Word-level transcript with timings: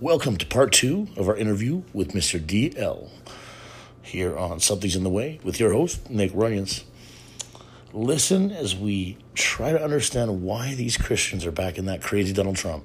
Welcome 0.00 0.36
to 0.36 0.46
part 0.46 0.70
two 0.70 1.08
of 1.16 1.28
our 1.28 1.36
interview 1.36 1.82
with 1.92 2.12
Mr. 2.12 2.38
DL 2.38 3.08
here 4.00 4.38
on 4.38 4.60
Something's 4.60 4.94
in 4.94 5.02
the 5.02 5.10
Way 5.10 5.40
with 5.42 5.58
your 5.58 5.72
host, 5.72 6.08
Nick 6.08 6.30
Runyons. 6.30 6.84
Listen 7.92 8.52
as 8.52 8.76
we 8.76 9.18
try 9.34 9.72
to 9.72 9.82
understand 9.82 10.42
why 10.44 10.76
these 10.76 10.96
Christians 10.96 11.44
are 11.44 11.50
backing 11.50 11.86
that 11.86 12.00
crazy 12.00 12.32
Donald 12.32 12.54
Trump. 12.54 12.84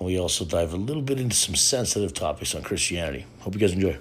We 0.00 0.18
also 0.18 0.44
dive 0.44 0.72
a 0.72 0.76
little 0.76 1.00
bit 1.00 1.20
into 1.20 1.36
some 1.36 1.54
sensitive 1.54 2.12
topics 2.12 2.52
on 2.56 2.64
Christianity. 2.64 3.24
Hope 3.38 3.54
you 3.54 3.60
guys 3.60 3.72
enjoy. 3.72 3.98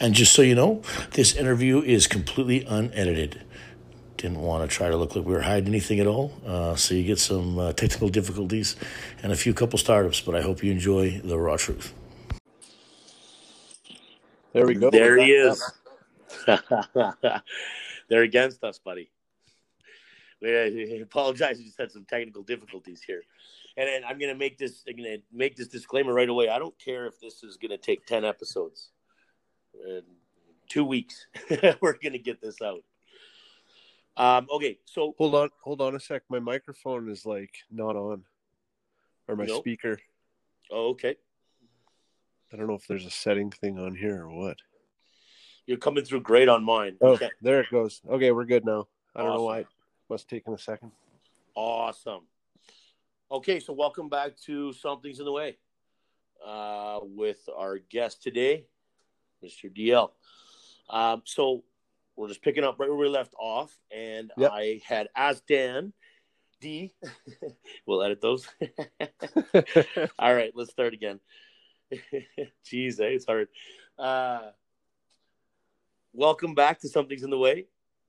And 0.00 0.14
just 0.14 0.32
so 0.32 0.42
you 0.42 0.54
know, 0.54 0.82
this 1.14 1.34
interview 1.34 1.82
is 1.82 2.06
completely 2.06 2.64
unedited. 2.66 3.42
Didn't 4.16 4.40
want 4.40 4.68
to 4.68 4.74
try 4.74 4.88
to 4.88 4.96
look 4.96 5.14
like 5.14 5.26
we 5.26 5.32
were 5.32 5.42
hiding 5.42 5.68
anything 5.68 6.00
at 6.00 6.06
all. 6.06 6.32
Uh, 6.46 6.74
so 6.74 6.94
you 6.94 7.04
get 7.04 7.18
some 7.18 7.58
uh, 7.58 7.72
technical 7.72 8.08
difficulties 8.08 8.76
and 9.22 9.30
a 9.30 9.36
few 9.36 9.52
couple 9.52 9.78
startups, 9.78 10.20
but 10.20 10.34
I 10.34 10.40
hope 10.40 10.64
you 10.64 10.72
enjoy 10.72 11.20
the 11.22 11.38
raw 11.38 11.56
truth. 11.56 11.92
There 14.52 14.66
we 14.66 14.74
go. 14.74 14.90
There 14.90 15.18
he 15.18 15.32
is. 15.32 15.62
They're 18.08 18.22
against 18.22 18.64
us, 18.64 18.78
buddy. 18.78 19.10
We 20.40 21.00
apologize. 21.02 21.58
We 21.58 21.64
just 21.64 21.78
had 21.78 21.90
some 21.90 22.06
technical 22.06 22.42
difficulties 22.42 23.02
here, 23.02 23.22
and, 23.76 23.88
and 23.88 24.04
I'm 24.04 24.18
going 24.18 24.32
to 24.32 24.38
make 24.38 24.56
this. 24.56 24.82
I'm 24.88 24.96
going 24.96 25.18
to 25.18 25.22
make 25.32 25.56
this 25.56 25.68
disclaimer 25.68 26.14
right 26.14 26.28
away. 26.28 26.48
I 26.48 26.58
don't 26.58 26.78
care 26.78 27.06
if 27.06 27.20
this 27.20 27.42
is 27.42 27.56
going 27.56 27.70
to 27.70 27.78
take 27.78 28.06
ten 28.06 28.24
episodes. 28.24 28.90
In 29.86 30.02
two 30.68 30.84
weeks, 30.84 31.26
we're 31.80 31.98
going 31.98 32.12
to 32.12 32.18
get 32.18 32.40
this 32.40 32.62
out. 32.62 32.82
Um, 34.16 34.46
okay, 34.50 34.78
so 34.86 35.14
Hold 35.18 35.34
on, 35.34 35.50
hold 35.62 35.80
on 35.82 35.94
a 35.94 36.00
sec. 36.00 36.22
My 36.30 36.38
microphone 36.38 37.10
is 37.10 37.26
like 37.26 37.54
not 37.70 37.96
on, 37.96 38.24
or 39.28 39.36
my 39.36 39.44
Nope. 39.44 39.60
speaker. 39.62 39.98
oh, 40.70 40.88
okay, 40.90 41.16
I 42.52 42.56
don't 42.56 42.66
know 42.66 42.74
if 42.74 42.86
there's 42.86 43.04
a 43.04 43.10
setting 43.10 43.50
thing 43.50 43.78
on 43.78 43.94
here 43.94 44.22
or 44.24 44.30
what. 44.30 44.56
you're 45.66 45.76
coming 45.76 46.04
through 46.04 46.20
great 46.22 46.48
on 46.48 46.64
mine. 46.64 46.96
Oh, 47.02 47.10
Okay, 47.14 47.28
there 47.42 47.60
it 47.60 47.66
goes. 47.70 48.00
Okay, 48.08 48.32
we're 48.32 48.46
good 48.46 48.64
now. 48.64 48.86
I 49.14 49.22
don't 49.22 49.34
know 49.34 49.42
why. 49.44 49.58
It 49.60 49.66
must 50.08 50.24
have 50.30 50.38
taken 50.38 50.54
a 50.54 50.58
second. 50.58 50.92
Awesome. 51.54 52.22
Okay, 53.30 53.60
so 53.60 53.72
welcome 53.72 54.08
back 54.08 54.36
to 54.46 54.72
Something's 54.72 55.18
in 55.18 55.24
the 55.24 55.32
Way 55.32 55.56
uh, 56.46 57.00
with 57.02 57.40
our 57.54 57.78
guest 57.78 58.22
today, 58.22 58.66
Mr. 59.44 59.70
DL. 59.74 60.10
Um, 60.88 61.22
so 61.24 61.64
we're 62.16 62.28
just 62.28 62.42
picking 62.42 62.64
up 62.64 62.76
right 62.78 62.88
where 62.88 62.98
we 62.98 63.08
left 63.08 63.34
off, 63.38 63.76
and 63.90 64.32
Yep. 64.36 64.50
I 64.52 64.80
had 64.86 65.08
asked 65.14 65.46
Dan, 65.46 65.92
D, 66.60 66.94
we'll 67.86 68.02
edit 68.02 68.20
those. 68.20 68.48
All 70.18 70.34
right, 70.34 70.52
let's 70.54 70.70
start 70.70 70.94
again. 70.94 71.20
Jeez, 72.64 73.00
eh, 73.00 73.14
it's 73.14 73.26
hard. 73.26 73.48
Uh, 73.98 74.50
welcome 76.12 76.54
back 76.54 76.80
to 76.80 76.88
Something's 76.88 77.22
in 77.22 77.30
the 77.30 77.38
Way 77.38 77.66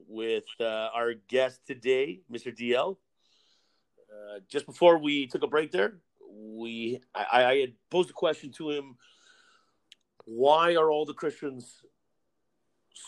with 0.08 0.45
uh, 0.59 0.89
our 0.94 1.14
guest 1.27 1.59
today, 1.67 2.21
Mr. 2.31 2.55
DL. 2.58 2.97
Uh, 4.09 4.39
just 4.49 4.66
before 4.66 4.97
we 4.97 5.27
took 5.27 5.44
a 5.44 5.47
break 5.47 5.71
there, 5.71 5.97
we 6.30 7.02
I, 7.14 7.44
I 7.44 7.58
had 7.58 7.73
posed 7.92 8.09
a 8.09 8.14
question 8.14 8.52
to 8.53 8.69
him. 8.71 8.95
Why 10.25 10.75
are 10.75 10.89
all 10.89 11.05
the 11.05 11.14
Christians 11.14 11.81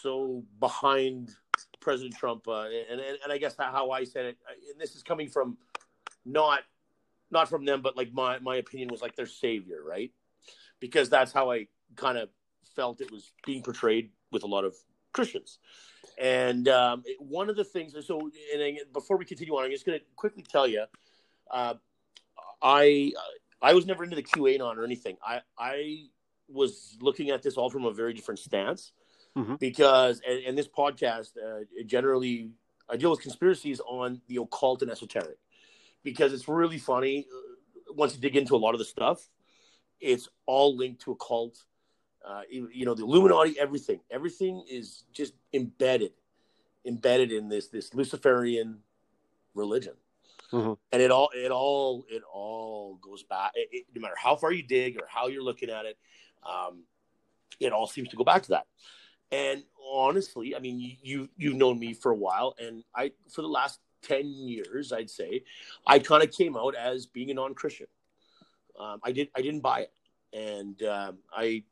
so 0.02 0.44
behind 0.60 1.32
President 1.80 2.16
Trump? 2.16 2.48
Uh, 2.48 2.66
and, 2.90 3.00
and 3.00 3.18
and 3.24 3.34
I 3.34 3.38
guess 3.38 3.56
how 3.58 3.92
I 3.92 4.04
said 4.04 4.26
it, 4.26 4.38
and 4.72 4.80
this 4.80 4.96
is 4.96 5.04
coming 5.04 5.30
from 5.30 5.58
not 6.26 6.62
not 7.32 7.50
from 7.50 7.66
them, 7.66 7.82
but 7.82 7.98
like 7.98 8.14
my 8.14 8.40
my 8.40 8.58
opinion 8.58 8.90
was 8.90 9.02
like 9.02 9.16
their 9.16 9.26
savior, 9.26 9.80
right? 9.86 10.12
Because 10.80 11.10
that's 11.10 11.32
how 11.32 11.52
I 11.52 11.68
kind 11.96 12.18
of 12.18 12.30
felt 12.76 13.02
it 13.02 13.12
was 13.12 13.32
being 13.46 13.64
portrayed 13.64 14.12
with 14.32 14.44
a 14.44 14.48
lot 14.48 14.64
of 14.64 14.76
Christians. 15.14 15.60
And 16.18 16.68
um, 16.68 17.04
one 17.20 17.50
of 17.50 17.56
the 17.56 17.64
things, 17.64 17.96
so 18.06 18.30
and 18.54 18.80
before 18.94 19.18
we 19.18 19.26
continue 19.26 19.54
on, 19.54 19.66
I'm 19.66 19.72
just 19.72 19.86
going 19.86 20.00
to 20.00 20.06
quickly 20.16 20.44
tell 20.44 20.68
you, 20.68 20.86
uh, 21.52 21.76
I 22.62 23.14
I 23.62 23.74
was 23.74 23.86
never 23.86 24.04
into 24.04 24.16
the 24.16 24.24
QAnon 24.24 24.78
or 24.78 24.84
anything. 24.84 25.18
I 25.26 25.42
I 25.58 26.06
was 26.48 26.98
looking 27.02 27.30
at 27.30 27.44
this 27.44 27.56
all 27.56 27.70
from 27.70 27.86
a 27.86 27.92
very 27.92 28.14
different 28.14 28.40
stance 28.40 28.92
Mhm. 29.40 29.60
because, 29.60 30.22
and, 30.28 30.44
and 30.46 30.58
this 30.58 30.68
podcast 30.68 31.32
uh, 31.38 31.64
generally 31.86 32.52
I 32.90 32.98
deal 32.98 33.12
with 33.12 33.22
conspiracies 33.22 33.80
on 33.82 34.22
the 34.28 34.38
occult 34.38 34.82
and 34.82 34.90
esoteric 34.92 35.38
because 36.04 36.34
it's 36.34 36.48
really 36.48 36.80
funny 36.80 37.28
uh, 37.32 37.94
once 37.94 38.16
you 38.16 38.20
dig 38.22 38.36
into 38.36 38.56
a 38.56 38.62
lot 38.66 38.74
of 38.74 38.80
the 38.80 38.86
stuff. 38.86 39.30
It's 40.00 40.28
all 40.46 40.76
linked 40.76 41.02
to 41.04 41.12
occult 41.12 41.64
uh, 42.26 42.42
you 42.50 42.70
you 42.74 42.86
know 42.86 42.94
the 42.96 43.04
Illuminati, 43.04 43.58
everything, 43.60 44.02
everything 44.12 44.64
is 44.70 45.04
just 45.14 45.34
embedded, 45.54 46.12
embedded 46.86 47.32
in 47.32 47.48
this 47.50 47.68
this 47.70 47.94
Luciferian 47.94 48.80
religion, 49.56 49.94
Mhm. 50.52 50.78
and 50.92 51.02
it 51.02 51.12
all 51.12 51.30
it 51.34 51.52
all 51.52 52.06
it 52.10 52.24
all 52.32 52.96
goes 53.02 53.24
back. 53.24 53.52
It, 53.56 53.70
it- 53.72 53.86
no 53.96 54.02
matter 54.02 54.16
how 54.18 54.36
far 54.36 54.52
you 54.52 54.64
dig 54.64 54.98
or 54.98 55.08
how 55.08 55.28
you're 55.28 55.44
looking 55.44 55.70
at 55.70 55.86
it, 55.86 55.98
um, 56.44 56.84
it 57.60 57.72
all 57.72 57.88
seems 57.88 58.10
to 58.10 58.16
go 58.18 58.24
back 58.24 58.44
to 58.44 58.50
that. 58.50 58.68
And 59.32 59.64
honestly, 59.92 60.56
I 60.56 60.60
mean, 60.60 60.80
you, 60.80 60.96
you 61.02 61.30
you've 61.38 61.56
known 61.56 61.80
me 61.80 61.94
for 61.94 62.12
a 62.12 62.16
while, 62.16 62.56
and 62.60 62.84
I 62.96 63.12
for 63.32 63.42
the 63.42 63.48
last 63.48 63.80
ten 64.02 64.28
years, 64.28 64.92
I'd 64.92 65.10
say, 65.10 65.44
I 65.86 66.00
kind 66.00 66.24
of 66.24 66.32
came 66.32 66.58
out 66.58 66.76
as 66.76 67.06
being 67.06 67.30
a 67.30 67.34
non-Christian. 67.36 67.88
Um, 68.80 69.00
I 69.04 69.12
did 69.12 69.30
I 69.36 69.42
didn't 69.42 69.62
buy 69.62 69.82
it, 69.82 69.94
and 70.34 70.82
um, 70.84 71.18
I 71.32 71.64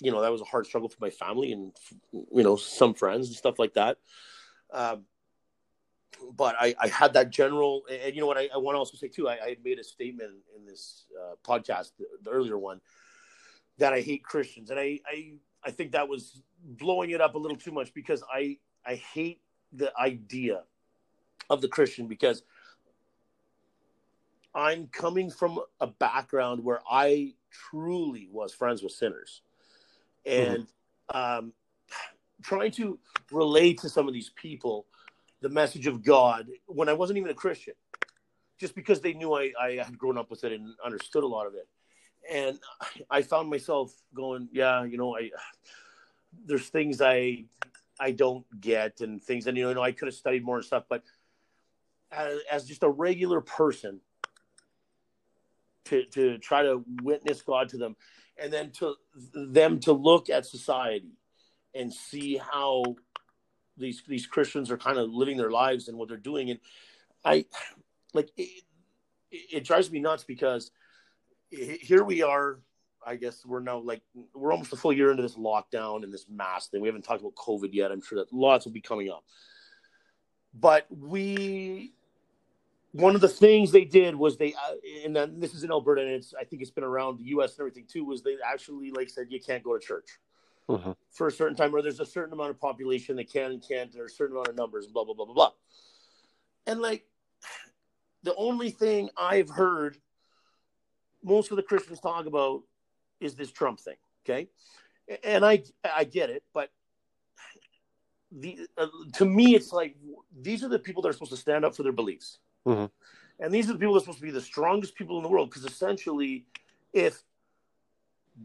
you 0.00 0.10
know 0.10 0.22
that 0.22 0.32
was 0.32 0.40
a 0.40 0.44
hard 0.44 0.66
struggle 0.66 0.88
for 0.88 0.98
my 1.00 1.10
family 1.10 1.52
and 1.52 1.72
you 2.12 2.42
know 2.42 2.56
some 2.56 2.94
friends 2.94 3.28
and 3.28 3.36
stuff 3.36 3.58
like 3.58 3.74
that. 3.74 3.98
Um, 4.72 5.04
but 6.36 6.56
I, 6.58 6.74
I 6.80 6.88
had 6.88 7.14
that 7.14 7.30
general 7.30 7.82
and 7.90 8.14
you 8.14 8.20
know 8.20 8.26
what 8.26 8.38
i, 8.38 8.48
I 8.54 8.58
want 8.58 8.74
to 8.74 8.78
also 8.78 8.96
say 8.96 9.08
too 9.08 9.28
I, 9.28 9.32
I 9.32 9.56
made 9.64 9.78
a 9.78 9.84
statement 9.84 10.30
in 10.56 10.64
this 10.64 11.06
uh, 11.20 11.34
podcast 11.46 11.92
the, 11.98 12.04
the 12.22 12.30
earlier 12.30 12.58
one 12.58 12.80
that 13.78 13.92
i 13.92 14.00
hate 14.00 14.22
christians. 14.22 14.70
And 14.70 14.78
I, 14.78 15.00
I 15.06 15.32
i 15.64 15.70
think 15.70 15.92
that 15.92 16.08
was 16.08 16.42
blowing 16.64 17.10
it 17.10 17.20
up 17.20 17.34
a 17.34 17.38
little 17.38 17.56
too 17.56 17.72
much 17.72 17.92
because 17.94 18.22
i 18.32 18.56
i 18.86 18.94
hate 18.94 19.40
the 19.72 19.92
idea 19.98 20.62
of 21.50 21.60
the 21.60 21.68
christian 21.68 22.06
because 22.06 22.42
i'm 24.54 24.86
coming 24.88 25.30
from 25.30 25.60
a 25.80 25.86
background 25.86 26.62
where 26.62 26.80
i 26.90 27.32
truly 27.50 28.28
was 28.30 28.52
friends 28.52 28.82
with 28.82 28.92
sinners 28.92 29.42
and 30.24 30.66
um, 31.12 31.52
trying 32.42 32.70
to 32.70 32.98
relate 33.30 33.78
to 33.80 33.88
some 33.88 34.06
of 34.06 34.14
these 34.14 34.30
people 34.30 34.86
the 35.42 35.48
message 35.48 35.86
of 35.86 36.02
God 36.02 36.46
when 36.66 36.88
I 36.88 36.92
wasn't 36.92 37.18
even 37.18 37.30
a 37.30 37.34
Christian, 37.34 37.74
just 38.58 38.74
because 38.74 39.00
they 39.00 39.12
knew 39.12 39.34
I, 39.34 39.52
I 39.60 39.72
had 39.84 39.98
grown 39.98 40.16
up 40.16 40.30
with 40.30 40.44
it 40.44 40.52
and 40.52 40.74
understood 40.84 41.24
a 41.24 41.26
lot 41.26 41.46
of 41.46 41.54
it. 41.54 41.68
And 42.30 42.58
I 43.10 43.22
found 43.22 43.50
myself 43.50 43.92
going, 44.14 44.48
yeah, 44.52 44.84
you 44.84 44.96
know, 44.96 45.16
I 45.16 45.30
there's 46.46 46.68
things 46.68 47.00
I 47.00 47.44
I 48.00 48.12
don't 48.12 48.44
get 48.60 49.00
and 49.00 49.22
things, 49.22 49.46
and 49.46 49.56
you 49.56 49.72
know, 49.72 49.82
I 49.82 49.92
could 49.92 50.06
have 50.08 50.14
studied 50.14 50.44
more 50.44 50.56
and 50.56 50.64
stuff, 50.64 50.84
but 50.88 51.02
as, 52.10 52.38
as 52.50 52.64
just 52.66 52.82
a 52.82 52.88
regular 52.88 53.40
person, 53.40 54.00
to 55.86 56.04
to 56.06 56.38
try 56.38 56.62
to 56.62 56.84
witness 57.02 57.42
God 57.42 57.68
to 57.70 57.76
them, 57.76 57.96
and 58.38 58.52
then 58.52 58.70
to 58.72 58.94
them 59.34 59.80
to 59.80 59.92
look 59.92 60.30
at 60.30 60.46
society 60.46 61.12
and 61.74 61.92
see 61.92 62.36
how 62.36 62.82
these 63.76 64.02
these 64.06 64.26
Christians 64.26 64.70
are 64.70 64.78
kind 64.78 64.98
of 64.98 65.10
living 65.10 65.36
their 65.36 65.50
lives 65.50 65.88
and 65.88 65.98
what 65.98 66.08
they're 66.08 66.16
doing, 66.16 66.50
and 66.50 66.60
I 67.24 67.46
like 68.14 68.30
it, 68.36 68.62
it 69.30 69.64
drives 69.64 69.90
me 69.90 70.00
nuts 70.00 70.24
because 70.24 70.70
here 71.52 72.02
we 72.04 72.22
are. 72.22 72.58
I 73.04 73.16
guess 73.16 73.44
we're 73.44 73.60
now 73.60 73.78
like 73.78 74.02
we're 74.32 74.52
almost 74.52 74.72
a 74.72 74.76
full 74.76 74.92
year 74.92 75.10
into 75.10 75.22
this 75.22 75.34
lockdown 75.36 76.04
and 76.04 76.12
this 76.12 76.26
mask 76.28 76.70
thing. 76.70 76.80
We 76.80 76.88
haven't 76.88 77.02
talked 77.02 77.20
about 77.20 77.34
COVID 77.34 77.70
yet. 77.72 77.90
I'm 77.90 78.00
sure 78.00 78.18
that 78.18 78.32
lots 78.32 78.64
will 78.64 78.72
be 78.72 78.80
coming 78.80 79.10
up, 79.10 79.24
but 80.54 80.86
we 80.90 81.92
one 82.92 83.14
of 83.14 83.20
the 83.20 83.28
things 83.28 83.72
they 83.72 83.84
did 83.84 84.14
was 84.14 84.36
they 84.36 84.54
uh, 84.54 84.74
and 85.04 85.16
then 85.16 85.40
this 85.40 85.52
is 85.54 85.64
in 85.64 85.70
Alberta 85.70 86.02
and 86.02 86.10
it's 86.10 86.32
I 86.38 86.44
think 86.44 86.62
it's 86.62 86.70
been 86.70 86.84
around 86.84 87.18
the 87.18 87.24
U.S. 87.24 87.52
and 87.52 87.60
everything 87.60 87.86
too. 87.90 88.04
Was 88.04 88.22
they 88.22 88.36
actually 88.46 88.92
like 88.92 89.08
said 89.10 89.26
you 89.30 89.40
can't 89.40 89.62
go 89.62 89.76
to 89.76 89.84
church 89.84 90.18
Mhm. 90.68 90.94
for 91.10 91.26
a 91.26 91.32
certain 91.32 91.56
time, 91.56 91.74
or 91.74 91.82
there's 91.82 91.98
a 91.98 92.06
certain 92.06 92.32
amount 92.32 92.50
of 92.50 92.60
population 92.60 93.16
that 93.16 93.30
can 93.32 93.50
and 93.50 93.66
can't, 93.66 93.94
or 93.96 94.04
a 94.04 94.08
certain 94.08 94.36
amount 94.36 94.48
of 94.48 94.54
numbers, 94.54 94.86
blah 94.86 95.04
blah 95.04 95.14
blah 95.14 95.24
blah 95.24 95.34
blah. 95.34 95.50
And 96.68 96.80
like 96.80 97.04
the 98.22 98.34
only 98.36 98.70
thing 98.70 99.10
I've 99.16 99.50
heard 99.50 99.98
most 101.22 101.50
of 101.50 101.56
the 101.56 101.62
Christians 101.62 102.00
talk 102.00 102.26
about 102.26 102.62
is 103.20 103.34
this 103.34 103.50
Trump 103.50 103.80
thing. 103.80 103.96
Okay, 104.24 104.48
and 105.24 105.44
I 105.44 105.62
I 105.84 106.04
get 106.04 106.30
it, 106.30 106.42
but 106.54 106.70
the 108.30 108.60
uh, 108.78 108.86
to 109.14 109.24
me 109.24 109.54
it's 109.54 109.72
like 109.72 109.96
these 110.40 110.64
are 110.64 110.68
the 110.68 110.78
people 110.78 111.02
that 111.02 111.08
are 111.08 111.12
supposed 111.12 111.32
to 111.32 111.36
stand 111.36 111.64
up 111.64 111.74
for 111.74 111.82
their 111.82 111.92
beliefs. 111.92 112.38
Mhm. 112.66 112.90
And 113.40 113.52
these 113.52 113.68
are 113.68 113.72
the 113.72 113.78
people 113.78 113.94
that 113.94 113.98
are 113.98 114.04
supposed 114.04 114.20
to 114.20 114.24
be 114.24 114.30
the 114.30 114.40
strongest 114.40 114.94
people 114.94 115.16
in 115.16 115.22
the 115.22 115.28
world 115.28 115.50
because 115.50 115.64
essentially, 115.64 116.46
if 116.92 117.22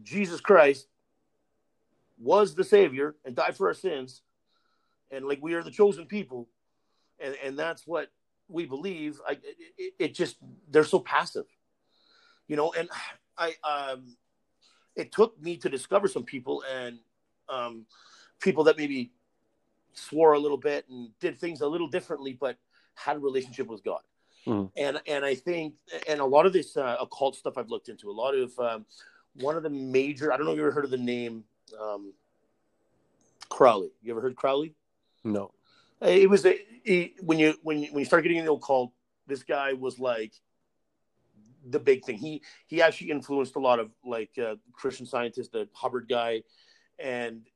Jesus 0.02 0.40
Christ 0.40 0.88
was 2.18 2.54
the 2.54 2.64
Savior 2.64 3.14
and 3.24 3.36
died 3.36 3.56
for 3.56 3.68
our 3.68 3.74
sins, 3.74 4.22
and 5.10 5.26
like 5.26 5.38
we 5.40 5.54
are 5.54 5.62
the 5.62 5.70
chosen 5.70 6.06
people, 6.06 6.48
and 7.20 7.34
and 7.42 7.58
that's 7.58 7.86
what 7.86 8.10
we 8.48 8.66
believe. 8.66 9.20
I 9.26 9.38
it, 9.78 9.94
it 9.98 10.14
just 10.14 10.36
they're 10.68 10.84
so 10.84 10.98
passive, 10.98 11.46
you 12.48 12.56
know. 12.56 12.72
And 12.72 12.88
I 13.38 13.54
um, 13.62 14.16
it 14.96 15.12
took 15.12 15.40
me 15.40 15.56
to 15.58 15.68
discover 15.68 16.08
some 16.08 16.24
people 16.24 16.64
and 16.74 16.98
um, 17.48 17.86
people 18.40 18.64
that 18.64 18.76
maybe 18.76 19.12
swore 19.92 20.32
a 20.32 20.38
little 20.38 20.56
bit 20.56 20.86
and 20.88 21.10
did 21.20 21.38
things 21.38 21.60
a 21.60 21.66
little 21.66 21.88
differently, 21.88 22.36
but 22.38 22.56
had 22.94 23.16
a 23.16 23.20
relationship 23.20 23.68
with 23.68 23.84
God. 23.84 24.00
Mhm. 24.46 24.70
And 24.76 25.00
and 25.06 25.24
I 25.24 25.34
think 25.34 25.74
and 26.08 26.20
a 26.20 26.24
lot 26.24 26.46
of 26.46 26.52
this 26.52 26.76
uh, 26.76 26.96
occult 27.00 27.36
stuff 27.36 27.56
I've 27.56 27.70
looked 27.70 27.88
into. 27.88 28.10
A 28.10 28.12
lot 28.12 28.34
of 28.34 28.58
um, 28.58 28.86
one 29.34 29.56
of 29.56 29.62
the 29.62 29.70
major. 29.70 30.32
I 30.32 30.36
don't 30.36 30.46
know 30.46 30.52
if 30.52 30.56
you 30.56 30.62
ever 30.62 30.72
heard 30.72 30.84
of 30.84 30.90
the 30.90 30.96
name 30.96 31.44
um, 31.80 32.12
Crowley. 33.48 33.90
You 34.02 34.12
ever 34.12 34.20
heard 34.20 34.36
Crowley? 34.36 34.74
No. 35.24 35.52
It 36.00 36.30
was 36.30 36.46
a, 36.46 36.56
he, 36.84 37.14
when 37.20 37.38
you 37.38 37.54
when 37.62 37.82
you, 37.82 37.92
when 37.92 38.00
you 38.00 38.04
start 38.04 38.22
getting 38.22 38.38
into 38.38 38.52
occult, 38.52 38.92
this 39.26 39.42
guy 39.42 39.72
was 39.72 39.98
like 39.98 40.32
the 41.70 41.78
big 41.78 42.04
thing. 42.04 42.16
He 42.16 42.42
he 42.66 42.82
actually 42.82 43.10
influenced 43.10 43.56
a 43.56 43.60
lot 43.60 43.78
of 43.78 43.90
like 44.04 44.30
uh, 44.38 44.56
Christian 44.72 45.06
scientists, 45.06 45.48
the 45.48 45.68
Hubbard 45.72 46.06
guy, 46.08 46.42
and 46.98 47.46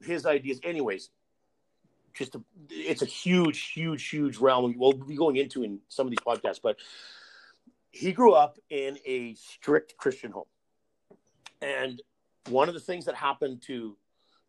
his 0.00 0.26
ideas. 0.26 0.60
Anyways, 0.62 1.10
just 2.14 2.34
a, 2.34 2.42
it's 2.70 3.02
a 3.02 3.06
huge, 3.06 3.72
huge, 3.72 4.08
huge 4.08 4.38
realm. 4.38 4.74
We'll 4.76 4.92
be 4.92 5.16
going 5.16 5.36
into 5.36 5.62
in 5.62 5.80
some 5.88 6.06
of 6.06 6.10
these 6.10 6.18
podcasts, 6.26 6.60
but 6.62 6.76
he 7.90 8.12
grew 8.12 8.32
up 8.32 8.58
in 8.70 8.98
a 9.06 9.34
strict 9.34 9.96
Christian 9.96 10.30
home, 10.30 10.44
and 11.62 12.00
one 12.48 12.68
of 12.68 12.74
the 12.74 12.80
things 12.80 13.04
that 13.06 13.14
happened 13.14 13.62
to 13.62 13.96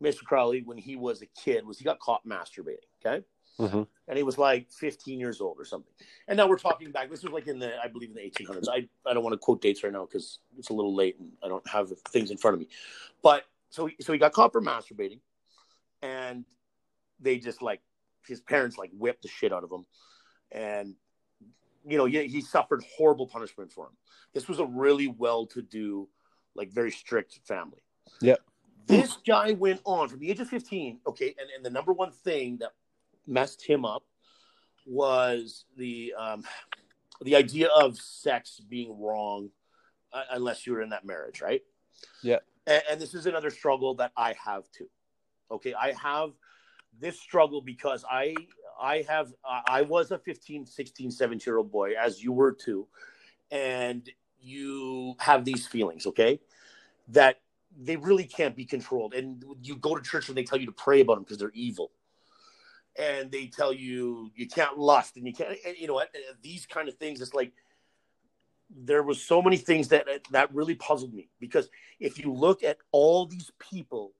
Mr. 0.02 0.24
Crowley 0.24 0.62
when 0.64 0.78
he 0.78 0.96
was 0.96 1.22
a 1.22 1.26
kid 1.26 1.66
was 1.66 1.78
he 1.78 1.84
got 1.84 2.00
caught 2.00 2.26
masturbating. 2.26 2.78
Okay. 3.06 3.26
Mhm. 3.60 3.88
And 4.08 4.18
he 4.18 4.24
was 4.24 4.38
like 4.38 4.72
15 4.72 5.20
years 5.20 5.42
old 5.42 5.60
or 5.60 5.66
something. 5.66 5.92
And 6.28 6.38
now 6.38 6.48
we're 6.48 6.58
talking 6.58 6.92
back. 6.92 7.10
This 7.10 7.24
was 7.24 7.34
like 7.34 7.48
in 7.48 7.60
the, 7.60 7.74
I 7.84 7.88
believe 7.88 8.10
in 8.10 8.16
the 8.16 8.22
1800s. 8.22 8.68
I, 8.72 8.88
I 9.06 9.14
don't 9.14 9.24
want 9.24 9.34
to 9.34 9.38
quote 9.38 9.62
dates 9.62 9.84
right 9.84 9.92
now 9.92 10.06
because 10.06 10.40
it's 10.58 10.70
a 10.70 10.74
little 10.74 10.96
late 10.96 11.20
and 11.20 11.32
I 11.44 11.50
don't 11.50 11.68
have 11.68 11.92
things 12.10 12.32
in 12.32 12.38
front 12.38 12.54
of 12.56 12.62
me. 12.62 12.70
But 13.22 13.44
so, 13.70 13.88
he- 13.88 13.98
so 14.00 14.14
he 14.14 14.20
got 14.20 14.32
caught 14.32 14.54
for 14.54 14.62
masturbating 14.62 15.20
and 16.02 16.46
they 17.20 17.38
just 17.38 17.62
like, 17.62 17.82
his 18.26 18.40
parents 18.40 18.78
like 18.78 18.92
whipped 18.94 19.24
the 19.24 19.28
shit 19.28 19.52
out 19.52 19.64
of 19.64 19.72
him. 19.72 19.86
And, 20.52 20.96
you 21.86 21.98
know, 21.98 22.06
he, 22.06 22.28
he 22.28 22.42
suffered 22.42 22.84
horrible 22.98 23.28
punishment 23.28 23.72
for 23.74 23.88
him. 23.88 23.94
This 24.34 24.48
was 24.48 24.60
a 24.60 24.66
really 24.66 25.08
well 25.08 25.46
to 25.48 25.62
do, 25.62 26.08
like 26.56 26.72
very 26.72 26.92
strict 26.92 27.40
family. 27.46 27.82
Yeah. 28.22 28.36
This 28.88 29.18
guy 29.28 29.52
went 29.52 29.82
on 29.84 30.08
from 30.08 30.20
the 30.20 30.32
age 30.32 30.40
of 30.40 30.48
15. 30.48 31.00
Okay. 31.08 31.36
And, 31.40 31.50
and 31.56 31.66
the 31.66 31.70
number 31.70 31.92
one 31.94 32.12
thing 32.12 32.58
that 32.58 32.72
messed 33.30 33.66
him 33.66 33.86
up 33.86 34.04
was 34.86 35.66
the 35.78 36.14
um, 36.18 36.44
the 37.22 37.36
idea 37.36 37.68
of 37.68 37.98
sex 37.98 38.60
being 38.68 39.00
wrong 39.00 39.50
uh, 40.12 40.24
unless 40.32 40.66
you 40.66 40.74
were 40.74 40.82
in 40.82 40.90
that 40.90 41.06
marriage, 41.06 41.42
right? 41.42 41.62
Yeah. 42.24 42.40
And, 42.66 42.82
and 42.92 43.02
this 43.02 43.14
is 43.14 43.26
another 43.26 43.50
struggle 43.50 43.96
that 43.96 44.12
I 44.18 44.36
have 44.44 44.64
too. 44.72 44.90
Okay, 45.52 45.74
I 45.74 45.94
have 45.94 46.32
this 47.00 47.20
struggle 47.20 47.62
because 47.62 48.04
I 48.10 48.36
I 48.82 49.06
have 49.08 49.34
I 49.46 49.62
I 49.68 49.82
was 49.84 50.12
a 50.12 50.18
15, 50.18 50.66
16, 50.66 51.12
17 51.12 51.44
year 51.46 51.58
old 51.58 51.72
boy 51.72 51.94
as 52.00 52.24
you 52.24 52.32
were 52.32 52.52
too, 52.52 52.88
and 53.52 54.10
you 54.42 55.16
have 55.20 55.44
these 55.46 55.68
feelings, 55.68 56.08
okay, 56.08 56.40
that 57.10 57.42
they 57.78 57.98
really 57.98 58.24
can't 58.24 58.56
be 58.56 58.66
controlled. 58.66 59.14
And 59.14 59.44
you 59.62 59.76
go 59.76 59.96
to 59.96 60.02
church 60.02 60.30
and 60.30 60.38
they 60.38 60.44
tell 60.44 60.60
you 60.60 60.66
to 60.66 60.72
pray 60.72 61.02
about 61.02 61.16
them 61.16 61.24
because 61.24 61.38
they're 61.38 61.52
evil 61.54 61.92
and 62.98 63.32
they 63.32 63.48
tell 63.48 63.74
you 63.74 64.32
you 64.36 64.48
can't 64.48 64.78
lust 64.78 65.18
and 65.18 65.26
you 65.26 65.34
can't 65.34 65.58
and 65.66 65.78
you 65.78 65.88
know 65.88 65.94
what? 65.94 66.10
These 66.42 66.66
kind 66.66 66.88
of 66.88 66.96
things 66.96 67.22
it's 67.22 67.34
like 67.34 67.54
there 68.70 69.04
was 69.04 69.22
so 69.22 69.42
many 69.42 69.58
things 69.58 69.88
that 69.90 70.08
that 70.32 70.54
really 70.54 70.76
puzzled 70.76 71.14
me 71.14 71.30
because 71.40 71.70
if 72.00 72.20
you 72.20 72.32
look 72.32 72.64
at 72.64 72.78
all 72.92 73.26
these 73.26 73.52
people 73.60 74.14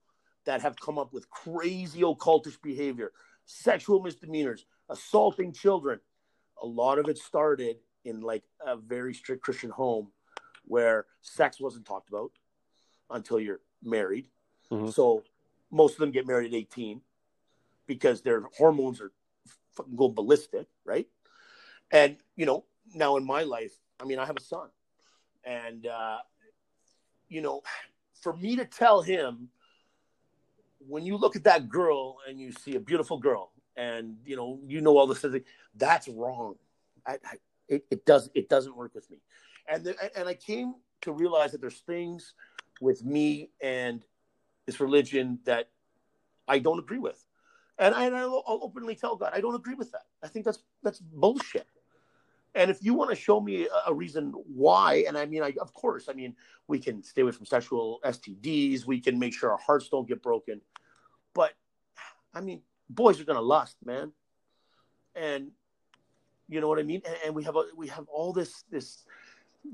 that 0.44 0.60
have 0.60 0.74
come 0.80 0.98
up 0.98 1.12
with 1.12 1.30
crazy 1.30 2.00
occultish 2.00 2.60
behavior 2.60 3.12
sexual 3.46 4.00
misdemeanors 4.02 4.66
assaulting 4.88 5.52
children 5.52 6.00
a 6.62 6.66
lot 6.66 6.98
of 6.98 7.08
it 7.08 7.16
started 7.16 7.76
in 8.04 8.20
like 8.20 8.42
a 8.66 8.76
very 8.76 9.14
strict 9.14 9.42
christian 9.42 9.70
home 9.70 10.08
where 10.64 11.06
sex 11.20 11.60
wasn't 11.60 11.84
talked 11.86 12.08
about 12.08 12.32
until 13.10 13.40
you're 13.40 13.60
married. 13.82 14.28
Mhm. 14.70 14.92
so 14.92 15.22
most 15.70 15.92
of 15.94 15.98
them 15.98 16.10
get 16.10 16.26
married 16.26 16.52
at 16.52 16.56
18 16.56 17.02
because 17.90 18.22
their 18.22 18.44
hormones 18.56 19.00
are 19.00 19.10
fucking 19.74 19.96
go 19.96 20.08
ballistic, 20.08 20.68
right? 20.84 21.08
And 21.90 22.18
you 22.36 22.46
know, 22.46 22.64
now 22.94 23.16
in 23.16 23.26
my 23.26 23.42
life, 23.42 23.72
I 24.00 24.04
mean, 24.04 24.20
I 24.20 24.26
have 24.26 24.36
a 24.36 24.40
son, 24.40 24.68
and 25.42 25.88
uh, 25.88 26.18
you 27.28 27.42
know, 27.42 27.62
for 28.22 28.36
me 28.36 28.54
to 28.54 28.64
tell 28.64 29.02
him 29.02 29.48
when 30.86 31.04
you 31.04 31.16
look 31.16 31.34
at 31.34 31.42
that 31.42 31.68
girl 31.68 32.18
and 32.28 32.38
you 32.38 32.52
see 32.52 32.76
a 32.76 32.80
beautiful 32.80 33.18
girl, 33.18 33.50
and 33.76 34.18
you 34.24 34.36
know, 34.36 34.60
you 34.68 34.80
know 34.80 34.96
all 34.96 35.08
this, 35.08 35.26
that's 35.74 36.06
wrong. 36.06 36.54
I, 37.04 37.14
I, 37.14 37.34
it, 37.66 37.86
it 37.90 38.06
does 38.06 38.30
it 38.34 38.48
doesn't 38.48 38.76
work 38.76 38.94
with 38.94 39.10
me, 39.10 39.18
and 39.68 39.82
the, 39.82 39.96
and 40.16 40.28
I 40.28 40.34
came 40.34 40.74
to 41.00 41.10
realize 41.10 41.50
that 41.50 41.60
there's 41.60 41.80
things 41.80 42.34
with 42.80 43.04
me 43.04 43.50
and 43.60 44.04
this 44.66 44.78
religion 44.78 45.40
that 45.44 45.70
I 46.46 46.60
don't 46.60 46.78
agree 46.78 46.98
with. 46.98 47.26
And 47.80 47.94
I, 47.94 48.04
and 48.04 48.14
I'll 48.14 48.44
I'll 48.46 48.60
openly 48.62 48.94
tell 48.94 49.16
God, 49.16 49.32
I 49.34 49.40
don't 49.40 49.54
agree 49.54 49.74
with 49.74 49.90
that. 49.92 50.02
I 50.22 50.28
think 50.28 50.44
that's 50.44 50.62
that's 50.82 51.00
bullshit. 51.00 51.66
And 52.54 52.70
if 52.70 52.82
you 52.82 52.94
want 52.94 53.10
to 53.10 53.16
show 53.16 53.40
me 53.40 53.66
a, 53.66 53.90
a 53.90 53.94
reason 53.94 54.32
why, 54.54 55.04
and 55.08 55.16
I 55.16 55.24
mean, 55.24 55.42
I, 55.42 55.54
of 55.60 55.72
course, 55.72 56.08
I 56.08 56.12
mean, 56.12 56.34
we 56.66 56.78
can 56.78 57.02
stay 57.02 57.22
away 57.22 57.32
from 57.32 57.46
sexual 57.46 58.00
STDs. 58.04 58.84
We 58.84 59.00
can 59.00 59.18
make 59.18 59.32
sure 59.32 59.50
our 59.50 59.58
hearts 59.58 59.88
don't 59.88 60.06
get 60.06 60.22
broken. 60.22 60.60
But 61.32 61.52
I 62.34 62.42
mean, 62.42 62.60
boys 62.90 63.18
are 63.18 63.24
gonna 63.24 63.40
lust, 63.40 63.76
man. 63.82 64.12
And 65.14 65.50
you 66.48 66.60
know 66.60 66.68
what 66.68 66.80
I 66.80 66.82
mean. 66.82 67.00
And, 67.06 67.16
and 67.26 67.34
we 67.34 67.44
have 67.44 67.56
a, 67.56 67.64
we 67.74 67.88
have 67.88 68.06
all 68.08 68.34
this 68.34 68.62
this 68.70 69.04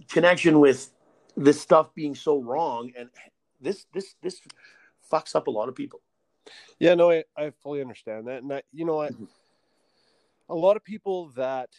connection 0.09 0.61
with 0.61 0.91
this 1.37 1.61
stuff 1.61 1.93
being 1.93 2.15
so 2.15 2.41
wrong, 2.41 2.93
and 2.97 3.09
this 3.61 3.87
this 3.93 4.15
this 4.23 4.41
fucks 5.11 5.35
up 5.35 5.49
a 5.49 5.51
lot 5.51 5.69
of 5.69 5.75
people. 5.75 6.03
Yeah, 6.79 6.95
no, 6.95 7.11
I, 7.11 7.25
I 7.37 7.51
fully 7.63 7.81
understand 7.81 8.27
that. 8.29 8.43
And 8.43 8.53
I, 8.53 8.63
you 8.73 8.85
know 8.85 8.97
what? 8.97 9.13
Mhm. 9.13 9.29
A 10.49 10.55
lot 10.55 10.77
of 10.77 10.85
people 10.85 11.31
that 11.31 11.71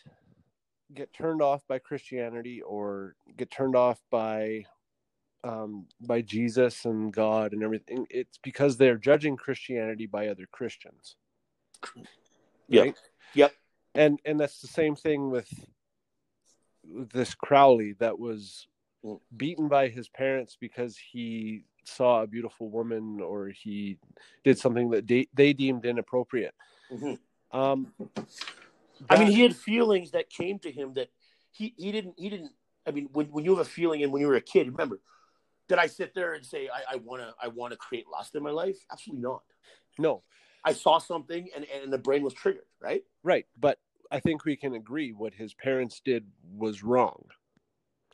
get 0.93 1.13
turned 1.13 1.41
off 1.41 1.65
by 1.67 1.79
Christianity 1.79 2.61
or 2.61 3.15
get 3.35 3.51
turned 3.51 3.75
off 3.75 4.01
by 4.09 4.65
um, 5.43 5.85
by 6.01 6.21
Jesus 6.21 6.83
and 6.85 7.13
God 7.13 7.53
and 7.53 7.63
everything, 7.63 8.05
it's 8.09 8.37
because 8.39 8.75
they're 8.75 8.97
judging 8.97 9.37
Christianity 9.37 10.05
by 10.05 10.27
other 10.27 10.47
Christians. 10.51 11.15
Yep. 12.67 12.95
Yep. 13.33 13.53
And 13.95 14.19
and 14.25 14.39
that's 14.39 14.59
the 14.59 14.67
same 14.67 14.95
thing 14.95 15.29
with 15.29 15.49
this 16.83 17.33
Crowley 17.35 17.93
that 17.99 18.19
was 18.19 18.67
beaten 19.35 19.67
by 19.67 19.87
his 19.87 20.09
parents 20.09 20.57
because 20.59 20.97
he 20.97 21.63
saw 21.87 22.23
a 22.23 22.27
beautiful 22.27 22.69
woman 22.69 23.19
or 23.21 23.47
he 23.47 23.97
did 24.43 24.57
something 24.57 24.89
that 24.91 25.07
they, 25.07 25.27
they 25.33 25.53
deemed 25.53 25.85
inappropriate. 25.85 26.53
Mhm. 26.91 27.19
Um, 27.51 27.93
I 29.09 29.17
mean, 29.17 29.31
he 29.31 29.41
had 29.41 29.55
feelings 29.55 30.11
that 30.11 30.29
came 30.29 30.59
to 30.59 30.71
him 30.71 30.93
that 30.95 31.09
he, 31.51 31.73
he 31.77 31.91
didn't 31.91 32.15
he 32.17 32.29
didn't. 32.29 32.51
I 32.85 32.91
mean, 32.91 33.09
when, 33.11 33.27
when 33.27 33.43
you 33.45 33.51
have 33.55 33.65
a 33.65 33.69
feeling 33.69 34.03
and 34.03 34.11
when 34.11 34.21
you 34.21 34.27
were 34.27 34.35
a 34.35 34.41
kid, 34.41 34.67
remember, 34.67 34.99
did 35.67 35.77
I 35.77 35.87
sit 35.87 36.13
there 36.13 36.33
and 36.33 36.45
say 36.45 36.69
I 36.69 36.97
want 36.97 37.21
to 37.21 37.33
I 37.41 37.47
want 37.47 37.71
to 37.71 37.77
create 37.77 38.05
lust 38.11 38.35
in 38.35 38.43
my 38.43 38.51
life? 38.51 38.77
Absolutely 38.91 39.23
not. 39.23 39.43
no, 39.97 40.23
I 40.63 40.73
saw 40.73 40.97
something 40.97 41.49
and 41.55 41.65
and 41.65 41.91
the 41.91 41.97
brain 41.97 42.23
was 42.23 42.33
triggered, 42.33 42.65
right? 42.81 43.03
right. 43.23 43.45
But 43.59 43.79
I 44.11 44.19
think 44.19 44.45
we 44.45 44.55
can 44.55 44.75
agree 44.75 45.11
what 45.11 45.33
his 45.33 45.53
parents 45.53 46.01
did 46.03 46.25
was 46.55 46.83
wrong. 46.83 47.23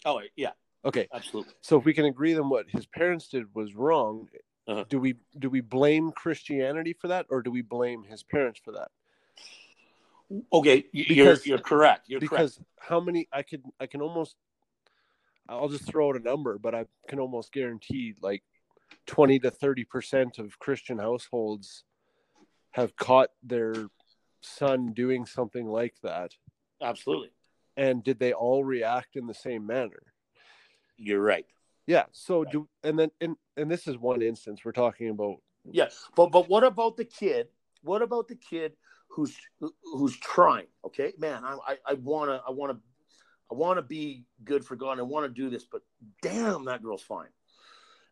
Oh 0.06 0.22
yeah, 0.36 0.52
Okay, 0.86 1.08
absolutely. 1.14 1.54
so 1.62 1.78
if 1.78 1.86
we 1.86 1.94
can 1.94 2.06
agree 2.06 2.34
then 2.34 2.50
what 2.50 2.66
his 2.70 2.86
parents 2.86 3.28
did 3.30 3.54
was 3.56 3.76
wrong, 3.76 4.28
Uh-huh. 4.68 4.84
do 4.90 5.00
we 5.00 5.16
do 5.40 5.50
we 5.50 5.62
blame 5.62 6.12
Christianity 6.12 6.94
for 6.94 7.08
that 7.10 7.26
or 7.30 7.42
do 7.42 7.52
we 7.52 7.62
blame 7.62 8.04
his 8.04 8.24
parents 8.24 8.60
for 8.64 8.72
that? 8.74 8.92
Okay, 10.52 10.86
you're 10.92 11.08
Because- 11.08 11.46
you're 11.46 11.58
correct. 11.60 12.10
You're 12.10 12.20
correct. 12.20 12.32
because 12.32 12.60
how 12.80 13.00
many 13.00 13.28
I 13.32 13.44
could 13.44 13.64
I 13.80 13.88
can 13.88 14.02
almost 14.02 14.36
I'll 15.50 15.68
just 15.70 15.86
throw 15.86 16.08
out 16.10 16.16
a 16.16 16.20
number, 16.20 16.58
but 16.58 16.74
I 16.74 16.86
can 17.10 17.20
almost 17.20 17.52
guarantee 17.52 18.16
like 18.22 18.44
twenty 19.06 19.40
to 19.40 19.52
thirty 19.52 19.84
percent 19.84 20.40
of 20.40 20.58
Christian 20.60 20.98
households 21.00 21.84
have 22.72 22.96
caught 22.96 23.30
their 23.44 23.90
son 24.42 24.94
doing 24.94 25.26
something 25.26 25.68
like 25.68 25.96
that. 26.02 26.36
Absolutely. 26.82 27.32
and 27.78 28.04
did 28.04 28.20
they 28.20 28.34
all 28.34 28.64
react 28.64 29.16
in 29.16 29.26
the 29.28 29.34
same 29.34 29.66
manner 29.66 30.13
You're 31.06 31.22
right. 31.22 31.46
yeah 31.88 32.06
so 32.12 32.44
do 32.46 32.68
and 32.84 32.98
then 33.00 33.12
and, 33.22 33.36
and 33.58 33.70
this 33.70 33.88
is 33.88 33.98
one 33.98 34.22
instance 34.22 34.62
we're 34.64 34.72
talking 34.86 35.10
about 35.10 35.38
Yeah, 35.80 35.90
but 36.16 36.28
but 36.32 36.50
what 36.50 36.64
about 36.64 36.98
the 36.98 37.06
kid? 37.06 37.48
What 37.84 38.02
about 38.02 38.28
the 38.28 38.36
kid 38.36 38.74
who's 39.10 39.36
who's 39.94 40.16
trying? 40.18 40.68
Okay, 40.88 41.14
man, 41.18 41.44
I 41.44 41.54
I, 41.72 41.74
I 41.92 41.94
wanna 41.96 42.42
I 42.48 42.52
wanna 42.52 42.78
I 43.52 43.56
wanna 43.56 43.82
be 43.82 44.26
good 44.44 44.64
for 44.66 44.76
God. 44.76 45.00
I 45.00 45.04
want 45.04 45.26
to 45.28 45.34
do 45.44 45.50
this, 45.50 45.66
but 45.74 45.82
damn, 46.22 46.66
that 46.66 46.82
girl's 46.82 47.04
fine. 47.04 47.32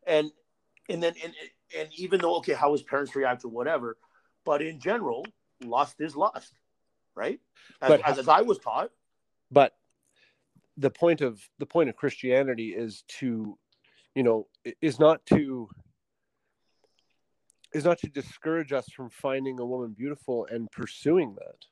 And 0.05 0.31
and 0.89 1.01
then 1.03 1.13
and 1.23 1.33
and 1.77 1.89
even 1.97 2.19
though 2.21 2.35
okay, 2.37 2.53
how 2.53 2.71
his 2.73 2.83
parents 2.83 3.15
react 3.15 3.45
or 3.45 3.49
whatever, 3.49 3.97
but 4.45 4.61
in 4.61 4.79
general, 4.79 5.25
lust 5.63 5.95
is 5.99 6.15
lust, 6.15 6.53
right? 7.15 7.39
As, 7.81 7.89
But- 7.89 8.01
as, 8.09 8.19
as 8.19 8.27
I 8.27 8.41
was 8.41 8.57
taught. 8.59 8.91
but 9.49 9.71
the 10.81 10.89
point 10.89 11.21
of 11.21 11.39
the 11.59 11.65
point 11.65 11.89
of 11.89 11.95
christianity 11.95 12.69
is 12.75 13.03
to 13.07 13.57
you 14.15 14.23
know 14.23 14.47
is 14.81 14.99
not 14.99 15.23
to 15.27 15.69
is 17.73 17.85
not 17.85 17.97
to 17.99 18.07
discourage 18.09 18.73
us 18.73 18.85
from 18.89 19.09
finding 19.09 19.59
a 19.59 19.65
woman 19.65 19.93
beautiful 19.97 20.45
and 20.51 20.69
pursuing 20.71 21.35
that 21.35 21.65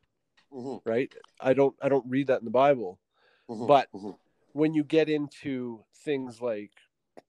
Mhm, 0.51 0.81
right? 0.85 1.13
I 1.39 1.53
don't 1.53 1.75
i 1.81 1.89
don't 1.89 2.05
read 2.07 2.27
that 2.27 2.39
in 2.39 2.45
the 2.45 2.51
bible 2.51 2.99
mhm, 3.49 3.67
But- 3.67 3.91
mhm. 3.93 4.17
when 4.53 4.73
you 4.73 4.83
get 4.83 5.09
into 5.09 5.83
things 6.05 6.41
like 6.41 6.71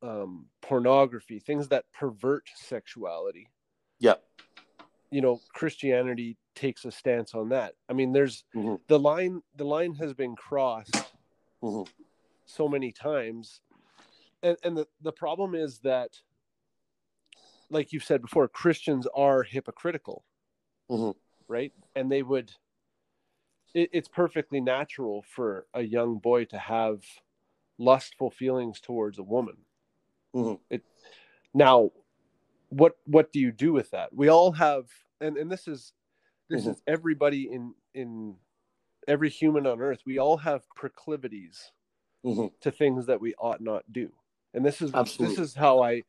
um, 0.03 0.47
pornography 0.63 1.39
things 1.41 1.69
that 1.69 1.85
pervert 1.93 2.49
sexuality 2.55 3.49
yeah, 3.99 4.15
you 5.11 5.21
know 5.21 5.41
christianity 5.53 6.37
takes 6.55 6.85
a 6.85 6.91
stance 6.91 7.35
on 7.35 7.49
that. 7.51 7.75
I 7.89 7.93
mean 7.95 8.13
there's 8.13 8.45
Mhm. 8.55 8.81
the 8.87 8.99
line 8.99 9.43
the 9.57 9.65
line 9.65 9.95
has 9.95 10.13
been 10.15 10.37
crossed 10.37 11.10
Mhm. 11.63 11.89
so 12.47 12.69
many 12.69 12.91
times 12.93 13.61
and 14.43 14.57
and 14.65 14.77
the, 14.77 14.87
the 15.03 15.13
problem 15.13 15.55
is 15.55 15.79
that 15.81 16.19
like 17.71 17.93
you've 17.93 18.05
said 18.05 18.23
before 18.23 18.49
christians 18.49 19.07
are 19.15 19.43
hypocritical 19.43 20.25
Mhm. 20.91 21.15
right 21.49 21.73
and 21.95 22.11
they 22.11 22.23
would 22.23 22.53
it, 23.75 23.91
it's 23.93 24.09
perfectly 24.09 24.61
natural 24.61 25.23
for 25.23 25.67
a 25.75 25.83
young 25.83 26.19
boy 26.19 26.45
to 26.47 26.59
have 26.59 27.05
lustful 27.79 28.31
feelings 28.31 28.81
towards 28.81 29.19
a 29.19 29.23
woman 29.23 29.57
Mhm. 30.35 30.61
it 30.71 30.83
now 31.55 31.91
what 32.71 32.97
what 33.05 33.33
do 33.33 33.39
you 33.41 33.53
do 33.53 33.73
with 33.73 33.91
that 33.91 34.13
we 34.15 34.29
all 34.29 34.53
have 34.53 34.91
and 35.21 35.37
and 35.37 35.51
this 35.51 35.69
is 35.69 35.93
this 36.49 36.65
Mhm. 36.65 36.71
is 36.71 36.83
everybody 36.87 37.51
in 37.53 37.75
in 37.95 38.39
every 39.11 39.29
human 39.29 39.67
on 39.67 39.81
earth 39.81 40.01
we 40.07 40.19
all 40.19 40.37
have 40.37 40.63
proclivities 40.77 41.73
Mhm. 42.25 42.53
to 42.61 42.71
things 42.71 43.07
that 43.07 43.21
we 43.21 43.35
ought 43.37 43.61
not 43.61 43.83
do 43.93 44.13
and 44.55 44.65
this 44.65 44.81
is 44.81 44.93
Absolutely. 44.95 45.37
this 45.37 45.45
is 45.51 45.55
how 45.55 45.81
i 45.83 46.03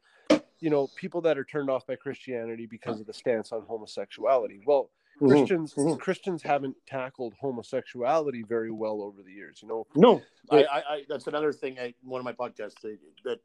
you 0.59 0.69
know 0.69 0.87
people 0.95 1.21
that 1.21 1.37
are 1.37 1.43
turned 1.43 1.69
off 1.69 1.87
by 1.87 1.95
christianity 1.95 2.67
because 2.67 2.99
of 2.99 3.07
the 3.07 3.13
stance 3.13 3.51
on 3.51 3.61
homosexuality 3.63 4.61
well 4.65 4.91
Mhm. 5.19 5.27
christians 5.29 5.73
Mhm. 5.73 5.99
christians 5.99 6.43
haven't 6.43 6.75
tackled 6.85 7.33
homosexuality 7.39 8.43
very 8.43 8.71
well 8.71 9.01
over 9.01 9.23
the 9.23 9.31
years 9.31 9.61
you 9.61 9.67
know 9.67 9.87
No, 9.95 10.21
I, 10.49 10.63
I, 10.65 10.79
I, 10.93 11.05
that's 11.07 11.27
another 11.27 11.53
thing. 11.53 11.79
I, 11.79 11.93
one 12.03 12.19
of 12.19 12.25
my 12.25 12.33
podcasts 12.33 12.79
that 12.81 12.99
that, 13.23 13.39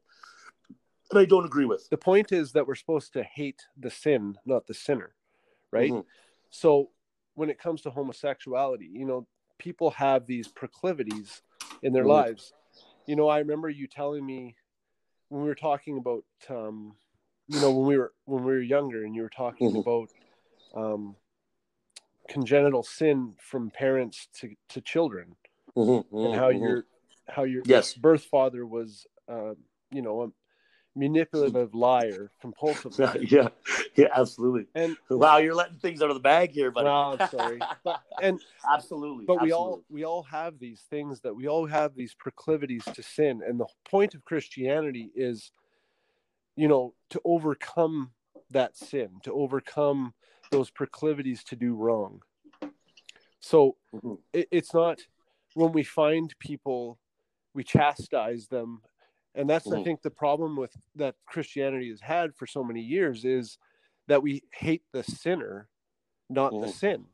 that 1.09 1.17
I 1.19 1.25
don't 1.25 1.45
agree 1.45 1.65
with. 1.65 1.89
the 1.89 1.97
point 1.97 2.31
is 2.31 2.51
that 2.51 2.67
we're 2.67 2.75
supposed 2.75 3.13
to 3.13 3.23
hate 3.23 3.65
the 3.77 3.89
sin 3.89 4.37
not 4.45 4.67
the 4.67 4.73
sinner 4.73 5.15
right 5.71 5.91
Mhm. 5.93 6.05
so 6.49 6.91
when 7.35 7.49
it 7.49 7.59
comes 7.59 7.81
to 7.83 7.89
homosexuality 7.91 8.87
you 8.87 9.05
know 9.05 9.25
people 9.57 9.91
have 9.91 10.25
these 10.25 10.47
proclivities 10.47 11.41
in 11.81 11.93
their 11.93 12.03
Mhm. 12.03 12.09
lives 12.09 12.53
you 13.05 13.15
know 13.15 13.27
i 13.27 13.39
remember 13.39 13.69
you 13.69 13.87
telling 13.87 14.25
me 14.25 14.55
when 15.29 15.41
we 15.41 15.47
were 15.47 15.55
talking 15.55 15.97
about 15.97 16.23
um 16.49 16.95
you 17.47 17.59
know 17.59 17.71
when 17.71 17.87
we 17.87 17.97
were 17.97 18.13
when 18.25 18.43
we 18.43 18.51
were 18.51 18.61
younger 18.61 19.03
and 19.03 19.15
you 19.15 19.21
were 19.21 19.29
talking 19.29 19.67
Mhm. 19.71 19.79
about 19.79 20.09
um 20.75 21.15
congenital 22.27 22.83
sin 22.83 23.33
from 23.39 23.69
parents 23.71 24.27
to 24.33 24.55
to 24.69 24.81
children 24.81 25.35
Mhm, 25.75 26.05
and 26.11 26.33
mhm, 26.33 26.35
how 26.35 26.49
mhm. 26.51 26.61
your 26.61 26.85
how 27.27 27.43
your 27.43 27.63
Yes. 27.65 27.93
birth 27.93 28.25
father 28.25 28.65
was 28.65 29.05
uh, 29.29 29.53
you 29.91 30.01
know 30.01 30.23
a 30.23 30.27
manipulative 30.97 31.73
liar 31.87 32.31
compulsive 32.41 32.97
liar. 32.97 33.17
yeah, 33.21 33.49
yeah, 33.95 34.07
absolutely. 34.15 34.65
and 34.75 34.97
Wow, 35.09 35.37
you're 35.37 35.53
letting 35.55 35.77
things 35.77 36.01
out 36.01 36.09
of 36.09 36.15
the 36.15 36.21
bag 36.21 36.51
here, 36.51 36.71
buddy. 36.71 36.85
Well, 36.85 37.17
I'm 37.19 37.27
sorry. 37.29 37.61
But- 37.83 38.01
and 38.21 38.39
absolutely, 38.71 39.25
but 39.25 39.41
we 39.41 39.51
all 39.51 39.83
we 39.89 40.03
all 40.03 40.23
have 40.23 40.59
these 40.59 40.81
things 40.89 41.21
that 41.21 41.35
we 41.35 41.47
all 41.47 41.67
have 41.67 41.95
these 41.95 42.13
proclivities 42.15 42.83
to 42.93 43.03
sin 43.03 43.41
and 43.47 43.59
the 43.59 43.67
point 43.89 44.15
of 44.15 44.25
christianity 44.25 45.11
is 45.15 45.51
you 46.55 46.67
know 46.67 46.93
to 47.11 47.21
overcome 47.23 48.11
that 48.49 48.75
sin 48.75 49.09
to 49.23 49.31
overcome 49.33 50.13
those 50.51 50.71
proclivities 50.71 51.43
to 51.43 51.55
do 51.55 51.75
wrong 51.75 52.21
so 53.39 53.75
Mhm. 53.93 54.17
it, 54.33 54.47
it's 54.51 54.73
not 54.73 54.99
when 55.53 55.71
we 55.71 55.83
find 55.83 56.33
people 56.39 56.97
we 57.53 57.63
chastise 57.63 58.47
them 58.47 58.81
and 59.37 59.49
that's 59.49 59.71
i 59.71 59.77
Mhm. 59.77 59.83
think 59.83 60.01
the 60.01 60.09
problem 60.09 60.57
with 60.57 60.75
that 60.95 61.15
christianity 61.25 61.89
has 61.89 62.01
had 62.01 62.35
for 62.35 62.45
so 62.47 62.63
many 62.63 62.81
years 62.81 63.23
is 63.23 63.57
that 64.07 64.21
we 64.21 64.43
hate 64.53 64.83
the 64.91 65.03
sinner 65.03 65.69
not 66.29 66.59
the 66.59 66.67
Mhm. 66.67 66.73
sin 66.73 67.05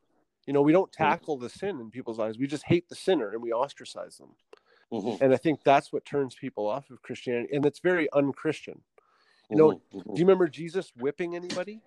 you 0.48 0.54
know 0.54 0.62
we 0.62 0.72
don't 0.72 0.92
tackle 0.92 1.38
the 1.38 1.50
sin 1.50 1.80
in 1.80 1.92
people's 1.92 2.20
eyes 2.20 2.38
we 2.38 2.48
just 2.48 2.66
hate 2.66 2.88
the 2.90 2.96
sinner 2.96 3.32
and 3.32 3.42
we 3.42 3.52
ostracize 3.54 4.18
them 4.18 4.36
Mhm, 4.92 5.22
and 5.22 5.34
i 5.34 5.38
think 5.38 5.64
that's 5.64 5.94
what 5.94 6.06
turns 6.06 6.36
people 6.36 6.68
off 6.68 6.90
of 6.90 7.02
christianity 7.02 7.54
and 7.56 7.66
it's 7.66 7.80
very 7.80 8.08
unchristian 8.14 8.82
you 9.50 9.58
know, 9.58 9.72
mhm, 9.72 9.82
mhm. 9.94 10.04
do 10.16 10.22
you 10.22 10.26
remember 10.26 10.48
jesus 10.48 10.92
whipping 10.98 11.36
anybody 11.36 11.82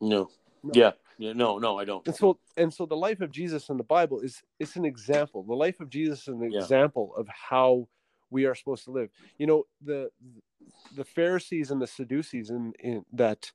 no. 0.00 0.30
No. 0.62 0.74
yeah, 0.74 0.92
yeah, 1.18 1.32
no, 1.32 1.58
no, 1.58 1.78
I 1.78 1.84
don't. 1.84 2.06
and 2.06 2.16
so 2.16 2.38
and 2.56 2.72
so 2.72 2.86
the 2.86 2.96
life 2.96 3.20
of 3.20 3.30
jesus 3.30 3.68
in 3.68 3.76
the 3.76 3.84
bible 3.84 4.20
is 4.20 4.42
it's 4.58 4.76
an 4.76 4.84
example 4.84 5.42
the 5.44 5.54
life 5.54 5.80
of 5.80 5.90
jesus 5.90 6.22
is 6.22 6.28
an 6.28 6.42
Yeah. 6.42 6.60
example 6.62 7.14
of 7.16 7.28
how 7.28 7.86
we 8.30 8.44
are 8.46 8.54
supposed 8.54 8.84
to 8.84 8.90
live. 8.92 9.10
You 9.38 9.46
know 9.46 9.64
the 9.80 10.10
the 10.92 11.04
pharisees 11.04 11.70
and 11.70 11.80
the 11.82 11.86
sadducees 11.86 12.50
in, 12.50 12.72
in 12.80 13.04
that 13.12 13.52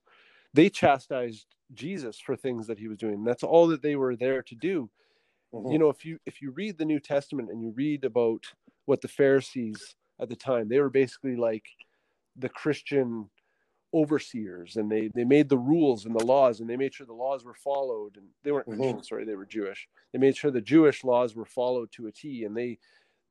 they 0.54 0.70
chastised 0.70 1.46
jesus 1.74 2.20
for 2.20 2.36
things 2.36 2.66
that 2.66 2.78
he 2.78 2.88
was 2.88 2.98
doing. 2.98 3.24
That's 3.24 3.42
all 3.42 3.66
that 3.68 3.82
they 3.82 3.96
were 3.96 4.16
there 4.16 4.42
to 4.42 4.54
do. 4.54 4.90
Mhm, 5.52 5.72
you 5.72 5.78
know 5.78 5.88
if 5.90 6.04
you 6.04 6.18
if 6.26 6.42
you 6.42 6.50
read 6.52 6.78
the 6.78 6.84
new 6.84 7.00
testament 7.00 7.50
and 7.50 7.62
you 7.62 7.70
read 7.70 8.04
about 8.04 8.44
what 8.86 9.00
the 9.00 9.08
pharisees 9.08 9.96
at 10.20 10.28
the 10.28 10.36
time 10.36 10.68
they 10.68 10.80
were 10.80 10.90
basically 10.90 11.36
like 11.36 11.66
the 12.36 12.48
christian 12.48 13.30
overseers 13.94 14.76
and 14.76 14.90
they 14.90 15.08
they 15.14 15.24
made 15.24 15.48
the 15.48 15.58
rules 15.58 16.06
and 16.06 16.14
the 16.18 16.24
laws 16.24 16.60
and 16.60 16.70
they 16.70 16.76
made 16.78 16.94
sure 16.94 17.06
the 17.06 17.12
laws 17.12 17.44
were 17.44 17.54
followed 17.54 18.16
and 18.16 18.28
they 18.42 18.52
weren't 18.52 18.68
Mhm. 18.68 18.70
christian 18.70 19.02
sorry 19.02 19.24
they 19.24 19.34
were 19.36 19.46
jewish. 19.46 19.88
They 20.12 20.18
made 20.18 20.36
sure 20.36 20.50
the 20.50 20.62
jewish 20.62 21.04
laws 21.04 21.34
were 21.36 21.44
followed 21.44 21.92
to 21.92 22.06
a 22.06 22.12
t 22.12 22.44
and 22.44 22.56
they 22.56 22.78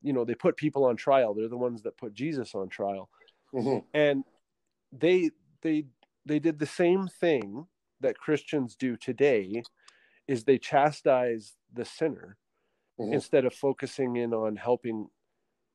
you 0.02 0.12
know 0.12 0.24
they 0.24 0.34
put 0.34 0.56
people 0.56 0.84
on 0.84 0.96
trial. 0.96 1.34
They're 1.34 1.48
the 1.48 1.56
ones 1.56 1.82
that 1.82 1.96
put 1.96 2.14
jesus 2.14 2.54
on 2.54 2.68
trial. 2.68 3.08
Mhm, 3.54 3.84
and 3.94 4.24
they 4.92 5.30
they 5.62 5.84
they 6.26 6.38
did 6.38 6.58
the 6.58 6.66
same 6.66 7.08
thing 7.08 7.66
that 8.00 8.18
christians 8.18 8.76
do 8.76 8.96
today 8.96 9.62
is 10.28 10.44
they 10.44 10.58
chastise 10.58 11.54
the 11.72 11.84
sinner 11.84 12.36
mhm. 12.98 13.12
instead 13.12 13.44
of 13.44 13.54
focusing 13.54 14.16
in 14.16 14.32
on 14.32 14.56
helping 14.56 15.08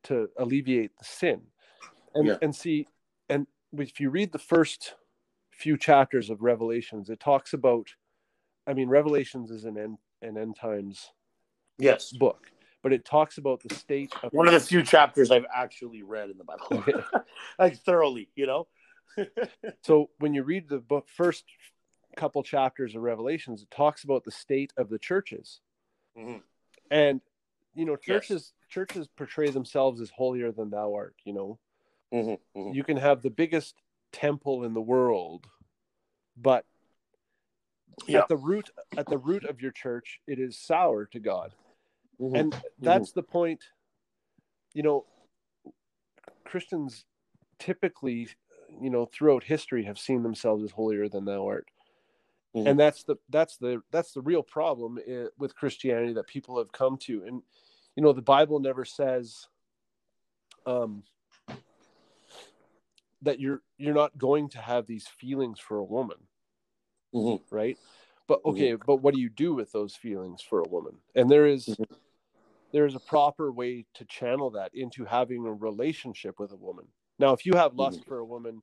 to 0.04 0.30
alleviate 0.38 0.92
the 0.98 1.06
sin. 1.06 1.42
And 2.16 2.28
Yeah. 2.28 2.38
and 2.42 2.56
see 2.56 2.88
and 3.30 3.48
if 3.74 4.00
you 4.00 4.10
read 4.10 4.32
the 4.32 4.40
first 4.40 4.96
few 5.52 5.78
chapters 5.78 6.30
of 6.30 6.42
revelations 6.42 7.10
it 7.10 7.20
talks 7.20 7.54
about 7.54 7.88
i 8.68 8.74
mean 8.74 8.88
revelations 8.90 9.52
is 9.52 9.66
an 9.66 9.78
end 9.78 9.98
an 10.22 10.38
end 10.38 10.56
times 10.56 11.12
Yes, 11.80 12.12
book 12.12 12.52
but 12.84 12.94
it 12.94 13.06
talks 13.06 13.38
about 13.38 13.62
the 13.64 13.76
state 13.76 14.12
of 14.24 14.32
one 14.34 14.48
of 14.48 14.54
the 14.54 14.60
few 14.60 14.84
chapters 14.84 15.32
I've 15.32 15.46
actually 15.54 16.04
read 16.04 16.30
in 16.30 16.38
the 16.38 16.44
Bible, 16.44 16.84
like 17.60 17.78
thoroughly. 17.84 18.30
You 18.36 18.46
know. 18.48 18.68
so 19.84 20.10
when 20.20 20.34
you 20.34 20.44
read 20.44 20.70
the 20.70 20.78
book 20.80 21.08
first 21.10 21.44
couple 22.16 22.42
chapters 22.44 22.96
of 22.96 23.02
revelations 23.02 23.62
it 23.62 23.70
talks 23.72 24.04
about 24.04 24.24
the 24.24 24.32
state 24.32 24.74
of 24.78 24.90
the 24.90 24.98
churches 25.00 25.60
Mhm, 26.18 26.42
and 26.90 27.22
you 27.76 27.86
know 27.86 27.94
Yes. 27.94 28.06
churches 28.06 28.54
churches 28.70 29.08
portray 29.16 29.50
themselves 29.52 30.02
as 30.02 30.10
holier 30.10 30.52
than 30.52 30.70
thou 30.70 30.94
art 30.94 31.16
you 31.26 31.34
know 31.34 31.60
mhm, 32.14 32.40
mhm. 32.56 32.74
you 32.76 32.84
can 32.84 32.98
have 32.98 33.22
the 33.22 33.30
biggest 33.30 33.76
temple 34.12 34.64
in 34.64 34.74
the 34.74 34.82
world 34.82 35.46
but 36.36 36.66
Yeah. 38.08 38.20
at 38.22 38.30
the 38.30 38.38
root 38.38 38.70
at 38.98 39.08
the 39.08 39.18
root 39.18 39.46
of 39.46 39.62
your 39.62 39.72
church 39.72 40.20
it 40.28 40.40
is 40.40 40.58
sour 40.60 41.06
to 41.08 41.20
god 41.20 41.54
Mhm. 42.20 42.40
and 42.40 42.62
that's 42.80 43.12
the 43.12 43.24
point 43.24 43.64
you 44.74 44.84
know 44.84 45.06
christians 46.44 47.06
typically 47.60 48.28
you 48.82 48.90
know 48.90 49.06
throughout 49.06 49.44
history 49.44 49.84
have 49.84 50.00
seen 50.00 50.24
themselves 50.24 50.64
as 50.64 50.72
holier 50.72 51.08
than 51.10 51.26
thou 51.26 51.46
art. 51.48 51.68
Mhm. 52.56 52.68
and 52.68 52.80
that's 52.80 53.04
the 53.04 53.18
that's 53.30 53.58
the 53.58 53.82
that's 53.92 54.14
the 54.14 54.22
real 54.22 54.42
problem 54.44 54.98
with 55.38 55.56
christianity 55.56 56.14
that 56.14 56.28
people 56.28 56.58
have 56.58 56.72
come 56.72 56.98
to. 56.98 57.24
And 57.26 57.44
you 57.96 58.04
know 58.04 58.14
the 58.14 58.22
bible 58.22 58.60
never 58.60 58.86
says 58.86 59.48
um 60.66 61.04
that 63.22 63.40
you're 63.40 63.62
you're 63.78 63.94
not 63.96 64.18
going 64.18 64.50
to 64.50 64.60
have 64.60 64.86
these 64.86 65.08
feelings 65.08 65.60
for 65.60 65.78
a 65.78 65.84
woman. 65.84 66.18
Mhm. 67.14 67.42
right? 67.52 67.78
But 68.28 68.42
okay 68.46 68.74
but 68.76 68.98
what 68.98 69.14
do 69.14 69.20
you 69.22 69.30
do 69.30 69.54
with 69.56 69.72
those 69.72 69.96
feelings 69.96 70.42
for 70.42 70.60
a 70.62 70.70
woman? 70.70 71.02
And 71.16 71.30
there 71.30 71.46
is- 71.48 71.78
There 72.72 72.86
is 72.86 72.96
a 72.96 73.00
proper 73.00 73.52
way 73.52 73.86
to 73.96 74.06
channel 74.06 74.52
that 74.52 74.72
into 74.74 75.06
having 75.06 75.46
a 75.46 75.54
relationship 75.54 76.40
with 76.40 76.52
a 76.52 76.56
woman 76.56 76.88
now 77.20 77.34
if 77.34 77.46
you 77.46 77.54
have 77.56 77.76
lust 77.76 78.04
for 78.06 78.20
a 78.20 78.26
woman 78.26 78.62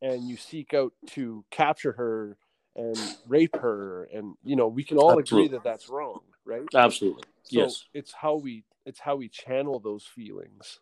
and 0.00 0.28
you 0.28 0.36
seek 0.36 0.74
out 0.74 0.92
to 1.06 1.44
capture 1.50 1.92
her 1.92 2.36
and 2.74 2.98
rape 3.26 3.56
her 3.56 4.04
and 4.12 4.34
you 4.42 4.56
know 4.56 4.68
we 4.68 4.84
can 4.84 4.98
all 4.98 5.18
Absolutely. 5.18 5.46
agree 5.46 5.56
that 5.56 5.64
that's 5.64 5.88
wrong 5.88 6.20
right 6.44 6.62
Absolutely. 6.74 7.24
so 7.42 7.60
yes. 7.60 7.84
it's 7.92 8.12
how 8.12 8.36
we 8.36 8.64
it's 8.86 9.00
how 9.00 9.16
we 9.16 9.28
channel 9.28 9.78
those 9.78 10.04
feelings 10.04 10.80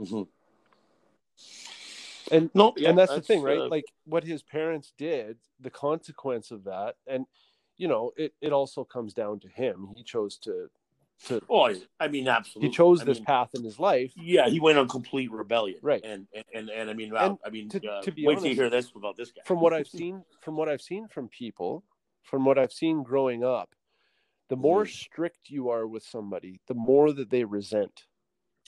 Mhm. 0.00 0.28
and 2.30 2.50
No, 2.54 2.72
yeah, 2.76 2.90
and 2.90 2.98
that's, 2.98 3.14
the 3.14 3.20
thing 3.20 3.42
right 3.42 3.58
uh, 3.60 3.68
like 3.68 3.84
what 4.04 4.24
his 4.24 4.42
parents 4.42 4.92
did 4.96 5.36
the 5.60 5.70
consequence 5.70 6.50
of 6.50 6.64
that 6.64 6.96
and 7.06 7.26
you 7.76 7.88
know 7.88 8.12
it, 8.16 8.34
it 8.40 8.52
also 8.52 8.84
comes 8.84 9.12
down 9.12 9.40
to 9.40 9.48
him 9.48 9.88
he 9.96 10.02
chose 10.02 10.38
to 10.38 10.70
to 11.26 11.42
oh, 11.50 11.74
I 11.98 12.08
mean, 12.08 12.28
absolutely. 12.28 12.68
he 12.70 12.74
chose 12.74 13.00
I 13.00 13.04
this 13.04 13.18
mean, 13.18 13.24
path 13.24 13.50
in 13.54 13.64
his 13.64 13.78
life 13.78 14.12
Yeah, 14.16 14.48
he 14.48 14.60
went 14.60 14.78
on 14.78 14.88
complete 14.88 15.30
rebellion. 15.30 15.78
Right. 15.82 16.02
And 16.04 16.26
and 16.34 16.44
and, 16.54 16.70
and 16.70 16.90
I 16.90 16.92
mean, 16.94 17.14
And 17.16 17.38
I 17.44 17.50
mean, 17.50 17.68
to- 17.70 17.88
uh, 17.88 18.02
to 18.02 18.12
be 18.12 18.26
wait 18.26 18.38
till 18.38 18.48
you 18.48 18.54
hear 18.54 18.70
this 18.70 18.90
about 18.94 19.16
this 19.16 19.30
guy. 19.32 19.42
from 19.44 19.60
what 19.60 19.72
i've 19.72 19.88
seen 19.88 20.22
from 20.40 20.56
what 20.56 20.68
i've 20.68 20.82
seen 20.82 21.08
from 21.08 21.28
people 21.28 21.84
from 22.22 22.44
what 22.44 22.58
i've 22.58 22.72
seen 22.72 23.02
growing 23.02 23.42
up 23.44 23.74
the 24.48 24.56
more 24.56 24.84
Mhm. 24.84 24.88
strict 24.90 25.50
you 25.50 25.68
are 25.70 25.86
with 25.86 26.02
somebody 26.02 26.60
the 26.68 26.74
more 26.74 27.12
that 27.12 27.30
they 27.30 27.44
resent 27.44 28.06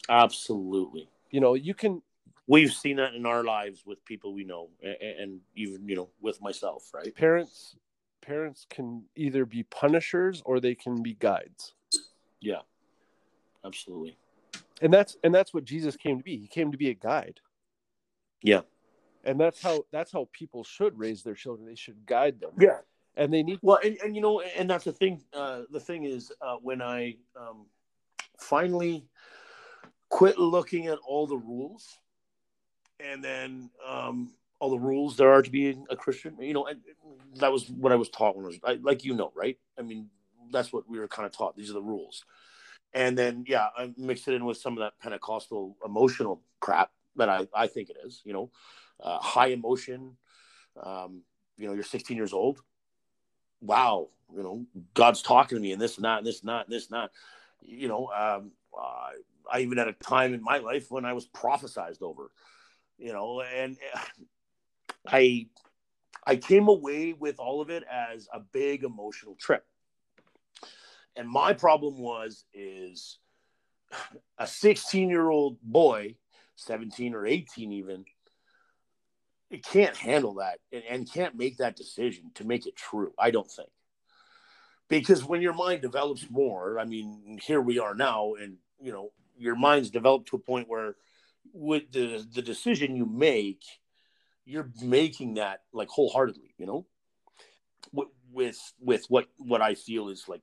Absolutely. 0.08 1.08
you 1.30 1.40
know 1.40 1.54
you 1.54 1.74
can 1.74 2.02
We've 2.46 2.72
seen 2.72 2.96
that 2.96 3.14
in 3.14 3.26
our 3.26 3.44
lives 3.44 3.86
with 3.86 4.04
people 4.04 4.34
we 4.34 4.42
know, 4.42 4.70
and, 4.82 4.96
and 5.20 5.40
even 5.54 5.88
you 5.88 5.94
know 5.94 6.08
with 6.20 6.42
myself, 6.42 6.90
right? 6.92 7.14
parents 7.14 7.76
parents 8.22 8.66
can 8.68 9.04
either 9.14 9.44
be 9.44 9.62
punishers 9.62 10.42
or 10.44 10.58
they 10.58 10.74
can 10.74 11.00
be 11.00 11.14
guides 11.14 11.74
Yeah, 12.40 12.60
absolutely. 13.64 14.16
and 14.80 14.92
that's 14.92 15.16
and 15.24 15.34
that's 15.34 15.52
what 15.52 15.64
jesus 15.64 15.96
came 15.96 16.18
to 16.18 16.24
be 16.24 16.36
he 16.38 16.46
came 16.48 16.72
to 16.72 16.78
be 16.78 16.88
a 16.90 16.94
guide 16.94 17.40
Yeah. 18.42 18.60
and 19.24 19.38
that's 19.38 19.60
how 19.62 19.84
that's 19.92 20.10
how 20.12 20.28
people 20.32 20.64
should 20.64 20.98
raise 20.98 21.22
their 21.22 21.34
children 21.34 21.66
they 21.66 21.74
should 21.74 22.06
guide 22.06 22.40
them 22.40 22.52
Yeah. 22.58 22.78
and 23.16 23.32
they 23.32 23.42
need 23.42 23.58
Well, 23.62 23.78
and, 23.84 23.98
and 24.02 24.14
you 24.16 24.22
know, 24.22 24.40
and 24.40 24.70
that's 24.70 24.84
the 24.84 24.92
thing. 24.92 25.22
Uh, 25.32 25.62
the 25.70 25.80
thing 25.80 26.04
is, 26.04 26.32
uh, 26.40 26.56
when 26.62 26.80
I 26.80 27.16
um, 27.36 27.66
finally 28.38 29.04
quit 30.08 30.38
looking 30.38 30.86
at 30.86 30.98
all 31.06 31.26
the 31.26 31.36
rules, 31.36 31.98
and 32.98 33.22
then 33.22 33.70
um, 33.86 34.32
all 34.60 34.70
the 34.70 34.78
rules 34.78 35.16
there 35.16 35.32
are 35.32 35.42
to 35.42 35.50
being 35.50 35.86
a 35.90 35.96
Christian, 35.96 36.36
you 36.40 36.54
know, 36.54 36.66
and 36.66 36.80
that 37.36 37.52
was 37.52 37.68
what 37.70 37.92
I 37.92 37.96
was 37.96 38.08
taught 38.10 38.36
when 38.36 38.44
I 38.44 38.48
was, 38.48 38.58
I, 38.64 38.72
like 38.82 39.04
you 39.04 39.14
know, 39.14 39.32
right? 39.34 39.58
I 39.78 39.82
mean, 39.82 40.08
that's 40.50 40.72
what 40.72 40.88
we 40.88 40.98
were 40.98 41.08
kind 41.08 41.26
of 41.26 41.32
taught. 41.32 41.56
These 41.56 41.70
are 41.70 41.74
the 41.74 41.82
rules, 41.82 42.24
and 42.92 43.16
then 43.16 43.44
yeah, 43.46 43.68
I 43.76 43.92
mixed 43.96 44.28
it 44.28 44.34
in 44.34 44.44
with 44.44 44.58
some 44.58 44.74
of 44.74 44.80
that 44.80 44.98
Pentecostal 45.00 45.76
emotional 45.84 46.42
crap 46.60 46.90
that 47.16 47.28
I 47.28 47.46
I 47.54 47.66
think 47.66 47.90
it 47.90 47.96
is. 48.04 48.22
You 48.24 48.32
know, 48.32 48.50
uh, 49.02 49.18
high 49.18 49.48
emotion. 49.48 50.16
Um, 50.80 51.22
you 51.58 51.66
know, 51.66 51.74
you're 51.74 51.82
16 51.82 52.16
years 52.16 52.32
old 52.32 52.60
wow, 53.60 54.08
you 54.34 54.42
know, 54.42 54.64
God's 54.94 55.22
talking 55.22 55.56
to 55.56 55.62
me 55.62 55.72
and 55.72 55.80
this 55.80 55.96
and 55.96 56.04
that 56.04 56.18
and 56.18 56.26
this 56.26 56.40
and 56.40 56.48
that 56.48 56.66
and 56.66 56.74
this 56.74 56.90
and 56.90 57.00
that. 57.00 57.10
You 57.62 57.88
know, 57.88 58.08
um, 58.08 58.52
I 59.50 59.60
even 59.60 59.78
had 59.78 59.88
a 59.88 59.92
time 59.92 60.34
in 60.34 60.42
my 60.42 60.58
life 60.58 60.90
when 60.90 61.04
I 61.04 61.12
was 61.12 61.28
prophesized 61.28 62.02
over, 62.02 62.30
you 62.98 63.12
know, 63.12 63.42
and 63.42 63.76
I 65.06 65.46
I 66.26 66.36
came 66.36 66.68
away 66.68 67.12
with 67.12 67.38
all 67.38 67.60
of 67.60 67.70
it 67.70 67.84
as 67.90 68.28
a 68.32 68.40
big 68.40 68.84
emotional 68.84 69.34
trip. 69.36 69.64
And 71.16 71.28
my 71.28 71.52
problem 71.52 71.98
was 71.98 72.44
is 72.54 73.18
a 74.38 74.46
16 74.46 75.08
year 75.08 75.28
old 75.28 75.60
boy, 75.62 76.16
17 76.56 77.14
or 77.14 77.26
18 77.26 77.72
even, 77.72 78.04
it 79.50 79.64
can't 79.64 79.96
handle 79.96 80.34
that 80.34 80.58
and, 80.72 80.82
and 80.88 81.12
can't 81.12 81.34
make 81.34 81.58
that 81.58 81.76
decision 81.76 82.30
to 82.36 82.46
make 82.46 82.66
it 82.66 82.76
true. 82.76 83.12
I 83.18 83.30
don't 83.30 83.50
think. 83.50 83.70
Because 84.88 85.24
when 85.24 85.40
your 85.40 85.54
mind 85.54 85.82
develops 85.82 86.28
more, 86.30 86.78
I 86.78 86.84
mean, 86.84 87.38
here 87.42 87.60
we 87.60 87.78
are 87.78 87.94
now, 87.94 88.34
and 88.34 88.56
you 88.80 88.92
know, 88.92 89.12
your 89.38 89.54
mind's 89.54 89.90
developed 89.90 90.28
to 90.28 90.36
a 90.36 90.40
point 90.40 90.68
where 90.68 90.96
with 91.52 91.92
the 91.92 92.26
the 92.32 92.42
decision 92.42 92.96
you 92.96 93.06
make, 93.06 93.62
you're 94.44 94.70
making 94.82 95.34
that 95.34 95.60
like 95.72 95.88
wholeheartedly, 95.88 96.54
you 96.58 96.66
know, 96.66 96.86
with 97.92 98.08
with, 98.32 98.72
with 98.80 99.06
what 99.08 99.26
what 99.38 99.62
I 99.62 99.74
feel 99.74 100.08
is 100.08 100.24
like 100.28 100.42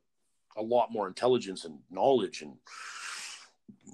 a 0.58 0.62
lot 0.62 0.92
more 0.92 1.08
intelligence 1.08 1.66
and 1.66 1.78
knowledge 1.90 2.42
and 2.42 2.54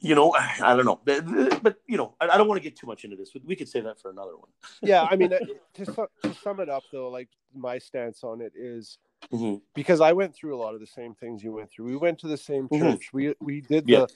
you 0.01 0.15
know 0.15 0.33
i 0.35 0.75
don't 0.75 0.85
know 0.85 0.99
but, 1.05 1.63
but 1.63 1.75
you 1.87 1.97
know 1.97 2.15
I, 2.19 2.37
don't 2.37 2.47
want 2.47 2.61
to 2.61 2.63
get 2.63 2.75
too 2.77 2.87
much 2.87 3.03
into 3.03 3.15
this 3.15 3.31
but 3.31 3.45
we 3.45 3.55
could 3.55 3.69
say 3.69 3.81
that 3.81 3.99
for 3.99 4.09
another 4.11 4.35
one 4.37 4.49
yeah 4.81 5.07
i 5.09 5.15
mean 5.15 5.33
uh, 5.33 5.39
to, 5.75 5.85
su- 5.85 6.07
to 6.23 6.33
sum 6.33 6.59
it 6.59 6.69
up 6.69 6.83
though 6.91 7.09
like 7.09 7.29
my 7.53 7.77
stance 7.77 8.23
on 8.23 8.41
it 8.41 8.53
is 8.55 8.97
Mhm. 9.31 9.61
because 9.73 10.01
i 10.01 10.11
went 10.11 10.35
through 10.35 10.53
a 10.55 10.59
lot 10.61 10.73
of 10.73 10.79
the 10.81 10.87
same 10.87 11.13
things 11.15 11.43
you 11.43 11.53
went 11.53 11.71
through 11.71 11.85
we 11.85 11.95
went 11.95 12.19
to 12.19 12.27
the 12.27 12.37
same 12.37 12.67
Mhm. 12.69 12.79
church 12.79 13.13
we 13.13 13.33
we 13.39 13.61
did 13.61 13.87
Yeah. 13.87 13.99
the 13.99 14.07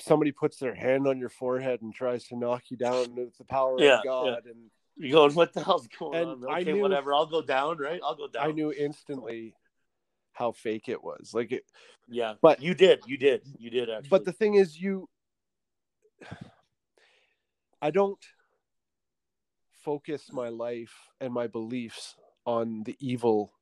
somebody 0.00 0.32
puts 0.32 0.58
their 0.58 0.74
hand 0.74 1.06
on 1.06 1.18
your 1.18 1.28
forehead 1.28 1.82
and 1.82 1.94
tries 1.94 2.24
to 2.28 2.36
knock 2.36 2.64
you 2.70 2.76
down 2.76 3.14
with 3.14 3.36
the 3.38 3.44
power 3.44 3.78
Yeah, 3.80 3.98
of 3.98 4.04
god 4.04 4.46
and 4.46 4.70
You're 4.96 5.12
going, 5.12 5.34
what 5.34 5.52
the 5.52 5.62
hell's 5.62 5.86
going 5.98 6.14
And 6.20 6.44
on? 6.44 6.50
I 6.50 6.60
Okay, 6.60 6.72
knew- 6.72 6.80
whatever. 6.82 7.14
I'll 7.14 7.26
go 7.26 7.40
down, 7.42 7.78
right? 7.78 8.00
I'll 8.04 8.16
go 8.16 8.26
down. 8.28 8.48
i 8.48 8.50
knew 8.52 8.72
instantly 8.72 9.54
how 10.32 10.52
fake 10.52 10.88
it 10.88 11.02
was 11.02 11.32
like 11.34 11.52
it 11.52 11.64
Yeah, 12.08 12.34
But- 12.40 12.62
you 12.62 12.74
did. 12.74 13.00
You 13.06 13.16
did. 13.18 13.42
You 13.58 13.70
did 13.70 13.90
actually. 13.90 14.08
but 14.08 14.24
the 14.24 14.32
thing 14.32 14.54
is 14.54 14.80
you 14.80 15.08
i 17.82 17.90
don't 17.90 18.18
focus 19.82 20.30
my 20.32 20.48
life 20.48 20.94
and 21.20 21.32
my 21.32 21.46
beliefs 21.46 22.16
on 22.44 22.82
the 22.84 22.96
evil 23.00 23.52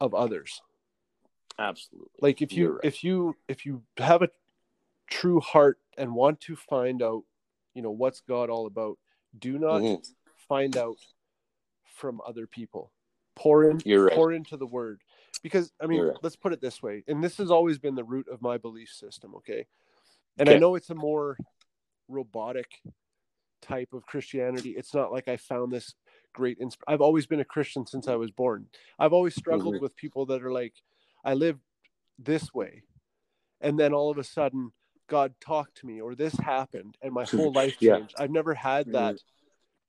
of 0.00 0.14
others 0.14 0.60
absolutely. 1.58 2.08
like 2.20 2.40
if 2.42 2.52
you 2.52 2.72
right. 2.74 2.80
if 2.84 3.02
you 3.04 3.36
if 3.48 3.66
you 3.66 3.82
have 3.98 4.22
a 4.22 4.28
true 5.10 5.40
heart 5.40 5.78
and 5.98 6.14
want 6.14 6.40
to 6.40 6.54
find 6.56 7.02
out 7.02 7.22
you 7.74 7.82
know 7.82 7.90
what's 7.90 8.20
god 8.20 8.48
all 8.50 8.66
about 8.66 8.98
do 9.38 9.58
not 9.58 9.80
Mhm. 9.82 10.06
find 10.48 10.76
out 10.76 10.96
from 11.84 12.20
other 12.26 12.46
people 12.46 12.92
pour 13.34 13.68
in 13.68 13.80
You're 13.84 14.04
right. 14.06 14.14
pour 14.14 14.32
into 14.32 14.56
the 14.56 14.66
word 14.66 15.00
because 15.42 15.72
i 15.80 15.86
mean 15.86 16.00
let's 16.22 16.36
put 16.36 16.52
it 16.52 16.60
this 16.60 16.82
way 16.82 17.02
and 17.08 17.22
this 17.22 17.36
has 17.38 17.50
always 17.50 17.78
been 17.78 17.94
the 17.94 18.04
root 18.04 18.26
of 18.28 18.40
my 18.42 18.56
belief 18.58 18.88
system 18.90 19.34
okay 19.34 19.66
and 20.38 20.48
i 20.48 20.52
know 20.60 20.74
it's 20.74 20.90
a 20.90 20.94
more 20.94 21.36
robotic 22.08 22.80
type 23.60 23.92
of 23.92 24.04
christianity 24.06 24.70
it's 24.70 24.94
not 24.94 25.12
like 25.12 25.28
i 25.28 25.36
found 25.36 25.70
this 25.72 25.94
great 26.32 26.58
insp- 26.60 26.82
i've 26.88 27.00
always 27.00 27.26
been 27.26 27.40
a 27.40 27.44
christian 27.44 27.86
since 27.86 28.08
i 28.08 28.14
was 28.16 28.30
born 28.30 28.66
i've 28.98 29.12
always 29.12 29.34
struggled 29.34 29.76
Mhm. 29.76 29.80
with 29.80 29.96
people 29.96 30.26
that 30.26 30.42
are 30.42 30.52
like 30.52 30.74
i 31.24 31.34
lived 31.34 31.60
this 32.18 32.52
way 32.52 32.82
and 33.60 33.78
then 33.78 33.92
all 33.92 34.10
of 34.10 34.18
a 34.18 34.24
sudden 34.24 34.72
god 35.08 35.34
talked 35.40 35.76
to 35.76 35.86
me 35.86 36.00
or 36.00 36.14
this 36.14 36.34
happened 36.34 36.96
and 37.02 37.12
my 37.12 37.24
whole 37.32 37.52
life 37.52 37.76
Yeah. 37.80 37.98
changed 37.98 38.14
i've 38.18 38.30
never 38.30 38.54
had 38.54 38.90
that 38.92 39.16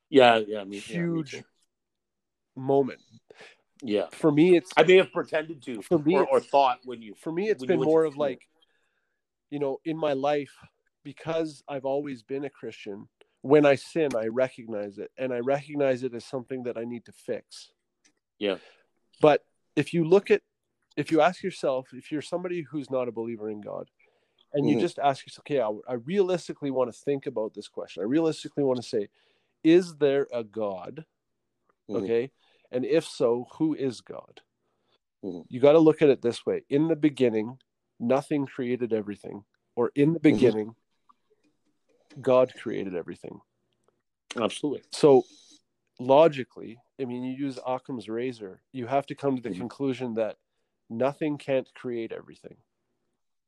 Yeah, 0.09 0.37
yeah. 0.37 0.63
Me, 0.63 0.75
yeah, 0.87 0.99
me 0.99 1.03
huge 1.03 1.31
too. 1.31 1.43
moment 2.55 3.01
Yeah. 3.83 4.07
for 4.11 4.31
me 4.31 4.55
it's 4.55 4.71
I 4.77 4.83
may 4.83 4.95
have 4.97 5.11
pretended 5.11 5.61
to, 5.63 5.81
For 5.81 5.99
me, 5.99 6.15
or, 6.15 6.25
or 6.25 6.39
thought 6.39 6.79
when 6.85 7.01
you. 7.01 7.13
for 7.15 7.31
me 7.31 7.49
it's 7.49 7.65
been 7.65 7.81
more 7.83 8.05
of 8.05 8.15
like 8.17 8.47
you 9.49 9.59
know 9.59 9.79
in 9.85 9.97
my 9.97 10.13
life 10.13 10.53
because 11.03 11.63
i've 11.67 11.85
always 11.85 12.23
been 12.23 12.45
a 12.45 12.49
christian 12.49 13.07
when 13.41 13.65
i 13.65 13.75
sin 13.75 14.09
i 14.15 14.25
recognize 14.27 14.97
it 14.97 15.11
and 15.17 15.33
i 15.33 15.39
recognize 15.39 16.01
it 16.03 16.13
as 16.15 16.25
something 16.25 16.63
that 16.63 16.77
i 16.77 16.83
need 16.85 17.03
to 17.05 17.11
fix 17.11 17.71
Yeah. 18.39 18.57
but 19.21 19.45
if 19.75 19.93
you 19.93 20.05
look 20.05 20.31
at 20.31 20.41
if 20.95 21.11
you 21.11 21.21
ask 21.21 21.43
yourself 21.43 21.89
if 21.93 22.11
you're 22.11 22.21
somebody 22.21 22.61
who's 22.61 22.89
not 22.89 23.07
a 23.07 23.11
believer 23.11 23.49
in 23.49 23.61
god 23.61 23.89
and 24.53 24.67
you 24.69 24.75
Mhm. 24.77 24.81
just 24.81 24.97
ask 24.97 25.25
yourself 25.25 25.43
okay 25.45 25.61
I, 25.61 25.71
I 25.93 25.95
realistically 25.95 26.71
want 26.71 26.91
to 26.91 26.97
think 26.97 27.25
about 27.27 27.53
this 27.53 27.67
question 27.67 28.01
i 28.01 28.05
realistically 28.05 28.63
want 28.63 28.81
to 28.81 28.87
say 28.87 29.09
is 29.63 29.97
there 29.97 30.27
a 30.33 30.43
god 30.43 31.05
Mhm. 31.89 31.97
okay 31.97 32.31
and 32.73 32.83
if 32.85 33.05
so 33.05 33.47
who 33.53 33.73
is 33.75 34.01
god 34.01 34.41
Mhm. 35.23 35.45
you 35.47 35.61
got 35.61 35.71
to 35.73 35.79
look 35.79 36.01
at 36.01 36.09
it 36.09 36.21
this 36.21 36.45
way 36.45 36.63
in 36.69 36.87
the 36.89 36.95
beginning 36.95 37.57
nothing 37.99 38.45
created 38.45 38.91
everything 38.91 39.45
or 39.75 39.91
in 39.95 40.11
the 40.13 40.19
Mhm. 40.19 40.23
beginning 40.23 40.75
god 42.19 42.51
created 42.55 42.95
everything 42.95 43.39
Absolutely. 44.35 44.83
so 44.91 45.23
logically 45.99 46.79
i 46.99 47.05
mean 47.05 47.23
you 47.23 47.33
use 47.33 47.57
occam's 47.65 48.09
razor 48.09 48.61
you 48.71 48.87
have 48.87 49.05
to 49.05 49.15
come 49.15 49.35
to 49.35 49.41
the 49.41 49.49
Mhm. 49.49 49.57
conclusion 49.59 50.13
that 50.15 50.37
nothing 50.89 51.37
can't 51.37 51.71
create 51.75 52.11
everything 52.11 52.57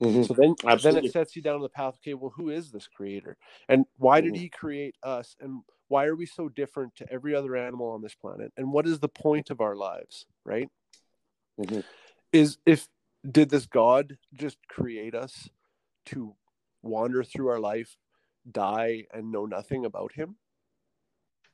Mm-hmm. 0.01 0.23
So 0.23 0.33
then, 0.33 0.55
then 0.81 0.97
it 0.97 1.11
sets 1.11 1.35
you 1.35 1.41
down 1.41 1.61
the 1.61 1.69
path. 1.69 1.95
Okay, 1.95 2.13
well, 2.13 2.33
who 2.35 2.49
is 2.49 2.71
this 2.71 2.87
creator, 2.87 3.37
and 3.69 3.85
why 3.97 4.19
did 4.21 4.33
Mhm. 4.33 4.37
he 4.37 4.49
create 4.49 4.95
us, 5.03 5.35
and 5.39 5.61
why 5.87 6.05
are 6.05 6.15
we 6.15 6.25
so 6.25 6.49
different 6.49 6.95
to 6.97 7.09
every 7.11 7.33
other 7.33 7.55
animal 7.55 7.91
on 7.91 8.01
this 8.01 8.15
planet, 8.15 8.51
and 8.57 8.73
what 8.73 8.85
is 8.85 8.99
the 8.99 9.07
point 9.07 9.49
of 9.49 9.61
our 9.61 9.75
lives, 9.75 10.25
right? 10.43 10.69
Mhm. 11.57 11.85
Is 12.33 12.57
if 12.65 12.89
did 13.29 13.49
this 13.49 13.65
God 13.65 14.17
just 14.33 14.57
create 14.67 15.15
us 15.15 15.49
to 16.07 16.35
wander 16.81 17.23
through 17.23 17.47
our 17.47 17.59
life, 17.59 17.97
die, 18.51 19.07
and 19.11 19.31
know 19.31 19.45
nothing 19.45 19.85
about 19.85 20.11
Him? 20.11 20.37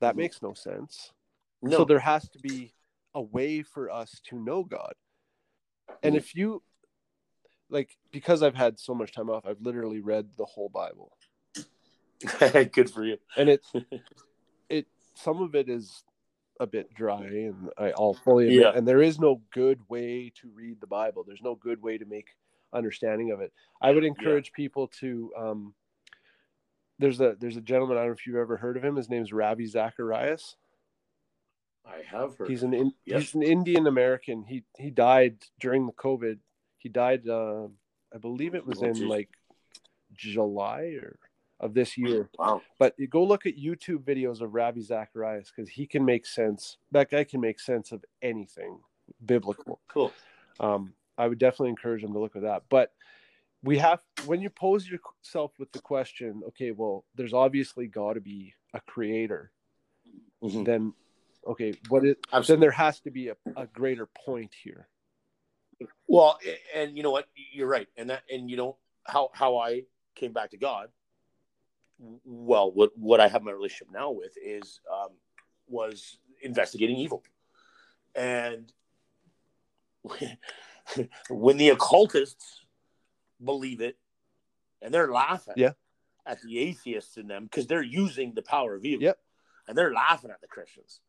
That 0.00 0.14
Mhm. 0.14 0.18
makes 0.18 0.42
no 0.42 0.52
sense. 0.54 1.12
No. 1.62 1.78
So 1.78 1.84
there 1.84 2.00
has 2.00 2.28
to 2.30 2.40
be 2.40 2.74
a 3.14 3.22
way 3.22 3.62
for 3.62 3.88
us 3.88 4.20
to 4.24 4.36
know 4.36 4.64
God. 4.64 4.94
And 6.02 6.14
Mhm. 6.14 6.18
if 6.18 6.34
you 6.34 6.64
like 7.72 7.96
because 8.12 8.42
I've 8.42 8.54
had 8.54 8.78
so 8.78 8.94
much 8.94 9.12
time 9.12 9.28
off, 9.30 9.44
I've 9.46 9.60
literally 9.60 10.00
read 10.00 10.28
the 10.38 10.44
whole 10.44 10.68
Bible. 10.68 11.10
Good 12.72 12.90
for 12.90 13.04
you. 13.04 13.16
And 13.36 13.48
it 13.48 13.62
it 14.68 14.86
some 15.14 15.42
of 15.42 15.54
it 15.56 15.68
is 15.68 16.04
a 16.60 16.66
bit 16.66 16.94
dry 16.94 17.24
and 17.24 17.70
I, 17.76 17.92
I'll 17.98 18.14
fully 18.14 18.44
admit 18.46 18.62
Yeah. 18.62 18.72
and 18.78 18.86
there 18.86 19.02
is 19.02 19.18
no 19.18 19.40
good 19.52 19.80
way 19.88 20.30
to 20.40 20.48
read 20.54 20.80
the 20.80 20.86
Bible. 20.86 21.24
There's 21.26 21.42
no 21.42 21.56
good 21.56 21.82
way 21.82 21.98
to 21.98 22.04
make 22.04 22.28
understanding 22.72 23.32
of 23.32 23.40
it. 23.40 23.52
I 23.80 23.90
would 23.90 24.04
encourage 24.04 24.52
people 24.52 24.86
to 25.00 25.32
um 25.36 25.74
there's 27.00 27.20
a 27.20 27.36
there's 27.40 27.56
a 27.56 27.60
gentleman, 27.62 27.96
I 27.96 28.00
don't 28.02 28.10
know 28.10 28.12
if 28.14 28.26
you've 28.26 28.36
ever 28.36 28.56
heard 28.56 28.76
of 28.76 28.84
him. 28.84 28.94
His 28.96 29.10
name's 29.10 29.32
Ravi 29.32 29.66
Zacharias. 29.66 30.56
I 31.84 32.02
have 32.06 32.36
heard. 32.36 32.48
He's 32.48 32.62
an 32.62 32.74
in, 32.74 32.92
Yes. 33.04 33.22
he's 33.22 33.34
an 33.34 33.42
Indian 33.42 33.88
American. 33.88 34.44
He 34.44 34.62
he 34.78 34.90
died 34.90 35.38
during 35.58 35.86
the 35.86 35.92
COVID. 35.92 36.38
He 36.82 36.88
died, 36.88 37.28
uh, 37.28 37.68
I 38.12 38.18
believe 38.18 38.54
it 38.54 38.66
was 38.66 38.82
Oh, 38.82 38.86
in 38.86 38.94
geez. 38.94 39.04
like 39.04 39.28
July 40.12 40.98
or 41.00 41.18
of 41.60 41.74
this 41.74 41.96
year. 41.96 42.28
wow. 42.38 42.60
But 42.78 42.94
you 42.98 43.06
go 43.06 43.22
look 43.22 43.46
at 43.46 43.56
YouTube 43.56 44.02
videos 44.02 44.40
of 44.40 44.52
Ravi 44.54 44.80
Zacharias 44.82 45.52
because 45.54 45.70
he 45.70 45.86
can 45.86 46.04
make 46.04 46.26
sense. 46.26 46.78
That 46.90 47.08
guy 47.10 47.22
can 47.24 47.40
make 47.40 47.60
sense 47.60 47.92
of 47.92 48.04
anything 48.20 48.80
biblical. 49.24 49.80
Cool. 49.88 50.12
Um, 50.58 50.94
I 51.16 51.28
would 51.28 51.38
definitely 51.38 51.70
encourage 51.70 52.02
him 52.02 52.12
to 52.14 52.18
look 52.18 52.34
at 52.34 52.42
that. 52.42 52.64
But 52.68 52.92
we 53.62 53.78
have 53.78 54.00
when 54.26 54.40
you 54.40 54.50
pose 54.50 54.88
yourself 54.88 55.52
with 55.60 55.70
the 55.70 55.78
question, 55.80 56.42
okay, 56.48 56.72
well, 56.72 57.04
there's 57.14 57.32
obviously 57.32 57.86
got 57.86 58.14
to 58.14 58.20
be 58.20 58.54
a 58.74 58.80
creator. 58.80 59.52
Mhm. 60.42 60.64
Then, 60.64 60.94
okay, 61.46 61.74
what 61.88 62.04
is 62.04 62.16
then 62.16 62.38
Absolutely. 62.38 62.64
there 62.64 62.70
has 62.72 62.98
to 63.00 63.10
be 63.12 63.28
a, 63.28 63.36
a 63.56 63.66
greater 63.66 64.06
point 64.06 64.52
here. 64.64 64.88
Well, 66.08 66.38
and 66.74 66.96
you 66.96 67.02
know 67.02 67.10
what? 67.10 67.26
You're 67.52 67.68
right. 67.68 67.88
And 67.96 68.10
that, 68.10 68.22
and 68.30 68.50
you 68.50 68.56
know 68.56 68.76
how 69.04 69.30
how 69.32 69.56
I 69.58 69.82
came 70.14 70.32
back 70.32 70.50
to 70.50 70.56
God. 70.56 70.88
Well, 72.24 72.72
what 72.72 72.90
what 72.96 73.20
I 73.20 73.28
have 73.28 73.42
my 73.42 73.52
relationship 73.52 73.88
now 73.92 74.10
with 74.10 74.32
is 74.42 74.80
um, 74.92 75.10
was 75.68 76.18
investigating 76.42 76.96
evil, 76.96 77.22
and 78.14 78.72
when 81.30 81.56
the 81.56 81.70
occultists 81.70 82.60
believe 83.42 83.80
it, 83.80 83.96
and 84.80 84.92
they're 84.92 85.12
laughing, 85.12 85.54
Yeah. 85.56 85.72
at 86.26 86.40
the 86.42 86.58
atheists 86.58 87.16
in 87.16 87.28
them 87.28 87.44
because 87.44 87.66
they're 87.66 87.82
using 87.82 88.34
the 88.34 88.42
power 88.42 88.74
of 88.74 88.84
evil, 88.84 89.04
Yep. 89.04 89.18
and 89.68 89.78
they're 89.78 89.92
laughing 89.92 90.30
at 90.30 90.40
the 90.40 90.48
Christians 90.48 91.00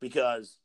because 0.00 0.58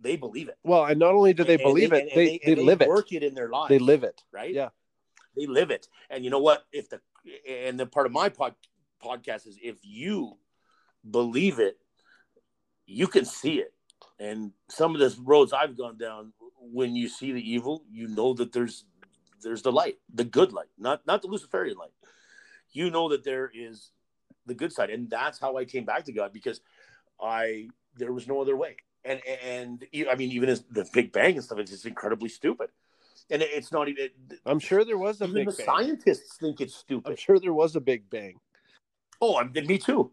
they 0.00 0.16
believe 0.16 0.48
it. 0.48 0.58
Well, 0.64 0.84
and 0.84 0.98
not 0.98 1.14
only 1.14 1.32
do 1.34 1.44
they 1.44 1.54
And- 1.54 1.62
believe 1.62 1.92
and- 1.92 2.02
it, 2.02 2.08
and 2.12 2.16
they, 2.18 2.40
they, 2.44 2.52
and 2.52 2.62
live 2.62 2.80
it. 2.82 2.88
Work 2.88 3.12
it 3.12 3.22
in 3.22 3.34
their 3.34 3.48
lives. 3.48 3.68
They 3.68 3.78
live 3.78 4.02
it. 4.04 4.22
right? 4.32 4.52
Yeah. 4.52 4.70
they 5.36 5.46
live 5.46 5.70
it. 5.70 5.88
And 6.10 6.24
you 6.24 6.30
know 6.30 6.40
what? 6.40 6.64
If 6.72 6.88
the 6.88 7.00
and 7.48 7.78
the 7.78 7.86
part 7.86 8.06
of 8.06 8.12
my 8.12 8.28
pod, 8.30 8.54
podcast 9.04 9.46
is 9.46 9.58
if 9.62 9.76
you 9.82 10.36
believe 11.08 11.58
it, 11.60 11.78
you 12.86 13.06
can 13.06 13.24
see 13.24 13.60
it. 13.60 13.72
And 14.18 14.52
some 14.68 14.94
of 14.94 15.00
the 15.00 15.14
roads 15.22 15.52
I've 15.52 15.76
gone 15.76 15.96
down, 15.96 16.32
when 16.58 16.96
you 16.96 17.08
see 17.08 17.32
the 17.32 17.50
evil, 17.52 17.84
you 17.90 18.08
know 18.08 18.34
that 18.34 18.52
there's 18.52 18.84
there's 19.42 19.62
the 19.62 19.72
light, 19.72 19.96
the 20.12 20.24
good 20.24 20.52
light, 20.52 20.68
not 20.78 21.06
not 21.06 21.22
the 21.22 21.28
Luciferian 21.28 21.76
light. 21.78 21.92
You 22.72 22.90
know 22.90 23.08
that 23.10 23.24
there 23.24 23.50
is 23.54 23.90
the 24.46 24.54
good 24.54 24.72
side, 24.72 24.90
and 24.90 25.08
that's 25.08 25.38
how 25.38 25.56
I 25.56 25.64
came 25.64 25.84
back 25.84 26.04
to 26.06 26.12
God 26.12 26.32
because 26.32 26.60
I 27.20 27.68
there 27.96 28.12
was 28.12 28.26
no 28.26 28.40
other 28.40 28.56
way. 28.56 28.76
And 29.04 29.20
and 29.24 29.86
I 30.10 30.14
mean, 30.14 30.30
even 30.32 30.48
as 30.48 30.62
the 30.70 30.88
Big 30.92 31.12
Bang 31.12 31.34
and 31.34 31.44
stuff, 31.44 31.58
it's 31.58 31.70
just 31.70 31.86
incredibly 31.86 32.28
stupid. 32.28 32.70
And 33.30 33.42
it's 33.42 33.72
not 33.72 33.88
even 33.88 34.08
I'm 34.44 34.58
sure 34.58 34.84
there 34.84 34.98
was 34.98 35.20
a 35.20 35.24
even 35.24 35.44
big 35.44 35.46
the 35.50 35.52
bang. 35.52 35.66
scientists 35.66 36.36
think 36.36 36.60
it's 36.60 36.74
stupid. 36.74 37.10
I'm 37.10 37.16
sure 37.16 37.38
there 37.38 37.54
was 37.54 37.76
a 37.76 37.80
big 37.80 38.10
bang. 38.10 38.40
Oh, 39.20 39.36
I 39.36 39.44
me 39.44 39.78
too. 39.78 40.10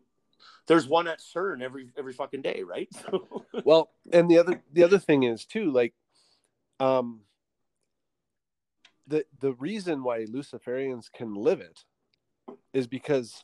There's 0.67 0.87
one 0.87 1.07
at 1.07 1.19
CERN 1.19 1.61
every 1.61 1.89
every 1.97 2.13
fucking 2.13 2.41
day, 2.41 2.63
right? 2.63 2.89
Well, 3.65 3.89
and 4.13 4.29
the 4.29 4.37
other 4.37 4.61
the 4.71 4.83
other 4.83 4.99
thing 4.99 5.23
is 5.23 5.43
too, 5.45 5.71
like, 5.71 5.93
um, 6.79 7.21
the 9.07 9.25
the 9.39 9.53
reason 9.53 10.03
why 10.03 10.25
Luciferians 10.25 11.11
can 11.11 11.33
live 11.33 11.59
it 11.59 11.83
is 12.71 12.87
because 12.87 13.43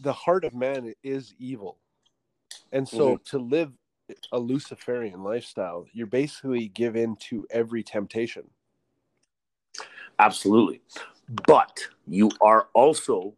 the 0.00 0.12
heart 0.12 0.44
of 0.44 0.54
man 0.54 0.92
is 1.02 1.34
evil, 1.38 1.78
and 2.74 2.88
so 2.88 3.14
mm-hmm. 3.14 3.22
to 3.24 3.38
live 3.38 3.72
a 4.32 4.38
Luciferian 4.38 5.22
lifestyle, 5.22 5.86
you're 5.92 6.06
basically 6.06 6.68
give 6.68 6.96
in 6.96 7.16
to 7.16 7.46
every 7.50 7.82
temptation. 7.82 8.44
Absolutely. 10.18 10.82
But 11.46 11.80
you 12.06 12.30
are 12.40 12.68
also 12.74 13.34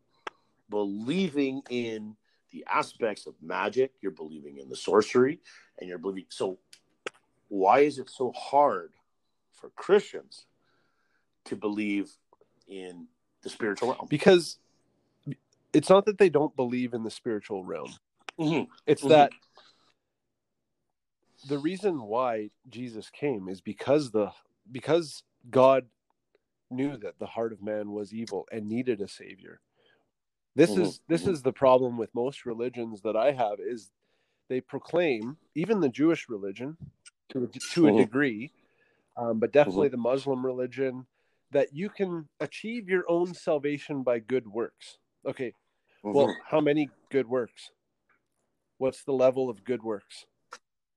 believing 0.71 1.63
in 1.71 2.17
the 2.51 2.65
aspects 2.73 3.27
of 3.27 3.35
magic, 3.43 3.93
you're 4.01 4.11
believing 4.11 4.59
in 4.59 4.69
the 4.69 4.77
sorcery, 4.77 5.39
and 5.79 5.89
you're 5.89 5.99
believing. 5.99 6.25
So, 6.31 6.59
why 7.49 7.81
is 7.81 7.99
it 7.99 8.11
so 8.11 8.33
hard 8.33 8.93
for 9.53 9.69
Christians 9.71 10.47
to 11.45 11.57
believe 11.57 12.11
in 12.67 13.07
the 13.43 13.51
spiritual 13.51 13.91
realm? 13.91 14.07
because 14.09 14.59
it's 15.73 15.91
not 15.91 16.07
that 16.07 16.19
they 16.19 16.31
don't 16.31 16.57
believe 16.57 16.95
in 16.95 17.05
the 17.05 17.11
spiritual 17.11 17.63
realm 17.63 17.93
Mhm. 18.39 18.67
it's 18.87 19.03
Mhm. 19.03 19.09
that 19.09 19.33
the 21.49 21.59
reason 21.59 22.03
why 22.03 22.51
jesus 22.69 23.11
came 23.11 23.49
is 23.49 23.61
because 23.61 24.11
the 24.11 24.31
because 24.71 25.23
god 25.51 25.87
knew 26.71 26.97
that 26.97 27.19
the 27.19 27.27
heart 27.27 27.53
of 27.53 27.63
man 27.63 27.93
was 27.93 28.13
evil 28.13 28.47
and 28.51 28.69
needed 28.69 29.01
a 29.01 29.09
savior 29.09 29.61
this 30.55 30.71
Mhm. 30.71 30.83
is 30.83 31.01
this 31.09 31.23
Mhm. 31.23 31.33
is 31.33 31.43
the 31.43 31.53
problem 31.53 31.97
with 31.97 32.15
most 32.15 32.45
religions 32.47 33.03
that 33.03 33.17
i 33.17 33.33
have 33.33 33.59
is 33.61 33.91
they 34.49 34.61
proclaim 34.61 35.37
even 35.55 35.81
the 35.81 35.89
jewish 35.89 36.29
religion 36.29 36.77
to 37.31 37.45
a, 37.45 37.47
to 37.47 37.89
a 37.89 37.93
Mhm. 37.93 37.97
degree 37.99 38.53
um, 39.17 39.39
but 39.39 39.53
definitely 39.53 39.89
the 39.89 39.97
muslim 39.97 40.45
religion 40.45 41.07
that 41.53 41.73
you 41.73 41.89
can 41.89 42.29
achieve 42.41 42.89
your 42.89 43.05
own 43.09 43.33
salvation 43.33 44.03
by 44.03 44.19
good 44.19 44.47
works 44.47 44.99
okay 45.25 45.53
well 46.03 46.37
how 46.45 46.61
many 46.61 46.89
good 47.11 47.27
works 47.27 47.71
what's 48.79 49.03
the 49.05 49.13
level 49.13 49.49
of 49.51 49.65
good 49.65 49.83
works 49.83 50.27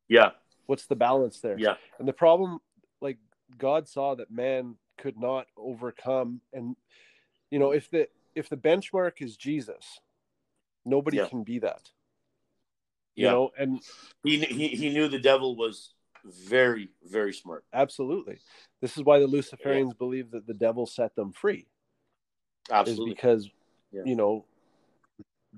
yeah, 0.07 0.31
what's 0.65 0.87
the 0.87 0.95
balance 0.95 1.39
there 1.39 1.57
yeah, 1.59 1.75
and 1.99 2.07
the 2.07 2.13
problem 2.13 2.59
like 3.01 3.17
god 3.57 3.87
saw 3.87 4.15
that 4.15 4.31
man 4.31 4.75
could 4.97 5.17
not 5.17 5.47
overcome 5.55 6.41
and 6.53 6.75
you 7.51 7.59
know 7.59 7.71
if 7.71 7.89
the 7.89 8.07
if 8.35 8.49
the 8.49 8.57
benchmark 8.57 9.21
is 9.21 9.37
jesus 9.37 9.99
nobody 10.85 11.17
Yeah. 11.17 11.27
can 11.27 11.43
be 11.43 11.59
that 11.59 11.89
you 13.15 13.25
yeah. 13.25 13.31
know 13.31 13.51
and 13.57 13.79
He, 14.23 14.39
he 14.39 14.67
he 14.69 14.89
knew 14.89 15.07
the 15.07 15.19
devil 15.19 15.55
was 15.55 15.93
very 16.25 16.89
very 17.03 17.33
smart. 17.33 17.63
absolutely 17.73 18.39
this 18.81 18.97
is 18.97 19.03
why 19.03 19.19
the 19.19 19.27
luciferians 19.27 19.97
believe 19.97 20.31
that 20.31 20.45
the 20.47 20.53
devil 20.53 20.85
set 20.85 21.15
them 21.15 21.31
free 21.31 21.65
Absolutely. 22.69 23.11
is 23.11 23.15
because 23.15 23.49
Yeah. 23.91 24.03
you 24.05 24.15
know 24.15 24.45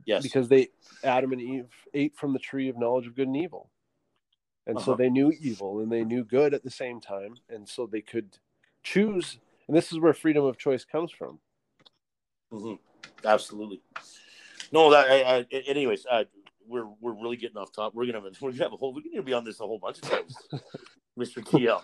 yes. 0.06 0.24
because 0.24 0.48
they 0.48 0.68
adam 1.04 1.32
and 1.32 1.42
eve 1.42 1.70
ate 1.94 2.16
from 2.16 2.34
the 2.34 2.40
tree 2.40 2.70
of 2.70 2.78
knowledge 2.78 3.08
of 3.08 3.16
good 3.16 3.28
and 3.28 3.38
evil 3.38 3.70
and 4.68 4.80
so 4.80 4.92
Uh-huh. 4.92 4.98
they 4.98 5.10
knew 5.10 5.32
evil 5.40 5.80
and 5.80 5.92
they 5.92 6.04
knew 6.04 6.24
good 6.24 6.54
at 6.54 6.64
the 6.64 6.70
same 6.70 7.00
time 7.02 7.36
and 7.50 7.68
so 7.68 7.86
they 7.86 8.02
could 8.02 8.38
choose 8.84 9.40
and 9.68 9.76
this 9.76 9.92
is 9.92 10.00
where 10.00 10.14
freedom 10.14 10.44
of 10.46 10.58
choice 10.58 10.86
comes 10.86 11.12
from 11.12 11.40
hmm 12.52 12.74
Absolutely. 13.24 13.82
No, 14.72 14.90
that. 14.92 15.10
I, 15.12 15.38
I, 15.38 15.46
anyways, 15.68 16.06
uh, 16.10 16.24
we're 16.68 16.88
we're 17.00 17.14
really 17.14 17.38
getting 17.38 17.58
off 17.58 17.72
top. 17.72 17.94
We're 17.94 18.06
gonna 18.08 18.22
have 18.22 18.36
we're 18.42 18.52
gonna 18.52 18.64
have 18.64 18.74
a 18.74 18.78
whole. 18.78 18.94
We're 18.96 19.02
gonna 19.12 19.22
be 19.22 19.34
on 19.34 19.44
this 19.44 19.60
a 19.60 19.64
whole 19.64 19.78
bunch 19.78 19.98
of 20.00 20.10
times, 20.10 20.36
Mister 21.18 21.42
DL. 21.42 21.84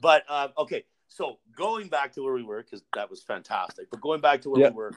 But 0.00 0.24
uh, 0.28 0.48
okay, 0.56 0.84
so 1.08 1.38
going 1.54 1.88
back 1.88 2.12
to 2.14 2.22
where 2.22 2.32
we 2.32 2.42
were 2.42 2.62
because 2.62 2.82
that 2.94 3.10
was 3.10 3.22
fantastic. 3.22 3.90
But 3.90 4.00
going 4.00 4.20
back 4.22 4.40
to 4.42 4.50
where 4.50 4.60
Yeah. 4.62 4.68
we 4.70 4.74
were, 4.76 4.92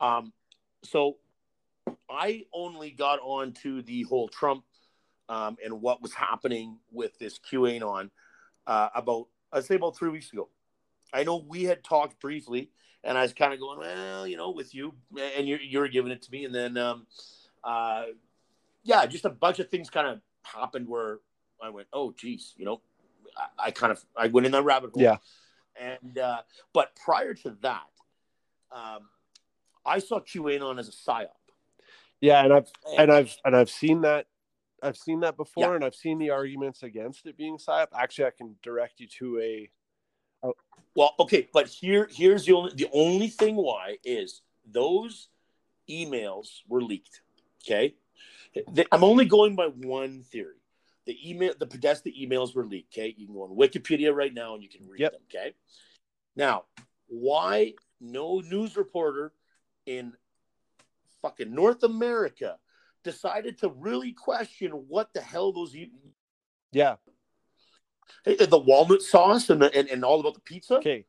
um, 0.00 0.32
so 0.84 1.16
I 2.14 2.44
only 2.52 2.90
got 2.90 3.18
on 3.22 3.52
to 3.62 3.82
the 3.82 4.02
whole 4.02 4.28
Trump 4.28 4.64
um, 5.28 5.56
and 5.64 5.80
what 5.80 6.00
was 6.00 6.12
happening 6.14 6.78
with 6.92 7.18
this 7.18 7.38
QAnon 7.38 8.10
uh, 8.66 8.88
about 8.94 9.26
I'd 9.52 9.64
say 9.64 9.76
about 9.76 9.96
three 9.96 10.10
weeks 10.10 10.32
ago. 10.32 10.48
I 11.12 11.22
know 11.22 11.44
we 11.48 11.64
had 11.64 11.84
talked 11.84 12.20
briefly, 12.20 12.70
and 13.04 13.16
I 13.16 13.22
was 13.22 13.32
kind 13.32 13.52
of 13.52 13.60
going, 13.60 13.78
well, 13.78 14.26
you 14.26 14.36
know, 14.36 14.50
with 14.50 14.74
you, 14.74 14.94
and 15.36 15.46
you're 15.46 15.60
you're 15.60 15.88
giving 15.88 16.10
it 16.10 16.22
to 16.22 16.30
me, 16.30 16.44
and 16.44 16.54
then, 16.54 16.76
um, 16.76 17.06
uh, 17.62 18.06
yeah, 18.82 19.06
just 19.06 19.24
a 19.24 19.30
bunch 19.30 19.60
of 19.60 19.68
things 19.68 19.90
kind 19.90 20.08
of 20.08 20.20
happened 20.42 20.88
where 20.88 21.20
I 21.62 21.70
went, 21.70 21.86
oh, 21.92 22.12
geez, 22.12 22.54
you 22.56 22.64
know, 22.64 22.80
I, 23.36 23.66
I 23.66 23.70
kind 23.70 23.92
of 23.92 24.04
I 24.16 24.26
went 24.26 24.46
in 24.46 24.52
that 24.52 24.64
rabbit 24.64 24.90
hole. 24.92 25.02
Yeah. 25.02 25.16
And 25.80 26.18
uh, 26.18 26.42
but 26.72 26.96
prior 27.04 27.34
to 27.34 27.56
that, 27.62 27.86
um, 28.72 29.08
I 29.86 29.98
saw 29.98 30.20
QAnon 30.20 30.78
as 30.78 30.88
a 30.88 30.92
psyop. 30.92 31.28
Yeah, 32.24 32.42
and 32.42 32.54
I've 32.54 32.70
and 32.96 33.12
I've 33.12 33.36
and 33.44 33.54
I've 33.54 33.68
seen 33.68 34.00
that 34.00 34.26
I've 34.82 34.96
seen 34.96 35.20
that 35.20 35.36
before 35.36 35.68
Yeah. 35.68 35.74
and 35.74 35.84
I've 35.84 35.94
seen 35.94 36.18
the 36.18 36.30
arguments 36.30 36.82
against 36.82 37.26
it 37.26 37.36
being 37.36 37.58
psyop. 37.58 37.88
Actually, 37.94 38.24
I 38.24 38.30
can 38.30 38.56
direct 38.62 38.98
you 38.98 39.06
to 39.18 39.40
a 39.40 39.70
Well, 40.94 41.14
okay, 41.20 41.50
but 41.52 41.68
here 41.68 42.08
here's 42.10 42.46
the 42.46 42.54
only 42.54 42.72
the 42.74 42.88
only 42.94 43.28
thing 43.28 43.56
why 43.56 43.98
is 44.04 44.40
those 44.64 45.28
emails 45.90 46.62
were 46.66 46.80
leaked. 46.80 47.20
Okay, 47.62 47.94
I'm 48.90 49.04
only 49.04 49.26
going 49.26 49.54
by 49.54 49.66
one 49.66 50.22
theory. 50.22 50.56
The 51.04 51.18
email, 51.30 51.52
the 51.58 51.66
Podesta 51.66 52.08
emails 52.08 52.54
were 52.54 52.64
leaked. 52.64 52.94
Okay, 52.94 53.14
you 53.18 53.26
can 53.26 53.34
go 53.34 53.42
on 53.42 53.54
Wikipedia 53.54 54.14
right 54.14 54.32
now 54.32 54.54
and 54.54 54.62
you 54.62 54.70
can 54.70 54.88
read 54.88 55.00
Yep. 55.00 55.12
them. 55.12 55.20
Okay, 55.28 55.52
now 56.36 56.64
why 57.06 57.74
no 58.00 58.40
news 58.40 58.78
reporter 58.78 59.34
in 59.84 60.14
fucking 61.24 61.54
North 61.54 61.82
America 61.84 62.58
decided 63.02 63.56
to 63.58 63.70
really 63.70 64.12
question 64.12 64.70
what 64.88 65.08
the 65.14 65.22
hell 65.22 65.52
those 65.52 65.74
yeah. 66.72 66.96
hey, 68.26 68.36
the 68.36 68.58
walnut 68.58 69.00
sauce 69.00 69.48
and 69.48 69.62
the, 69.62 69.74
and, 69.74 69.88
and 69.88 70.04
all 70.04 70.20
about 70.20 70.34
the 70.34 70.40
pizza? 70.40 70.74
Okay. 70.76 71.06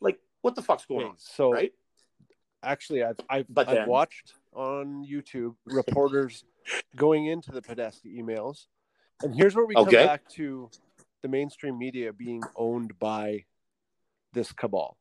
Like 0.00 0.18
what 0.42 0.54
the 0.56 0.62
fuck's 0.62 0.84
going 0.84 1.00
Okay. 1.00 1.08
on? 1.10 1.16
So 1.16 1.52
Right? 1.52 1.72
actually 2.62 3.02
I've 3.02 3.16
I've, 3.30 3.46
But 3.48 3.68
I've 3.68 3.74
then- 3.76 3.88
watched 3.88 4.34
on 4.52 5.06
YouTube 5.06 5.54
reporters 5.64 6.44
going 6.96 7.26
into 7.26 7.50
the 7.52 7.62
Podesta 7.62 8.08
emails. 8.08 8.66
And 9.22 9.34
here's 9.34 9.54
where 9.54 9.64
we 9.64 9.74
come 9.74 9.86
back 9.86 10.28
to 10.30 10.70
the 11.22 11.28
mainstream 11.28 11.78
media 11.78 12.12
being 12.12 12.42
owned 12.56 12.98
by 12.98 13.44
this 14.34 14.52
cabal. 14.52 14.98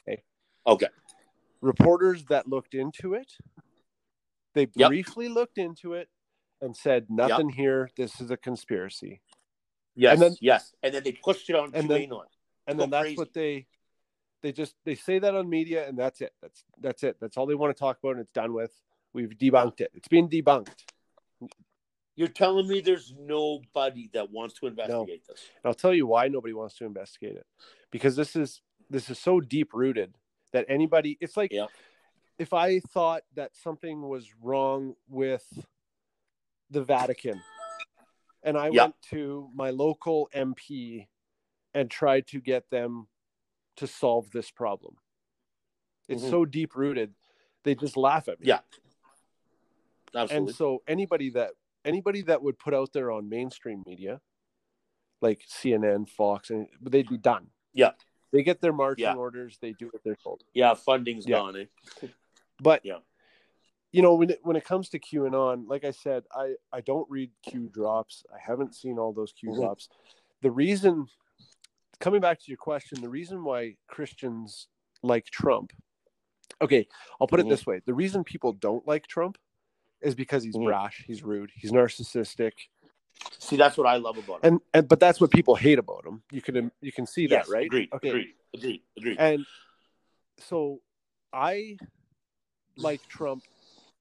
Okay. 0.00 0.22
Okay. 0.66 0.86
Reporters 1.60 2.24
that 2.26 2.48
looked 2.48 2.74
into 2.74 3.14
it, 3.14 3.32
they 4.56 4.66
Yep. 4.74 4.88
briefly 4.88 5.28
looked 5.28 5.58
into 5.58 5.92
it 5.92 6.08
and 6.62 6.74
said, 6.76 7.10
nothing 7.10 7.50
here. 7.50 7.90
This 7.96 8.20
is 8.20 8.30
a 8.30 8.36
conspiracy. 8.38 9.20
Yes, 9.94 10.14
And 10.14 10.22
then- 10.22 10.36
yes, 10.40 10.74
and 10.82 10.94
then 10.94 11.02
they 11.04 11.12
pushed 11.12 11.48
it 11.50 11.54
on 11.56 11.74
and 11.74 11.88
then- 11.88 12.10
and 12.66 12.80
then 12.80 12.90
that's 12.90 13.02
crazy. 13.04 13.16
what 13.16 13.32
they 13.34 13.66
they 14.42 14.52
just 14.52 14.74
they 14.84 14.94
say 14.94 15.18
that 15.18 15.34
on 15.34 15.48
media 15.48 15.86
and 15.88 15.96
that's 15.98 16.20
it 16.20 16.32
that's 16.42 16.64
that's 16.78 17.02
it 17.02 17.16
that's 17.20 17.36
all 17.36 17.46
they 17.46 17.54
want 17.54 17.74
to 17.74 17.78
talk 17.78 17.98
about 17.98 18.12
and 18.12 18.20
it's 18.20 18.32
done 18.32 18.52
with 18.52 18.72
we've 19.12 19.30
debunked 19.30 19.80
it 19.80 19.90
it's 19.94 20.08
been 20.08 20.28
debunked 20.28 20.84
You're 22.16 22.28
telling 22.28 22.66
me 22.68 22.80
there's 22.80 23.14
nobody 23.18 24.08
that 24.12 24.30
wants 24.30 24.54
to 24.60 24.66
investigate 24.66 25.26
this? 25.26 25.48
and 25.62 25.68
i'll 25.68 25.74
tell 25.74 25.94
you 25.94 26.06
why 26.06 26.28
nobody 26.28 26.52
wants 26.54 26.76
to 26.78 26.84
investigate 26.84 27.36
it 27.36 27.46
because 27.90 28.14
this 28.16 28.36
is 28.36 28.60
this 28.90 29.08
is 29.10 29.18
so 29.18 29.40
deep 29.40 29.72
rooted 29.72 30.14
that 30.52 30.66
anybody 30.68 31.16
it's 31.20 31.36
like 31.36 31.52
Yeah. 31.52 31.66
If 32.38 32.52
i 32.52 32.78
thought 32.80 33.22
that 33.34 33.54
something 33.56 34.02
was 34.08 34.28
wrong 34.42 34.94
with 35.08 35.46
the 36.70 36.82
vatican 36.82 37.40
and 38.42 38.56
i 38.58 38.68
Yeah. 38.68 38.84
went 38.84 39.02
to 39.10 39.50
my 39.54 39.70
local 39.70 40.28
mp 40.34 41.06
and 41.74 41.90
tried 41.90 42.26
to 42.28 42.40
get 42.40 42.70
them 42.70 43.08
to 43.76 43.86
solve 43.86 44.30
this 44.30 44.50
problem 44.50 44.96
it's 46.08 46.22
Mhm. 46.22 46.30
so 46.30 46.44
deep 46.44 46.74
rooted 46.76 47.14
they 47.64 47.74
just 47.74 47.96
laugh 47.96 48.28
at 48.28 48.40
me 48.40 48.46
Yeah. 48.46 48.60
Absolutely. 50.14 50.36
and 50.36 50.54
so 50.56 50.82
anybody 50.86 51.30
that 51.30 51.52
anybody 51.84 52.22
that 52.22 52.42
would 52.42 52.58
put 52.58 52.74
out 52.74 52.92
there 52.92 53.10
on 53.10 53.28
mainstream 53.28 53.82
media 53.86 54.20
like 55.20 55.40
cnn 55.48 56.08
fox 56.08 56.50
and 56.50 56.68
they'd 56.80 57.08
be 57.08 57.18
done 57.18 57.50
Yeah. 57.72 57.92
they 58.32 58.42
get 58.42 58.60
their 58.60 58.72
marching 58.72 59.04
Yeah. 59.04 59.14
orders 59.16 59.58
they 59.58 59.72
do 59.72 59.86
what 59.88 60.02
they're 60.04 60.16
told 60.16 60.44
yeah, 60.54 60.74
funding's 60.74 61.26
Yeah. 61.26 61.36
gone. 61.38 61.56
Eh? 61.56 62.08
But 62.60 62.84
Yeah. 62.84 62.98
you 63.92 64.02
know 64.02 64.14
when 64.14 64.30
it, 64.30 64.40
when 64.42 64.56
it 64.56 64.64
comes 64.64 64.88
to 64.90 64.98
qanon 64.98 65.66
like 65.68 65.84
i 65.84 65.90
said 65.90 66.24
i 66.34 66.54
i 66.72 66.80
don't 66.80 67.08
read 67.10 67.30
q 67.42 67.68
drops 67.72 68.24
i 68.34 68.38
haven't 68.38 68.74
seen 68.74 68.98
all 68.98 69.12
those 69.12 69.32
q 69.32 69.50
Mhm. 69.50 69.56
drops 69.56 69.88
the 70.42 70.50
reason 70.50 71.06
coming 72.00 72.20
back 72.20 72.38
to 72.40 72.44
your 72.48 72.58
question 72.58 73.00
the 73.00 73.08
reason 73.08 73.42
why 73.44 73.76
christians 73.86 74.68
like 75.02 75.26
trump 75.26 75.72
okay 76.60 76.86
i'll 77.20 77.26
put 77.26 77.40
it 77.40 77.48
this 77.48 77.66
way 77.66 77.80
the 77.86 77.94
reason 77.94 78.24
people 78.24 78.52
don't 78.52 78.86
like 78.86 79.06
trump 79.06 79.38
is 80.00 80.14
because 80.14 80.42
he's 80.44 80.56
Mhm. 80.56 80.64
brash 80.64 81.04
he's 81.06 81.22
rude 81.22 81.50
he's 81.54 81.72
narcissistic 81.72 82.52
See, 83.38 83.56
that's 83.56 83.78
what 83.78 83.86
I 83.86 83.96
love 83.96 84.18
about 84.18 84.44
him. 84.44 84.54
and 84.54 84.60
and 84.74 84.88
but 84.88 85.00
that's 85.00 85.22
what 85.22 85.30
people 85.30 85.54
hate 85.56 85.78
about 85.78 86.04
him 86.04 86.22
you 86.30 86.42
can 86.42 86.70
you 86.82 86.92
can 86.92 87.06
see 87.06 87.26
yes, 87.26 87.46
that 87.46 87.52
right 87.52 87.64
Agreed. 87.66 87.88
okay 87.94 88.08
Agreed. 88.10 88.34
Agreed. 88.54 88.82
Agreed. 88.98 89.16
and 89.18 89.46
so 90.38 90.80
i 91.32 91.76
like 92.76 93.00
trump 93.08 93.42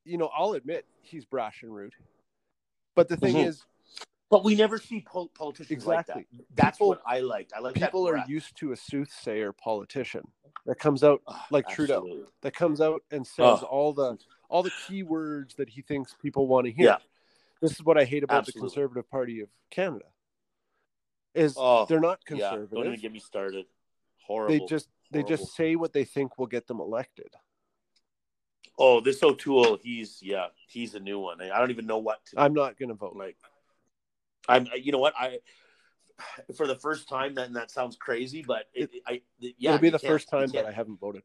you 0.03 0.17
know 0.17 0.29
i'll 0.38 0.53
admit 0.53 0.85
he's 1.01 1.25
brash 1.25 1.63
and 1.63 1.73
rude 1.75 1.93
but 2.95 3.07
the 3.07 3.17
thing 3.17 3.35
Mhm. 3.35 3.47
is 3.47 3.65
but 4.31 4.43
we 4.43 4.55
never 4.55 4.79
see 4.79 5.01
pol- 5.01 5.29
politicians 5.29 5.71
exactly 5.71 6.15
like 6.15 6.27
that. 6.31 6.45
That's 6.55 6.77
People- 6.77 6.88
what 6.89 7.01
I 7.05 7.19
like. 7.19 7.51
I 7.55 7.59
like 7.59 7.75
people 7.75 8.03
that 8.05 8.13
are 8.15 8.25
used 8.27 8.57
to 8.57 8.71
a 8.71 8.75
soothsayer 8.75 9.53
politician 9.53 10.23
that 10.65 10.79
comes 10.79 11.03
out 11.03 11.21
Ah, 11.27 11.45
like 11.51 11.67
Trudeau. 11.69 12.25
that 12.41 12.55
comes 12.55 12.81
out 12.81 13.03
and 13.11 13.25
says 13.25 13.59
Oh. 13.61 13.67
all 13.67 13.93
the 13.93 14.17
all 14.49 14.63
the 14.63 14.71
key 14.88 15.03
words 15.03 15.53
that 15.55 15.69
he 15.69 15.81
thinks 15.83 16.15
people 16.15 16.47
want 16.47 16.65
to 16.65 16.71
hear 16.71 16.85
Yeah. 16.85 16.97
this 17.61 17.71
is 17.73 17.83
what 17.83 17.97
i 17.99 18.03
hate 18.03 18.23
about 18.23 18.39
Absolutely. 18.39 18.59
the 18.59 18.73
conservative 18.73 19.09
party 19.11 19.39
of 19.41 19.49
canada 19.69 20.05
is 21.35 21.55
Oh, 21.57 21.85
they're 21.85 21.99
not 21.99 22.19
Yeah, 22.29 22.38
don't 22.38 22.39
conservative 22.69 22.85
even 22.93 22.99
get 22.99 23.11
me 23.11 23.19
started. 23.19 23.65
Horrible. 24.25 24.57
they 24.57 24.65
just 24.65 24.89
they 25.11 25.21
just 25.23 25.53
say 25.55 25.75
what 25.75 25.93
they 25.93 26.03
think 26.03 26.38
will 26.39 26.47
get 26.47 26.65
them 26.67 26.79
elected 26.81 27.29
Oh, 28.77 28.99
this 28.99 29.23
O'Toole, 29.23 29.79
he's 29.81 30.19
yeah, 30.21 30.47
he's 30.67 30.95
a 30.95 30.99
new 30.99 31.19
one. 31.19 31.41
I 31.41 31.59
don't 31.59 31.71
even 31.71 31.85
know 31.88 31.97
what 31.99 32.25
to 32.27 32.39
i'm 32.41 32.53
not 32.53 32.77
going 32.77 32.89
to 32.89 32.95
vote 32.95 33.15
like. 33.15 33.38
I'm, 34.47 34.67
you 34.79 34.91
know 34.91 34.99
what 34.99 35.13
I, 35.17 35.39
for 36.55 36.67
the 36.67 36.75
first 36.75 37.09
time, 37.09 37.35
that 37.35 37.47
and 37.47 37.55
that 37.55 37.71
sounds 37.71 37.95
crazy, 37.95 38.43
but 38.45 38.65
it, 38.73 38.91
I, 39.07 39.21
yeah, 39.39 39.71
it'll 39.71 39.79
be 39.81 39.89
the 39.89 39.99
first 39.99 40.29
time 40.29 40.49
that 40.49 40.65
i 40.65 40.71
haven't 40.71 40.99
voted 40.99 41.23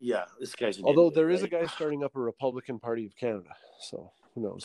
Yeah, 0.00 0.24
this 0.38 0.54
guy's. 0.54 0.80
Although 0.82 1.02
idiot, 1.08 1.14
there 1.14 1.30
is 1.30 1.42
a 1.42 1.48
guy 1.48 1.66
starting 1.66 2.04
up 2.04 2.14
a 2.14 2.20
republican 2.20 2.78
party 2.78 3.06
of 3.06 3.16
canada 3.16 3.56
so 3.80 4.12
who 4.34 4.42
knows 4.42 4.62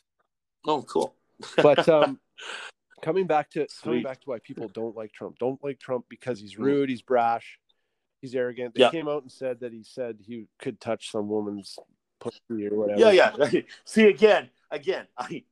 Oh, 0.66 0.82
cool. 0.84 1.16
but 1.64 1.88
um 1.88 2.20
coming 3.02 3.28
back 3.28 3.50
to 3.52 3.68
coming 3.84 4.04
back 4.04 4.20
to 4.22 4.30
why 4.30 4.40
people 4.40 4.70
don't 4.70 4.96
like 4.96 5.12
Trump. 5.14 5.38
Don't 5.40 5.62
like 5.64 5.80
Trump 5.80 6.06
because 6.10 6.40
he's 6.40 6.56
Mm. 6.56 6.64
rude, 6.64 6.90
he's 6.90 7.02
brash, 7.02 7.60
he's 8.22 8.36
arrogant. 8.36 8.76
They 8.76 8.82
Yeah. 8.82 8.92
came 8.92 9.08
out 9.08 9.22
and 9.24 9.32
said 9.32 9.60
that 9.62 9.72
he 9.74 9.84
said 9.84 10.18
he 10.26 10.48
could 10.60 10.80
touch 10.80 11.12
some 11.12 11.28
woman's 11.30 11.78
pussy 12.20 12.68
or 12.68 12.76
whatever. 12.76 13.00
Yeah, 13.00 13.32
yeah. 13.52 13.62
See 13.86 14.04
again, 14.08 14.50
again. 14.72 15.08
I, 15.18 15.44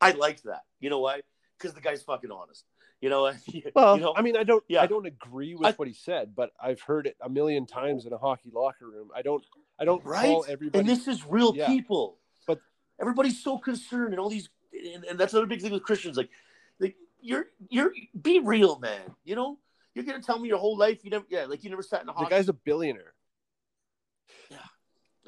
I 0.00 0.10
liked 0.12 0.44
that. 0.44 0.62
You 0.80 0.90
know 0.90 1.00
why? 1.00 1.22
Because 1.58 1.74
the 1.74 1.80
guy's 1.80 2.02
fucking 2.02 2.30
honest. 2.30 2.64
You 3.00 3.10
know? 3.10 3.32
Well, 3.74 3.96
you 3.96 4.02
know, 4.02 4.14
I 4.16 4.22
mean, 4.22 4.36
I 4.36 4.42
don't, 4.44 4.62
Yeah. 4.68 4.82
I 4.82 4.86
don't 4.86 5.06
agree 5.06 5.54
with 5.54 5.66
I- 5.66 5.72
what 5.72 5.88
he 5.88 5.94
said, 5.94 6.34
but 6.34 6.50
I've 6.60 6.80
heard 6.80 7.06
it 7.06 7.16
a 7.20 7.28
million 7.28 7.66
times 7.66 8.06
in 8.06 8.12
a 8.12 8.18
hockey 8.18 8.50
locker 8.52 8.86
room. 8.88 9.10
I 9.14 9.22
don't, 9.22 9.44
I 9.78 9.84
don't 9.84 10.04
right? 10.04 10.24
call 10.26 10.44
everybody. 10.48 10.80
And 10.80 10.88
this 10.88 11.06
is 11.08 11.24
real 11.26 11.54
Yeah. 11.54 11.66
people. 11.68 12.18
But- 12.46 12.60
everybody's 13.00 13.42
so 13.42 13.58
concerned, 13.58 14.12
and 14.12 14.20
all 14.20 14.28
these, 14.28 14.48
and, 14.72 15.04
and 15.04 15.18
that's 15.18 15.32
another 15.32 15.46
big 15.46 15.62
thing 15.62 15.72
with 15.72 15.84
Christians. 15.84 16.16
Like, 16.16 16.30
like 16.80 16.96
you're, 17.20 17.46
you're, 17.68 17.92
be 18.20 18.40
real, 18.40 18.78
man. 18.80 19.00
You 19.24 19.36
know, 19.36 19.58
you're 19.98 20.12
gonna 20.12 20.22
tell 20.22 20.38
me 20.38 20.48
your 20.48 20.58
whole 20.58 20.76
life 20.76 21.04
you 21.04 21.10
never, 21.10 21.24
yeah, 21.28 21.44
like 21.46 21.64
you 21.64 21.70
never 21.70 21.82
sat 21.82 22.02
in 22.02 22.08
a 22.08 22.12
the 22.14 22.24
guy's 22.26 22.48
a 22.48 22.52
billionaire. 22.52 23.14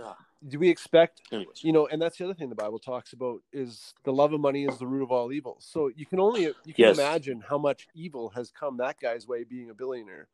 Ah. 0.02 0.16
Do 0.48 0.58
we 0.58 0.70
expect 0.70 1.20
Anyways, 1.30 1.62
you 1.62 1.72
know 1.72 1.86
and 1.86 2.00
that's 2.00 2.16
the 2.16 2.24
other 2.24 2.32
thing 2.32 2.48
the 2.48 2.54
bible 2.54 2.78
talks 2.78 3.12
about 3.12 3.42
is 3.52 3.92
the 4.04 4.12
love 4.12 4.32
of 4.32 4.40
money 4.40 4.64
is 4.64 4.78
the 4.78 4.86
root 4.86 5.02
of 5.02 5.12
all 5.12 5.30
evil 5.30 5.58
so 5.60 5.90
you 5.94 6.06
can 6.06 6.18
only 6.18 6.44
you 6.44 6.72
can 6.72 6.86
Yes. 6.86 6.96
imagine 6.98 7.42
how 7.46 7.58
much 7.58 7.86
evil 7.94 8.30
has 8.30 8.50
come 8.50 8.78
that 8.78 8.98
guy's 8.98 9.26
way 9.28 9.44
being 9.44 9.68
a 9.68 9.74
billionaire 9.74 10.28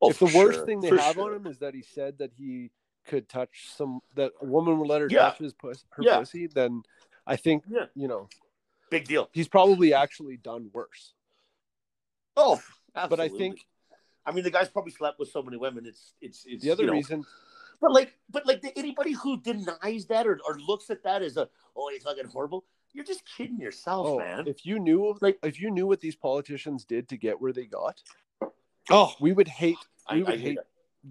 Oh, 0.00 0.10
if 0.10 0.20
the 0.20 0.26
worst 0.26 0.58
sure, 0.58 0.66
thing 0.66 0.80
they 0.80 0.90
for 0.90 0.98
have 0.98 1.16
sure. 1.16 1.24
on 1.30 1.34
him 1.34 1.46
is 1.48 1.58
that 1.58 1.74
he 1.74 1.82
said 1.82 2.18
that 2.18 2.30
he 2.38 2.70
could 3.04 3.28
touch 3.28 3.68
some 3.76 4.00
that 4.14 4.30
a 4.40 4.44
woman 4.44 4.78
would 4.78 4.88
let 4.88 5.00
her 5.00 5.08
Yeah. 5.10 5.30
touch 5.30 5.38
his 5.38 5.52
puss, 5.54 5.84
her 5.90 6.04
Yeah. 6.04 6.18
pussy 6.18 6.46
then 6.46 6.84
i 7.26 7.34
think 7.34 7.64
Yeah. 7.68 7.86
you 7.96 8.06
know 8.06 8.28
big 8.90 9.08
deal. 9.08 9.28
he's 9.32 9.48
probably 9.48 9.92
actually 9.92 10.36
done 10.36 10.70
worse 10.72 11.14
Oh, 12.36 12.60
but 12.94 13.20
i 13.20 13.28
think 13.28 13.66
I 14.26 14.32
mean, 14.32 14.42
the 14.42 14.50
guy's 14.50 14.70
probably 14.70 14.92
slept 14.92 15.18
with 15.18 15.28
so 15.28 15.42
many 15.42 15.58
women. 15.58 15.84
It's, 15.84 16.14
it's, 16.18 16.46
it's 16.46 16.64
the 16.64 16.70
other 16.70 16.84
you 16.84 16.86
know, 16.86 16.94
reason 16.94 17.26
But 17.78 17.92
like, 17.92 18.14
but 18.30 18.46
like, 18.46 18.62
the, 18.62 18.72
anybody 18.74 19.12
who 19.12 19.38
denies 19.38 20.06
that 20.06 20.26
or, 20.26 20.40
or 20.48 20.58
looks 20.66 20.88
at 20.88 21.02
that 21.02 21.20
as 21.20 21.36
a, 21.36 21.46
oh, 21.76 21.90
he's 21.92 22.04
fucking 22.04 22.24
horrible. 22.32 22.64
You're 22.94 23.04
just 23.04 23.22
kidding 23.36 23.60
yourself, 23.60 24.06
oh 24.08 24.18
man. 24.20 24.46
if 24.48 24.64
you 24.64 24.78
knew 24.78 25.14
Like- 25.20 25.38
if 25.42 25.60
you 25.60 25.70
knew 25.70 25.86
what 25.86 26.00
these 26.00 26.16
politicians 26.16 26.86
did 26.86 27.06
to 27.10 27.18
get 27.18 27.38
where 27.38 27.52
they 27.52 27.66
got 27.66 28.02
Oh, 28.88 29.12
we 29.20 29.34
would 29.34 29.48
hate 29.48 29.76
we 30.10 30.20
I 30.20 30.22
would 30.22 30.40
hear 30.40 30.50
hate 30.52 30.58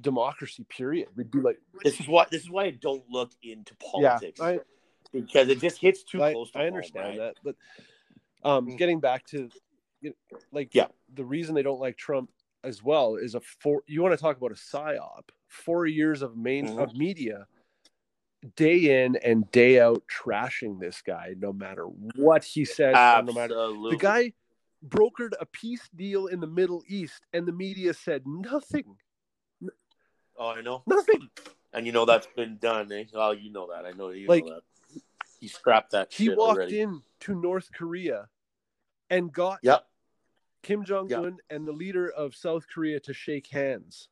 democracy. 0.02 0.66
Period. 0.70 1.10
We'd 1.16 1.30
be 1.30 1.40
like, 1.40 1.60
This 1.84 2.00
is 2.00 2.08
why 2.08 2.26
this 2.32 2.42
is 2.42 2.50
why 2.50 2.64
I 2.64 2.72
don't 2.72 3.04
look 3.12 3.30
into 3.44 3.76
politics 3.76 4.40
yeah, 4.40 4.46
I, 4.48 4.60
because 5.12 5.50
it 5.50 5.60
just 5.62 5.78
hits 5.78 6.02
too 6.04 6.24
I, 6.24 6.32
close. 6.34 6.50
To 6.52 6.58
I 6.58 6.62
home, 6.64 6.74
understand 6.74 7.10
right? 7.10 7.18
that, 7.20 7.36
but 7.44 7.56
um, 8.44 8.66
Mm. 8.68 8.78
getting 8.80 9.00
back 9.00 9.26
to 9.28 9.50
like 10.52 10.74
Yeah. 10.74 10.88
the 11.14 11.26
reason 11.26 11.56
they 11.56 11.64
don't 11.64 11.80
like 11.80 11.98
Trump 11.98 12.30
as 12.64 12.82
well 12.84 13.16
is 13.16 13.36
a 13.36 13.42
four. 13.42 13.84
You 13.88 14.02
want 14.02 14.14
to 14.14 14.22
talk 14.22 14.38
about 14.38 14.52
a 14.52 14.56
psyop? 14.56 15.30
Four 15.48 15.86
years 15.86 16.22
of 16.22 16.36
main 16.38 16.68
Mhm. 16.68 16.82
of 16.82 16.96
media, 16.96 17.48
day 18.56 19.04
in 19.04 19.16
and 19.18 19.50
day 19.52 19.80
out, 19.80 20.04
trashing 20.08 20.80
this 20.80 21.02
guy, 21.02 21.36
no 21.38 21.54
matter 21.54 21.86
what 21.86 22.44
he 22.44 22.66
says, 22.66 22.96
no 23.26 23.32
matter 23.34 23.56
the 23.90 23.98
guy 23.98 24.34
brokered 24.86 25.32
a 25.40 25.46
peace 25.46 25.88
deal 25.96 26.28
in 26.28 26.40
the 26.40 26.48
Middle 26.48 26.84
East, 26.88 27.26
and 27.32 27.48
the 27.48 27.52
media 27.54 27.94
said 27.94 28.26
nothing, 28.26 28.98
Oh, 30.36 30.50
I 30.50 30.62
know. 30.62 30.84
nothing. 30.88 31.30
And 31.74 31.86
you 31.86 31.92
know 31.92 32.06
that's 32.06 32.28
been 32.36 32.58
done. 32.58 32.92
Eh? 32.92 33.06
Oh, 33.14 33.32
you 33.32 33.52
know 33.52 33.68
that. 33.72 33.86
I 33.86 33.92
know 33.92 34.10
you 34.10 34.28
Like, 34.28 34.46
know 34.46 34.56
that. 34.56 34.64
He 35.40 35.48
scrapped 35.48 35.92
that. 35.92 36.12
He 36.12 36.30
walked 36.30 36.58
already. 36.58 36.82
in 36.82 37.04
to 37.22 37.36
North 37.40 37.72
Korea 37.72 38.30
and 39.10 39.32
got 39.32 39.60
Yep. 39.62 39.88
Kim 40.64 40.84
Jong 40.84 41.12
Un 41.14 41.38
and 41.50 41.68
the 41.68 41.72
leader 41.72 42.10
of 42.10 42.34
South 42.36 42.66
Korea 42.68 43.00
to 43.02 43.14
shake 43.14 43.48
hands. 43.48 44.08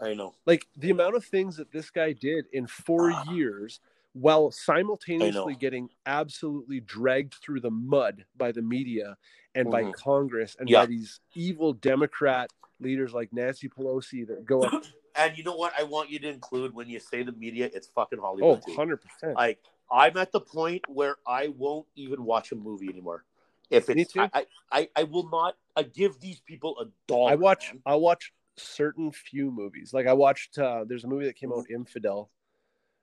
I 0.00 0.14
know. 0.14 0.34
Like 0.46 0.66
the 0.76 0.90
amount 0.90 1.14
of 1.14 1.24
things 1.24 1.56
that 1.58 1.70
this 1.70 1.90
guy 1.90 2.12
did 2.12 2.46
in 2.52 2.66
four 2.66 3.12
Ah. 3.12 3.30
years 3.32 3.78
while 4.14 4.50
simultaneously 4.50 5.54
getting 5.54 5.88
absolutely 6.06 6.80
dragged 6.80 7.34
through 7.34 7.60
the 7.60 7.70
mud 7.70 8.24
by 8.36 8.50
the 8.52 8.60
media 8.62 9.16
and 9.54 9.70
by 9.70 9.84
Mhm. 9.84 9.94
Congress 9.94 10.56
and 10.58 10.68
Yeah. 10.68 10.80
by 10.80 10.86
these 10.86 11.20
evil 11.34 11.72
Democrat 11.72 12.50
leaders 12.80 13.14
like 13.14 13.32
Nancy 13.32 13.68
Pelosi 13.68 14.26
that 14.26 14.44
go 14.44 14.64
up, 14.64 14.72
And 15.14 15.36
you 15.36 15.44
know 15.44 15.54
what? 15.54 15.74
I 15.78 15.82
want 15.82 16.08
you 16.08 16.18
to 16.20 16.28
include 16.30 16.72
when 16.74 16.88
you 16.88 16.98
say 16.98 17.22
the 17.22 17.32
media, 17.32 17.70
it's 17.74 17.86
fucking 17.86 18.18
oh, 18.18 18.22
Hollywood. 18.22 18.62
too. 18.64 18.72
100%. 18.74 19.34
Like 19.36 19.62
I'm 19.90 20.16
at 20.16 20.32
the 20.32 20.40
point 20.40 20.88
where 20.88 21.16
I 21.26 21.48
won't 21.48 21.86
even 21.96 22.24
watch 22.24 22.50
a 22.50 22.54
movie 22.56 22.88
anymore. 22.88 23.24
If 23.72 23.88
it's. 23.88 24.14
I, 24.16 24.46
I, 24.70 24.88
I 24.94 25.02
will 25.04 25.28
not 25.30 25.56
I 25.74 25.82
give 25.82 26.20
these 26.20 26.40
people 26.40 26.78
a 26.78 26.86
dollar. 27.08 27.32
I 27.32 27.34
watch 27.34 27.70
man. 27.72 27.82
I 27.86 27.94
watch 27.96 28.32
certain 28.58 29.10
few 29.10 29.50
movies. 29.50 29.92
Like 29.94 30.06
I 30.06 30.12
watched 30.12 30.58
uh 30.58 30.84
there's 30.86 31.04
a 31.04 31.08
movie 31.08 31.24
that 31.24 31.36
came 31.36 31.52
out 31.52 31.64
Infidel. 31.70 32.30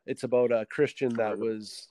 It's 0.06 0.24
about 0.24 0.52
a 0.52 0.66
Christian 0.66 1.10
that 1.16 1.30
Heard 1.30 1.34
of 1.34 1.42
it. 1.42 1.46
was 1.46 1.88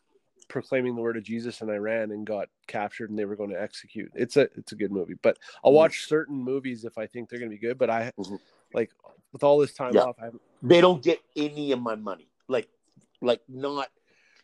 proclaiming 0.49 0.95
the 0.95 1.03
word 1.03 1.17
of 1.17 1.25
Jesus 1.25 1.61
in 1.61 1.69
Iran 1.69 2.11
and 2.13 2.27
got 2.27 2.49
captured 2.69 3.11
and 3.11 3.19
they 3.19 3.25
were 3.27 3.37
going 3.37 3.51
to 3.51 3.61
execute. 3.61 4.11
It's 4.15 4.37
a 4.37 4.43
it's 4.57 4.73
a 4.73 4.77
good 4.77 4.93
movie. 4.93 5.15
But 5.21 5.39
I'll 5.65 5.73
Mhm. 5.73 5.77
watch 5.77 6.07
certain 6.07 6.37
movies 6.37 6.85
if 6.85 6.97
I 6.97 7.07
think 7.07 7.29
they're 7.29 7.41
going 7.41 7.51
to 7.51 7.57
be 7.57 7.61
good, 7.61 7.79
but 7.79 7.91
I 7.91 8.13
Mhm. 8.17 8.39
like 8.73 8.93
with 9.33 9.43
all 9.43 9.59
this 9.59 9.75
time 9.75 9.95
Yeah. 9.95 10.03
off 10.05 10.17
I 10.21 10.27
haven't 10.27 10.43
They 10.63 10.81
don't 10.81 11.03
get 11.03 11.21
any 11.37 11.73
of 11.73 11.81
my 11.83 11.97
money. 11.97 12.29
Like 12.47 12.69
like 13.21 13.43
not 13.49 13.91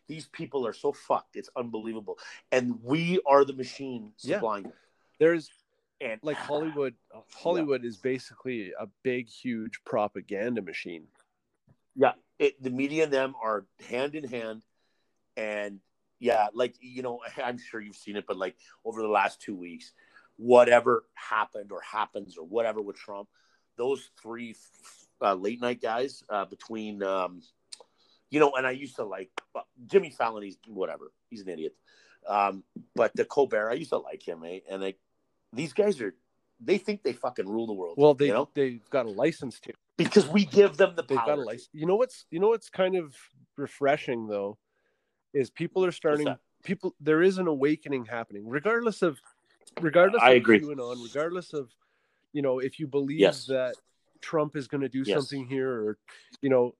these 0.07 0.27
people 0.27 0.65
are 0.67 0.73
so 0.73 0.91
fucked. 0.91 1.35
It's 1.35 1.49
unbelievable. 1.55 2.17
And 2.51 2.81
we 2.83 3.19
are 3.25 3.45
the 3.45 3.53
machine 3.53 4.13
Yeah. 4.21 4.35
supplying. 4.35 4.63
them. 4.63 4.73
there's 5.19 5.49
And 6.01 6.19
like 6.23 6.37
Hollywood 6.37 6.93
Hollywood 7.33 7.85
is 7.85 7.97
basically 7.97 8.73
a 8.77 8.87
big 9.01 9.29
huge 9.29 9.81
propaganda 9.85 10.61
machine. 10.61 11.07
Yeah, 11.95 12.13
it, 12.37 12.61
the 12.61 12.69
media 12.69 13.05
and 13.05 13.13
them 13.13 13.33
are 13.41 13.65
hand 13.89 14.13
in 14.13 14.25
hand, 14.25 14.65
and 15.37 15.79
yeah, 16.19 16.47
like 16.53 16.75
you 16.81 17.01
know, 17.01 17.21
I'm 17.43 17.57
sure 17.57 17.79
you've 17.79 17.95
seen 17.95 18.17
it, 18.17 18.25
but 18.27 18.35
like 18.37 18.57
over 18.83 19.01
the 19.01 19.07
last 19.07 19.41
two 19.41 19.55
weeks, 19.55 19.93
whatever 20.37 21.05
happened 21.13 21.71
or 21.71 21.81
happens 21.81 22.37
or 22.37 22.45
whatever 22.45 22.81
with 22.81 22.97
Trump, 22.97 23.29
those 23.77 24.09
three 24.21 24.55
uh, 25.21 25.33
late 25.33 25.61
night 25.61 25.81
guys 25.81 26.23
uh, 26.29 26.45
between, 26.45 27.01
um, 27.03 27.41
you 28.35 28.41
know, 28.41 28.51
and 28.57 28.67
I 28.67 28.71
used 28.71 28.97
to 28.97 29.05
like 29.05 29.29
well, 29.53 29.65
Jimmy 29.87 30.09
Fallon. 30.09 30.43
He's 30.43 30.57
whatever, 30.67 31.13
he's 31.29 31.41
an 31.41 31.47
idiot. 31.47 31.73
Um, 32.27 32.65
but 32.93 33.15
the 33.15 33.23
Colbert, 33.23 33.69
I 33.69 33.75
used 33.75 33.91
to 33.91 33.97
like 33.97 34.27
him, 34.27 34.43
eh? 34.43 34.59
And 34.69 34.81
like 34.81 34.99
these 35.53 35.71
guys 35.71 36.01
are, 36.01 36.13
they 36.59 36.77
think 36.77 37.01
they 37.01 37.13
fucking 37.13 37.47
rule 37.47 37.65
the 37.65 37.71
world. 37.73 37.95
Well, 37.97 38.13
they 38.13 38.27
you 38.27 38.33
know, 38.33 38.49
they've 38.53 38.81
got 38.89 39.05
a 39.05 39.09
license 39.09 39.61
to. 39.61 39.73
because 39.97 40.27
we 40.27 40.43
give 40.43 40.75
them 40.75 40.97
the 40.97 41.03
They've 41.03 41.17
power. 41.17 41.27
got 41.27 41.37
a 41.37 41.43
license. 41.43 41.69
You 41.71 41.85
know 41.85 41.95
what's 41.95 42.25
you 42.29 42.41
know 42.41 42.49
what's 42.49 42.69
kind 42.69 42.97
of 42.97 43.15
refreshing 43.55 44.27
though 44.27 44.57
is 45.33 45.49
people 45.49 45.85
are 45.85 45.93
starting 45.93 46.35
people 46.65 46.93
there 46.99 47.21
is 47.21 47.37
an 47.37 47.47
awakening 47.47 48.03
happening 48.03 48.43
regardless 48.45 49.01
of 49.01 49.17
regardless 49.79 50.21
I 50.21 50.31
of 50.31 50.35
agree. 50.35 50.59
QAnon, 50.59 51.01
regardless 51.01 51.53
of 51.53 51.69
you 52.33 52.41
know 52.41 52.59
if 52.59 52.81
you 52.81 52.87
believe 52.87 53.19
Yes. 53.19 53.45
that 53.45 53.75
Trump 54.19 54.57
is 54.57 54.67
going 54.67 54.81
to 54.81 54.89
do 54.89 55.03
Yes. 55.05 55.15
something 55.15 55.47
here 55.47 55.71
or 55.71 55.97
you 56.41 56.49
know 56.49 56.75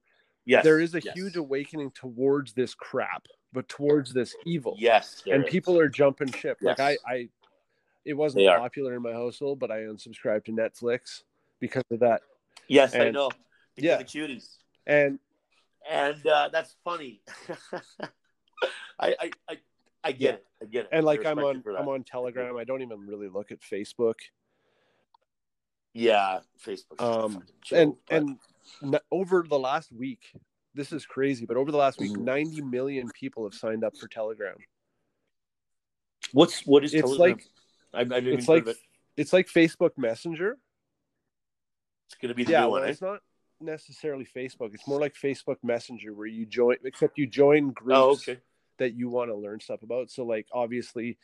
Yes, 0.46 0.64
there 0.64 0.80
is 0.80 0.94
a 0.94 1.00
yes. 1.02 1.14
huge 1.14 1.36
awakening 1.36 1.90
towards 1.90 2.52
this 2.54 2.74
crap 2.74 3.26
but 3.52 3.68
towards 3.68 4.12
this 4.12 4.34
evil 4.44 4.76
Yes, 4.78 5.22
and 5.30 5.44
is. 5.44 5.50
people 5.50 5.78
are 5.78 5.88
jumping 5.88 6.30
ship 6.32 6.58
like 6.62 6.80
I 6.80 6.96
I 7.06 7.28
it 8.04 8.14
wasn't 8.14 8.46
popular 8.46 8.94
in 8.94 9.02
my 9.02 9.12
household 9.12 9.58
but 9.58 9.70
I 9.70 9.80
unsubscribed 9.80 10.44
to 10.46 10.52
Netflix 10.52 11.22
because 11.60 11.82
of 11.90 12.00
that 12.00 12.22
Yes, 12.68 12.94
I 12.94 13.10
know. 13.10 13.30
Because 13.74 13.86
yeah. 13.86 13.96
the 13.98 14.04
cuties, 14.04 14.56
and 14.86 15.18
and 15.88 16.26
uh, 16.26 16.48
that's 16.50 16.74
funny. 16.82 17.20
I, 18.98 19.14
I, 19.20 19.30
I, 19.48 19.58
I 20.02 20.12
get 20.12 20.20
Yeah. 20.20 20.30
it. 20.30 20.46
I 20.62 20.64
get 20.64 20.84
it. 20.86 20.88
and 20.92 21.04
like 21.04 21.24
I'm 21.26 21.38
on 21.38 21.56
you 21.56 21.62
for 21.62 21.72
that. 21.74 21.80
I'm 21.80 21.88
on 21.88 22.02
Telegram. 22.02 22.56
I 22.56 22.64
don't 22.64 22.82
even 22.82 23.06
really 23.06 23.28
look 23.28 23.52
at 23.52 23.60
Facebook. 23.60 24.14
Yeah, 25.92 26.40
Facebook. 26.64 27.00
Um, 27.00 27.42
and 27.72 27.94
and 28.10 28.38
over 29.10 29.44
the 29.48 29.58
last 29.58 29.92
week, 29.92 30.20
this 30.74 30.92
is 30.92 31.06
crazy, 31.06 31.46
but 31.46 31.56
over 31.56 31.70
the 31.70 31.78
last 31.78 31.98
week, 31.98 32.12
Mhm. 32.12 32.20
90 32.24 32.62
million 32.62 33.10
people 33.10 33.44
have 33.44 33.54
signed 33.54 33.84
up 33.84 33.96
for 33.96 34.08
Telegram. 34.08 34.56
what's 36.32 36.66
what 36.66 36.82
is 36.84 36.92
It's 36.92 37.02
Telegram? 37.02 37.36
like 37.36 37.46
I, 37.94 38.00
I 38.00 38.20
didn't 38.20 38.38
it's 38.40 38.48
like 38.48 38.66
it. 38.66 38.76
it's 39.16 39.32
like 39.32 39.46
Facebook 39.46 39.96
Messenger. 39.96 40.58
It's 42.08 42.14
gonna 42.20 42.34
be 42.34 42.44
the 42.44 42.52
Yeah, 42.52 42.60
well, 42.62 42.70
one. 42.72 42.84
Eh? 42.84 42.88
it's 42.88 43.00
not 43.00 43.20
necessarily 43.60 44.24
Facebook. 44.26 44.74
It's 44.74 44.86
more 44.86 45.00
like 45.00 45.14
Facebook 45.14 45.56
Messenger, 45.62 46.12
where 46.14 46.26
you 46.26 46.44
join, 46.46 46.76
except 46.84 47.16
you 47.18 47.26
join 47.26 47.70
groups 47.70 47.96
Oh, 47.96 48.10
okay. 48.12 48.40
that 48.78 48.94
you 48.94 49.08
want 49.08 49.30
to 49.30 49.36
learn 49.36 49.60
stuff 49.60 49.82
about. 49.82 50.10
So, 50.10 50.24
like, 50.24 50.46
obviously, 50.52 51.16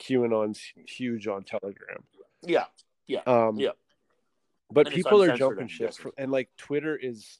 QAnon's 0.00 0.60
huge 0.86 1.26
on 1.28 1.44
Telegram. 1.44 2.04
Yeah, 2.42 2.66
Um, 3.26 3.58
Yeah. 3.58 3.70
But 4.70 4.90
people 4.90 5.22
are 5.22 5.36
jumping 5.36 5.68
ship, 5.68 5.94
for, 5.94 6.12
and 6.18 6.30
like 6.30 6.50
Twitter 6.56 6.96
is 6.96 7.38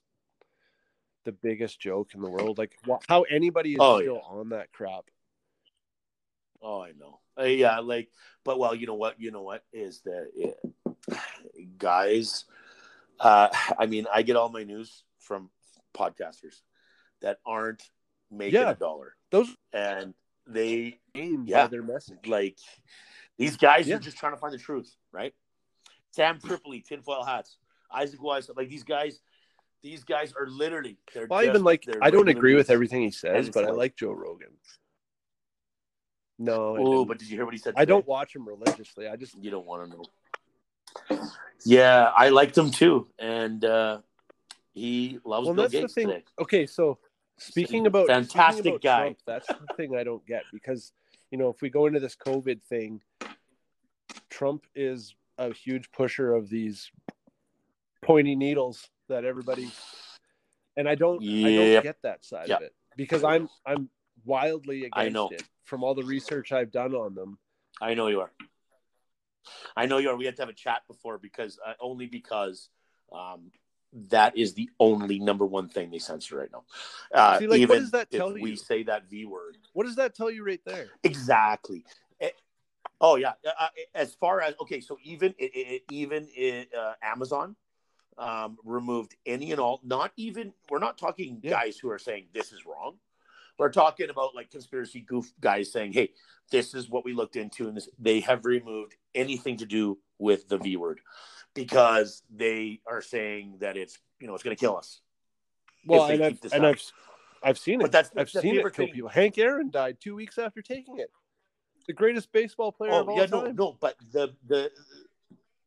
the 1.25 1.33
biggest 1.33 1.79
joke 1.79 2.15
in 2.15 2.23
the 2.23 2.31
world. 2.31 2.59
Like 2.59 2.77
how 3.09 3.23
anybody 3.23 3.73
is 3.73 3.79
Oh, 3.81 4.01
still 4.01 4.23
on 4.27 4.49
that 4.51 4.73
crap. 4.73 5.05
Oh, 6.63 6.81
I 6.81 6.93
know. 6.93 7.21
Uh, 7.39 7.45
yeah, 7.45 7.79
like, 7.81 8.11
but 8.45 8.59
well, 8.59 8.75
you 8.75 8.87
know 8.87 8.95
what? 8.95 9.21
You 9.21 9.31
know 9.31 9.43
what 9.43 9.63
is 9.73 10.01
that, 10.01 10.31
yeah, 10.35 11.17
guys? 11.77 12.47
Uh, 13.21 13.49
I 13.79 13.87
mean, 13.87 14.07
I 14.13 14.23
get 14.23 14.37
all 14.37 14.49
my 14.49 14.65
news 14.65 15.05
from 15.19 15.51
podcasters 15.95 16.63
that 17.21 17.39
aren't 17.47 17.83
making 18.31 18.61
Yeah. 18.61 18.71
a 18.71 18.75
dollar, 18.75 19.17
Those 19.31 19.55
and 19.73 20.15
they 20.47 20.99
Yeah. 21.15 21.67
their 21.67 21.83
message. 21.83 22.27
like 22.27 22.59
these 23.37 23.57
guys 23.57 23.87
Yeah. 23.87 23.97
are 23.97 24.01
just 24.01 24.17
trying 24.17 24.33
to 24.33 24.39
find 24.39 24.53
the 24.53 24.59
truth, 24.59 24.97
right? 25.13 25.35
Sam 26.19 26.41
Tripoli, 26.45 26.81
tinfoil 26.81 27.23
hats, 27.25 27.59
Isaac 27.95 28.21
Wise, 28.21 28.51
like 28.57 28.69
these 28.69 28.83
guys. 28.83 29.21
These 29.81 30.03
guys 30.03 30.33
are 30.37 30.49
literally. 30.49 30.99
They're 31.15 31.29
Well, 31.29 31.39
I 31.39 31.45
just- 31.45 31.51
even 31.55 31.63
like 31.65 31.85
I 32.03 32.11
don't 32.11 32.27
agree 32.27 32.57
with 32.57 32.69
everything 32.69 33.03
he 33.03 33.13
says, 33.13 33.49
but 33.51 33.65
I 33.65 33.71
like- 33.71 33.95
Joe 33.95 34.11
Rogan. 34.11 34.49
No, 36.41 36.77
Oh, 36.77 37.05
but 37.05 37.19
did 37.21 37.29
you 37.31 37.37
hear 37.37 37.45
what 37.45 37.55
he 37.55 37.59
said? 37.59 37.75
I 37.77 37.85
don't 37.85 38.07
watch 38.07 38.35
him 38.35 38.47
religiously. 38.47 39.07
I 39.07 39.15
just 39.15 39.37
You 39.37 39.51
don't 39.53 39.67
want 39.67 39.91
to 39.91 39.97
know. 41.17 41.29
Yeah, 41.65 42.13
I 42.17 42.29
liked 42.31 42.59
him 42.59 42.71
too, 42.73 43.09
and 43.19 43.65
uh, 43.65 44.01
he 44.75 45.21
loves 45.25 45.47
well, 45.47 45.55
Bill 45.55 45.65
that's 45.65 45.73
the 45.75 45.81
Gates 45.83 45.95
thing. 45.95 46.09
today. 46.09 46.25
Okay, 46.41 46.67
so 46.67 46.99
speaking 47.39 47.87
about 47.87 48.07
fantastic 48.09 48.65
speaking 48.65 48.73
about 48.73 48.83
guy. 48.83 49.01
Trump, 49.03 49.19
that's 49.27 49.47
the 49.47 49.75
thing 49.77 49.97
I 49.97 50.03
don't 50.03 50.25
get 50.27 50.43
because 50.53 50.93
you 51.31 51.39
know 51.39 51.51
if 51.51 51.61
we 51.63 51.71
go 51.71 51.87
into 51.87 52.01
this 52.01 52.17
COVID 52.17 52.63
thing, 52.63 53.01
Trump 54.31 54.67
is 54.75 55.15
a 55.39 55.53
huge 55.53 55.91
pusher 55.93 56.35
of 56.35 56.49
these 56.51 56.91
pointy 58.03 58.35
needles 58.35 58.89
that 59.09 59.25
everybody, 59.25 59.71
and 60.77 60.89
I 60.89 60.95
don't 60.95 61.23
I 61.23 61.55
don't 61.55 61.83
get 61.83 61.97
that 62.03 62.25
side 62.25 62.49
Yep. 62.49 62.61
of 62.61 62.67
it 62.67 62.75
because 62.97 63.25
I'm 63.25 63.49
I'm 63.65 63.89
wildly 64.25 64.81
against 64.85 64.97
I 64.97 65.09
know. 65.09 65.29
it 65.31 65.45
from 65.65 65.85
all 65.85 65.95
the 65.95 66.03
research 66.05 66.53
I've 66.53 66.73
done 66.73 66.95
on 66.95 67.15
them. 67.15 67.39
I 67.81 67.95
know 67.95 68.09
you 68.09 68.21
are. 68.21 68.33
I 69.77 69.87
know 69.87 69.99
you 69.99 70.11
are. 70.11 70.17
We 70.17 70.25
had 70.25 70.37
to 70.37 70.43
have 70.43 70.49
a 70.49 70.55
chat 70.55 70.83
before 70.89 71.19
because 71.19 71.59
uh, 71.65 71.75
only 71.81 72.07
because 72.07 72.69
um, 73.13 73.53
that 74.11 74.37
is 74.37 74.55
the 74.55 74.69
only 74.81 75.19
number 75.19 75.47
one 75.47 75.69
thing 75.69 75.91
they 75.91 75.99
censor 75.99 76.37
right 76.37 76.51
now. 76.53 76.65
Uh, 77.15 77.39
See, 77.39 77.47
like, 77.47 77.51
what 77.53 77.61
even 77.61 77.79
does 77.81 77.91
that 77.93 78.09
if 78.11 78.19
tell 78.19 78.33
we 78.35 78.57
say 78.57 78.83
that 78.85 79.09
V 79.09 79.25
word 79.25 79.57
What 79.73 79.87
does 79.87 79.97
that 79.97 80.15
tell 80.15 80.31
you 80.31 80.45
right 80.45 80.61
there? 80.67 80.89
exactly. 81.05 81.85
Oh 83.01 83.17
yeah. 83.17 83.33
Uh, 83.59 83.69
as 83.95 84.15
far 84.15 84.41
as 84.41 84.55
okay, 84.61 84.81
so 84.81 84.99
even 85.03 85.35
it, 85.39 85.51
it, 85.55 85.83
even 85.91 86.29
it, 86.35 86.69
uh, 86.75 86.95
Amazon 87.03 87.55
um, 88.17 88.59
removed 88.65 89.17
any 89.27 89.53
and 89.53 89.61
all. 89.61 89.81
Not 89.85 90.13
even 90.17 90.53
we're 90.69 90.81
not 90.81 90.99
talking 90.99 91.41
Yeah. 91.43 91.51
guys 91.53 91.79
who 91.79 91.91
are 91.91 91.99
saying 91.99 92.27
this 92.33 92.53
is 92.53 92.67
wrong. 92.67 92.97
We're 93.59 93.73
talking 93.73 94.11
about 94.11 94.35
like 94.35 94.51
conspiracy 94.51 95.01
goof 95.01 95.33
guys 95.41 95.73
saying, 95.73 95.93
"Hey, 95.93 96.13
this 96.51 96.75
is 96.75 96.89
what 96.89 97.05
we 97.05 97.13
looked 97.13 97.37
into," 97.37 97.69
and 97.69 97.77
this, 97.77 97.89
they 97.99 98.21
have 98.21 98.45
removed 98.45 98.97
anything 99.15 99.57
to 99.59 99.67
do 99.67 99.99
with 100.19 100.49
the 100.49 100.59
V 100.59 100.77
word 100.77 101.01
because 101.55 102.23
they 102.31 102.81
are 102.87 103.03
saying 103.03 103.59
that 103.61 103.77
it's 103.77 103.99
you 104.21 104.27
know 104.27 104.35
it's 104.35 104.43
going 104.43 104.57
to 104.57 104.61
kill 104.61 104.77
us. 104.77 105.01
Well, 105.87 106.07
and 106.07 106.23
I've 106.23 106.39
and. 106.53 106.67
I've 106.67 106.83
I've 107.43 107.59
seen 107.59 107.81
it. 107.81 107.85
But 107.85 107.93
that's- 107.93 108.11
I've 108.17 108.33
that's 108.33 108.43
seen 108.43 108.57
it 108.57 108.75
kill 108.75 108.89
people. 108.89 109.09
Hank 109.09 109.39
Aaron 109.39 109.71
died 109.71 109.99
two 110.01 110.17
weeks 110.17 110.39
after 110.39 110.61
taking 110.61 110.99
it. 110.99 111.11
The 111.89 111.95
greatest 111.95 112.31
baseball 112.33 112.71
player 112.71 112.93
oh, 112.93 113.01
of 113.01 113.09
Oh 113.09 113.13
all 113.13 113.19
yeah, 113.19 113.27
no, 113.27 113.45
time. 113.47 113.57
no, 113.57 113.77
but 113.81 113.97
the 114.13 114.35
the 114.47 114.71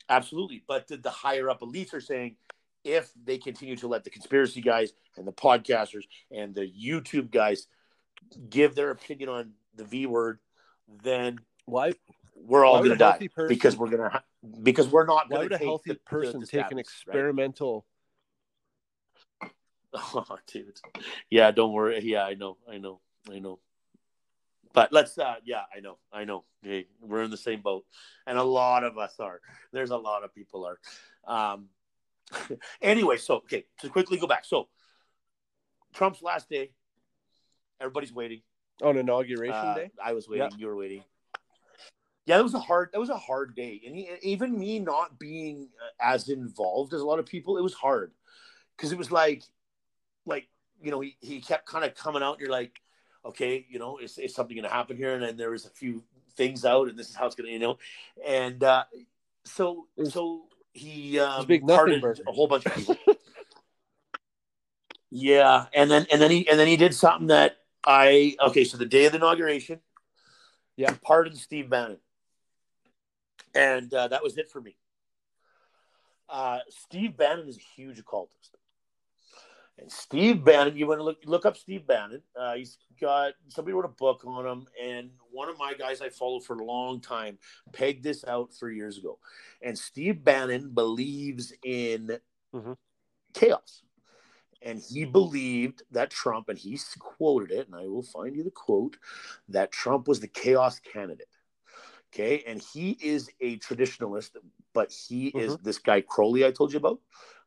absolutely, 0.07 0.63
but 0.67 0.87
the, 0.87 0.97
the 0.97 1.09
higher 1.09 1.49
up 1.49 1.61
elites 1.61 1.93
are 1.93 1.99
saying 2.01 2.35
if 2.83 3.11
they 3.25 3.37
continue 3.37 3.75
to 3.77 3.87
let 3.87 4.03
the 4.03 4.09
conspiracy 4.09 4.61
guys 4.61 4.93
and 5.17 5.27
the 5.27 5.31
podcasters 5.33 6.03
and 6.31 6.53
the 6.55 6.61
YouTube 6.71 7.31
guys 7.31 7.67
give 8.49 8.75
their 8.75 8.91
opinion 8.91 9.29
on 9.29 9.51
the 9.75 9.83
V 9.83 10.05
word, 10.05 10.39
then 11.03 11.39
Why? 11.65 11.93
we're 12.35 12.65
all 12.65 12.77
going 12.77 12.91
to 12.91 12.95
die 12.95 13.27
person- 13.33 13.47
because 13.47 13.75
we're 13.75 13.89
going 13.89 14.09
to 14.09 14.23
because 14.63 14.87
we're 14.87 15.05
not 15.05 15.29
Why 15.29 15.37
going 15.37 15.41
would 15.45 15.49
to 15.49 15.55
a 15.55 15.59
take 15.59 15.67
healthy 15.67 15.93
the- 15.93 15.99
person 16.05 16.39
the 16.39 16.45
take 16.45 16.61
an 16.61 16.67
status, 16.67 17.03
right? 17.07 17.15
experimental? 17.15 17.85
Oh, 19.93 20.37
dude. 20.47 20.79
Yeah, 21.29 21.51
don't 21.51 21.73
worry. 21.73 21.99
Yeah, 22.01 22.23
I 22.23 22.35
know. 22.35 22.55
I 22.71 22.77
know. 22.77 23.01
I 23.29 23.39
know. 23.39 23.59
But 24.73 24.93
let's 24.93 25.17
uh 25.17 25.35
yeah, 25.43 25.63
I 25.75 25.79
know. 25.79 25.97
I 26.11 26.23
know. 26.23 26.45
Hey, 26.61 26.87
we're 27.01 27.23
in 27.23 27.31
the 27.31 27.37
same 27.37 27.61
boat. 27.61 27.85
And 28.25 28.37
a 28.37 28.43
lot 28.43 28.83
of 28.83 28.97
us 28.97 29.15
are. 29.19 29.41
There's 29.71 29.91
a 29.91 29.97
lot 29.97 30.23
of 30.23 30.33
people 30.33 30.65
are. 30.65 30.79
Um 31.27 31.69
anyway, 32.81 33.17
so 33.17 33.35
okay, 33.37 33.65
to 33.79 33.89
quickly 33.89 34.17
go 34.17 34.27
back. 34.27 34.45
So 34.45 34.69
Trump's 35.93 36.21
last 36.21 36.49
day, 36.49 36.71
everybody's 37.79 38.13
waiting. 38.13 38.41
On 38.81 38.97
inauguration 38.97 39.53
Uh, 39.53 39.75
day? 39.75 39.91
I 40.03 40.13
was 40.13 40.27
waiting. 40.27 40.49
You 40.57 40.67
were 40.67 40.75
waiting. 40.75 41.03
Yeah, 42.25 42.37
that 42.37 42.43
was 42.43 42.53
a 42.53 42.59
hard. 42.59 42.89
That 42.93 42.99
was 42.99 43.09
a 43.09 43.17
hard 43.17 43.55
day, 43.55 43.81
and 43.85 43.95
he, 43.95 44.09
even 44.21 44.57
me 44.57 44.79
not 44.79 45.19
being 45.19 45.69
uh, 45.81 46.13
as 46.13 46.29
involved 46.29 46.93
as 46.93 47.01
a 47.01 47.05
lot 47.05 47.19
of 47.19 47.25
people, 47.25 47.57
it 47.57 47.63
was 47.63 47.73
hard 47.73 48.13
because 48.77 48.91
it 48.91 48.97
was 48.97 49.11
like, 49.11 49.43
like 50.25 50.47
you 50.81 50.91
know, 50.91 50.99
he, 50.99 51.17
he 51.19 51.41
kept 51.41 51.65
kind 51.65 51.83
of 51.83 51.95
coming 51.95 52.21
out. 52.21 52.33
And 52.33 52.41
you're 52.41 52.51
like, 52.51 52.79
okay, 53.25 53.65
you 53.69 53.79
know, 53.79 53.97
is, 53.97 54.17
is 54.17 54.33
something 54.33 54.55
going 54.55 54.67
to 54.67 54.73
happen 54.73 54.97
here? 54.97 55.13
And 55.13 55.23
then 55.23 55.37
there 55.37 55.51
was 55.51 55.65
a 55.65 55.69
few 55.69 56.03
things 56.35 56.65
out, 56.65 56.89
and 56.89 56.97
this 56.97 57.09
is 57.09 57.15
how 57.15 57.25
it's 57.25 57.35
going 57.35 57.47
to, 57.47 57.53
you 57.53 57.59
know, 57.59 57.77
and 58.25 58.63
uh, 58.63 58.83
so 59.43 59.87
so 60.09 60.43
he 60.73 61.19
um, 61.19 61.45
big 61.45 61.63
nothing 61.63 62.01
a 62.03 62.31
whole 62.31 62.47
bunch 62.47 62.65
of 62.65 62.75
people. 62.75 62.95
yeah, 65.09 65.65
and 65.73 65.91
then 65.91 66.07
and 66.11 66.21
then 66.21 66.31
he 66.31 66.47
and 66.47 66.59
then 66.59 66.67
he 66.67 66.77
did 66.77 66.93
something 66.93 67.27
that 67.27 67.57
I 67.85 68.35
okay. 68.47 68.63
So 68.63 68.77
the 68.77 68.85
day 68.85 69.05
of 69.05 69.11
the 69.11 69.17
inauguration, 69.17 69.79
Yeah. 70.77 70.91
he 70.91 70.97
pardoned 70.99 71.37
Steve 71.37 71.69
Bannon, 71.69 71.97
and 73.53 73.93
uh, 73.93 74.07
that 74.07 74.23
was 74.23 74.37
it 74.37 74.49
for 74.49 74.61
me. 74.61 74.77
Uh, 76.29 76.59
Steve 76.69 77.17
Bannon 77.17 77.49
is 77.49 77.57
a 77.57 77.61
huge 77.75 77.99
occultist, 77.99 78.55
and 79.81 79.91
Steve 79.91 80.45
Bannon. 80.45 80.77
You 80.77 80.87
want 80.87 80.99
to 80.99 81.03
look 81.03 81.17
look 81.25 81.45
up 81.45 81.57
Steve 81.57 81.85
Bannon. 81.87 82.21
Uh, 82.39 82.53
he's 82.53 82.77
got 82.99 83.33
somebody 83.49 83.73
wrote 83.73 83.85
a 83.85 83.89
book 83.89 84.23
on 84.25 84.45
him, 84.45 84.67
and 84.81 85.09
one 85.31 85.49
of 85.49 85.57
my 85.57 85.73
guys 85.73 86.01
I 86.01 86.09
followed 86.09 86.45
for 86.45 86.55
a 86.55 86.63
long 86.63 87.01
time 87.01 87.37
pegged 87.73 88.03
this 88.03 88.23
out 88.25 88.53
three 88.53 88.75
years 88.75 88.97
ago. 88.97 89.17
And 89.61 89.77
Steve 89.77 90.23
Bannon 90.23 90.69
believes 90.73 91.51
in 91.63 92.19
Mhm. 92.53 92.77
chaos. 93.33 93.81
And 94.63 94.79
he 94.79 95.05
believed 95.05 95.81
that 95.89 96.11
Trump, 96.11 96.47
and 96.47 96.57
he 96.57 96.79
quoted 96.99 97.51
it, 97.51 97.65
and 97.65 97.75
I 97.75 97.87
will 97.87 98.03
find 98.03 98.35
you 98.35 98.43
the 98.43 98.51
quote, 98.51 98.97
that 99.49 99.71
Trump 99.71 100.07
was 100.07 100.19
the 100.19 100.27
chaos 100.27 100.79
candidate. 100.79 101.30
Okay. 102.13 102.43
And 102.45 102.61
he 102.73 102.97
is 103.01 103.29
a 103.39 103.57
traditionalist, 103.59 104.31
but 104.73 104.91
he 104.91 105.27
is 105.27 105.57
this 105.57 105.77
guy 105.77 106.01
Crowley 106.01 106.45
I 106.45 106.51
told 106.51 106.73
you 106.73 106.77
about, 106.77 106.99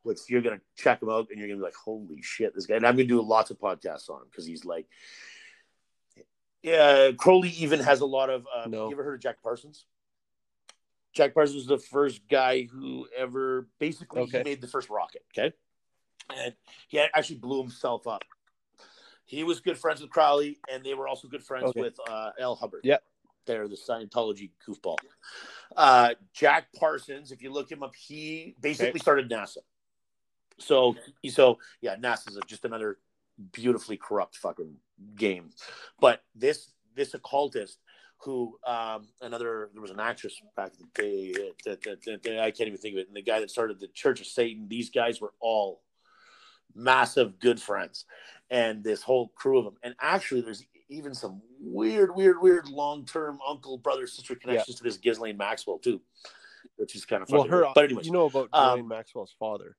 which 0.03 0.21
you're 0.29 0.41
going 0.43 0.59
to 0.59 0.65
check 0.83 1.03
him 1.03 1.11
out 1.11 1.29
and 1.31 1.39
you're 1.39 1.49
going 1.49 1.59
to 1.59 1.63
be 1.63 1.67
like, 1.67 1.75
holy 1.75 2.23
shit, 2.23 2.55
this 2.55 2.67
guy. 2.67 2.77
And 2.77 2.87
I'm 2.87 2.97
to 2.97 3.05
do 3.05 3.21
lots 3.21 3.51
of 3.51 3.59
podcasts 3.59 4.09
on 4.09 4.23
him 4.23 4.29
because 4.31 4.47
he's 4.47 4.65
like, 4.65 4.87
yeah, 6.63 7.11
Crowley 7.13 7.51
even 7.51 7.79
has 7.81 8.01
a 8.01 8.07
lot 8.07 8.31
of. 8.31 8.47
Uh, 8.55 8.67
No. 8.69 8.87
You 8.89 8.95
ever 8.95 9.05
heard 9.05 9.17
of 9.17 9.21
Jack 9.21 9.43
Parsons? 9.43 9.85
Jack 11.13 11.35
Parsons 11.35 11.57
was 11.57 11.67
the 11.67 11.79
first 11.79 12.23
guy 12.29 12.63
who 12.63 13.07
ever 13.17 13.69
basically 13.79 14.23
Okay. 14.23 14.39
he 14.39 14.45
made 14.45 14.61
the 14.63 14.67
first 14.67 14.89
rocket. 14.89 15.23
Okay, 15.37 15.55
and 16.35 16.55
he 16.89 16.99
actually 16.99 17.37
blew 17.37 17.61
himself 17.61 18.07
up. 18.07 18.25
He 19.27 19.45
was 19.45 19.61
good 19.61 19.79
friends 19.79 20.01
with 20.01 20.11
Crowley, 20.11 20.59
and 20.73 20.83
they 20.83 20.95
were 20.95 21.07
also 21.07 21.29
good 21.29 21.43
friends 21.43 21.67
Okay. 21.67 21.81
with 21.81 21.99
uh, 22.09 22.31
L. 22.39 22.57
Hubbard. 22.57 22.81
Yeah. 22.83 22.97
They're 23.47 23.69
the 23.69 23.77
Scientology 23.77 24.51
goofball. 24.67 24.97
Uh, 25.77 26.15
Jack 26.33 26.67
Parsons, 26.79 27.33
if 27.33 27.43
you 27.43 27.53
look 27.53 27.71
him 27.71 27.83
up, 27.83 27.95
he 27.95 28.55
basically 28.61 28.91
Okay. 28.91 28.99
started 28.99 29.31
NASA. 29.31 29.59
So, 30.59 30.97
so 31.31 31.59
yeah, 31.81 31.97
NASA's 31.97 32.39
just 32.47 32.65
another 32.65 32.99
beautifully 33.53 33.97
corrupt 33.97 34.37
fucking 34.37 34.77
game. 35.17 35.51
But 36.01 36.23
this 36.35 36.71
this 36.95 37.15
occultist 37.15 37.81
who 38.19 38.57
um 38.65 39.09
another 39.21 39.71
there 39.73 39.83
was 39.83 39.91
an 39.91 39.99
actress 39.99 40.41
back 40.57 40.73
in 40.79 40.87
the 40.87 41.03
day 41.03 41.33
that, 41.65 41.83
that, 41.83 42.03
that, 42.05 42.23
that- 42.23 42.39
I 42.39 42.53
can't 42.53 42.69
even 42.69 42.79
think 42.79 42.95
of 42.95 43.01
it 43.01 43.09
and 43.09 43.17
the 43.17 43.23
guy 43.23 43.41
that 43.41 43.51
started 43.51 43.81
the 43.81 43.89
Church 43.89 44.21
of 44.21 44.27
Satan 44.29 44.69
these 44.69 44.91
guys 44.91 45.21
were 45.21 45.33
all 45.41 45.83
massive 46.75 47.39
good 47.41 47.61
friends 47.61 48.05
and 48.51 48.85
this 48.85 49.03
whole 49.03 49.29
crew 49.35 49.59
of 49.59 49.65
them 49.65 49.75
and 49.83 49.95
actually 50.01 50.41
there's 50.41 50.65
even 50.89 51.15
some 51.15 51.41
weird 51.61 52.15
weird 52.15 52.41
weird 52.41 52.69
long-term 52.69 53.39
uncle 53.47 53.79
brother 53.79 54.07
sister 54.07 54.35
connections 54.35 54.77
to 54.77 54.83
this 54.85 54.97
Ghislaine 54.99 55.37
Maxwell 55.37 55.79
too 55.79 56.01
which 56.77 56.95
is 56.97 57.05
kind 57.05 57.23
of 57.23 57.29
Well, 57.31 57.45
her. 57.45 57.65
but 57.75 57.85
anyways 57.85 58.07
you 58.07 58.13
know 58.13 58.27
about 58.27 58.49
um, 58.53 58.89
Maxwell's 58.89 59.35
father. 59.39 59.77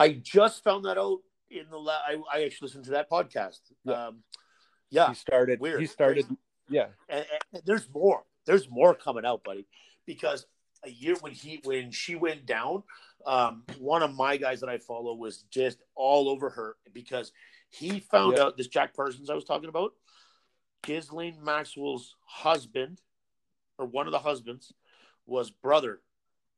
I 0.00 0.10
just 0.12 0.64
found 0.64 0.84
that 0.84 0.98
out 0.98 1.18
in 1.50 1.66
the 1.70 1.76
la- 1.78 1.92
I, 2.06 2.16
I 2.32 2.44
actually 2.44 2.66
listened 2.66 2.84
to 2.86 2.90
that 2.92 3.10
podcast 3.10 3.58
Yeah. 3.84 4.06
um 4.06 4.22
yeah 4.90 5.08
he 5.08 5.14
started. 5.14 5.60
weird. 5.60 5.80
He 5.80 5.86
started. 5.86 6.26
Yeah. 6.68 6.86
and, 7.08 7.24
and 7.52 7.62
there's 7.64 7.88
more. 7.92 8.22
There's 8.46 8.68
more 8.70 8.94
coming 8.94 9.24
out, 9.24 9.44
buddy. 9.44 9.66
Because 10.06 10.46
a 10.84 10.90
year 10.90 11.14
when 11.20 11.32
he 11.32 11.60
when 11.64 11.90
she 11.92 12.14
went 12.16 12.44
down, 12.46 12.82
um, 13.26 13.62
one 13.78 14.02
of 14.02 14.14
my 14.14 14.36
guys 14.36 14.60
that 14.60 14.68
I 14.68 14.78
follow 14.78 15.14
was 15.14 15.44
just 15.50 15.78
all 15.94 16.28
over 16.28 16.50
her 16.50 16.76
because 16.92 17.32
he 17.72 18.00
found 18.00 18.36
Yeah. 18.36 18.44
out 18.44 18.56
this 18.56 18.68
Jack 18.68 18.94
Parsons 18.94 19.30
I 19.30 19.34
was 19.34 19.44
talking 19.44 19.68
about, 19.68 19.94
Ghislaine 20.82 21.42
Maxwell's 21.42 22.16
husband, 22.24 23.00
or 23.78 23.86
one 23.86 24.06
of 24.06 24.12
the 24.12 24.18
husbands, 24.18 24.72
was 25.26 25.50
brother 25.50 26.02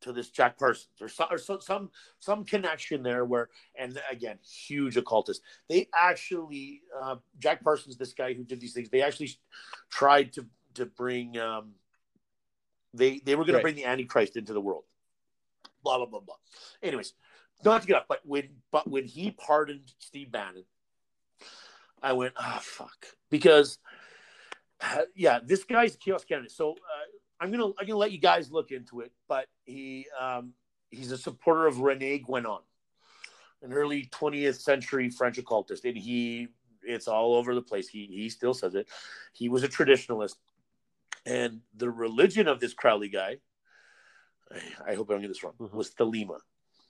to 0.01 0.13
this 0.13 0.29
Jack 0.31 0.59
Parsons, 0.59 1.01
or 1.01 1.09
some 1.09 1.29
or 1.31 1.39
some 1.39 1.61
some, 1.61 1.91
some 2.19 2.45
connection 2.45 3.03
there 3.03 3.25
where, 3.25 3.49
and 3.75 3.99
again, 4.11 4.39
huge 4.43 4.97
occultist. 4.97 5.43
They 5.69 5.89
actually 5.95 6.83
uh, 7.01 7.17
Jack 7.39 7.63
Parsons, 7.63 7.97
this 7.97 8.13
guy 8.13 8.35
who 8.35 8.45
did 8.45 8.61
these 8.61 8.73
things, 8.75 8.91
they 8.91 9.03
actually 9.03 9.31
tried 9.91 10.33
to 10.35 10.47
to 10.75 10.87
bring 10.87 11.39
um 11.39 11.75
they 12.93 13.21
they 13.21 13.35
were 13.37 13.45
going 13.45 13.55
Right. 13.55 13.61
to 13.61 13.63
bring 13.63 13.75
the 13.77 13.85
antichrist 13.87 14.37
into 14.37 14.53
the 14.53 14.61
world 14.61 14.85
blah 15.85 15.99
blah 15.99 16.07
blah 16.07 16.21
blah 16.21 16.35
anyways 16.83 17.15
not 17.65 17.83
to 17.83 17.87
get 17.87 17.97
up 17.97 18.07
but 18.09 18.21
when 18.25 18.49
but 18.73 18.89
when 18.89 19.05
he 19.05 19.31
pardoned 19.31 19.93
steve 19.99 20.33
bannon 20.33 20.65
i 22.05 22.13
went 22.13 22.33
ah 22.37 22.61
fuck. 22.63 23.07
Because 23.31 23.79
uh, 24.81 25.03
yeah 25.15 25.41
this 25.45 25.65
guy's 25.65 25.95
a 25.95 25.99
chaos 25.99 26.25
candidate. 26.25 26.53
So 26.53 26.73
uh, 26.73 27.07
i'm 27.41 27.51
gonna 27.51 27.67
i'm 27.67 27.87
gonna 27.87 27.97
let 27.97 28.13
you 28.13 28.19
guys 28.19 28.53
look 28.53 28.71
into 28.71 29.01
it 29.01 29.11
but 29.29 29.47
he 29.65 30.07
um 30.19 30.53
he's 30.91 31.11
a 31.11 31.19
supporter 31.19 31.67
of 31.67 31.81
rene 31.81 32.21
guenon 32.21 32.61
an 33.63 33.73
early 33.73 34.07
20th 34.13 34.61
century 34.61 35.11
french 35.11 35.39
occultist 35.39 35.85
and 35.85 35.97
he 35.97 36.49
it's 36.87 37.09
all 37.09 37.35
over 37.35 37.55
the 37.55 37.63
place. 37.63 37.89
He 37.89 38.07
he 38.07 38.29
still 38.29 38.55
says 38.55 38.75
it. 38.75 38.89
He 39.33 39.49
was 39.49 39.63
a 39.63 39.69
traditionalist. 39.69 40.35
And 41.27 41.61
the 41.75 41.91
religion 41.91 42.49
of 42.49 42.61
this 42.61 42.75
Crowley 42.75 43.09
guy, 43.09 43.39
I, 44.53 44.93
I 44.93 44.95
hope 44.95 45.09
I 45.09 45.15
don't 45.15 45.23
get 45.23 45.29
this 45.29 45.43
wrong, 45.43 45.55
Mhm. 45.59 45.73
was 45.73 45.91
Thelema. 45.95 46.39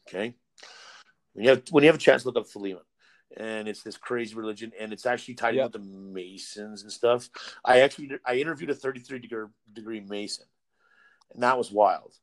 Okay, 0.08 0.34
when 1.32 1.44
you 1.44 1.50
have 1.50 1.62
when 1.70 1.84
you 1.84 1.88
have 1.88 1.96
a 1.96 2.02
chance, 2.02 2.26
look 2.26 2.36
up 2.36 2.46
Thelema, 2.46 2.80
and 3.36 3.68
it's 3.68 3.82
this 3.82 3.96
crazy 3.96 4.34
religion, 4.34 4.72
and 4.78 4.92
it's 4.92 5.06
actually 5.06 5.34
tied 5.34 5.54
Yeah. 5.54 5.64
with 5.64 5.72
the 5.72 5.78
Masons 5.80 6.82
and 6.82 6.92
stuff. 6.92 7.28
I 7.64 7.80
actually 7.80 8.10
I 8.24 8.36
interviewed 8.36 8.70
a 8.70 8.74
33 8.74 9.18
degree 9.18 9.46
degree 9.72 10.00
Mason, 10.00 10.46
and 11.32 11.42
that 11.42 11.58
was 11.58 11.70
wild 11.70 12.14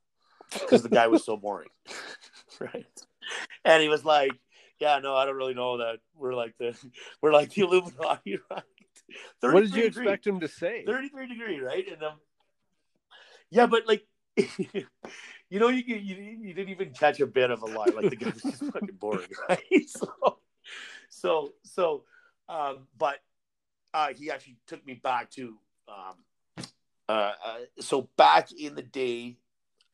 because 0.54 0.84
the 0.84 0.90
guy 0.90 1.08
was 1.08 1.24
so 1.26 1.38
boring, 1.38 1.70
right? 2.60 2.86
And 3.64 3.82
he 3.82 3.90
was 3.90 4.04
like, 4.06 4.32
"Yeah, 4.80 5.00
no, 5.00 5.16
I 5.16 5.26
don't 5.26 5.36
really 5.36 5.54
know 5.54 5.78
that 5.78 6.00
we're 6.16 6.34
like 6.34 6.56
the 6.58 6.76
we're 7.22 7.34
like 7.34 7.54
the 7.54 7.62
Illuminati, 7.62 8.40
right?" 8.52 8.64
What 9.42 9.62
did 9.62 9.76
you 9.76 9.84
33 9.84 9.88
expect 9.88 10.28
him 10.28 10.40
to 10.40 10.48
say? 10.48 10.86
33 10.86 11.28
degree, 11.28 11.60
right? 11.60 11.86
And 11.92 12.02
um, 12.04 12.14
yeah, 13.50 13.66
but 13.66 13.88
like, 13.88 14.06
you 14.38 15.60
know, 15.60 15.68
you, 15.68 15.84
you 15.86 16.16
you 16.42 16.54
didn't 16.54 16.70
even 16.70 16.92
catch 16.92 17.20
a 17.20 17.28
bit 17.28 17.52
of 17.52 17.62
a 17.62 17.66
lie. 17.66 17.88
Like 17.88 18.10
the 18.10 18.16
guy 18.16 18.32
was 18.34 18.44
just 18.44 18.64
fucking 18.72 18.96
boring, 19.00 19.28
right? 19.50 19.60
So, 19.88 20.40
so, 21.22 21.54
so, 21.64 22.04
um, 22.50 22.88
but 22.98 23.18
uh, 23.94 24.10
he 24.16 24.32
actually 24.32 24.58
took 24.66 24.86
me 24.86 24.96
back 24.96 25.30
to, 25.32 25.58
um, 25.88 26.16
uh, 27.08 27.12
uh, 27.12 27.58
so 27.80 28.10
back 28.18 28.52
in 28.52 28.74
the 28.74 28.82
day, 28.82 29.38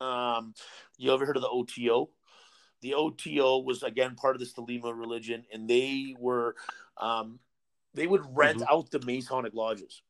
um, 0.00 0.54
you 0.96 1.12
ever 1.12 1.26
heard 1.26 1.36
of 1.36 1.42
the 1.42 1.48
OTO? 1.48 2.08
The 2.80 2.94
OTO 2.94 3.58
was 3.58 3.82
again 3.82 4.14
part 4.14 4.36
of 4.36 4.40
the 4.40 4.46
Thelema 4.46 4.96
religion, 4.96 5.44
and 5.52 5.68
they 5.68 6.14
were, 6.18 6.54
um, 6.96 7.40
they 7.92 8.06
would 8.06 8.22
rent 8.34 8.60
Mhm. 8.60 8.70
out 8.70 8.90
the 8.90 9.00
Masonic 9.00 9.52
lodges. 9.52 10.00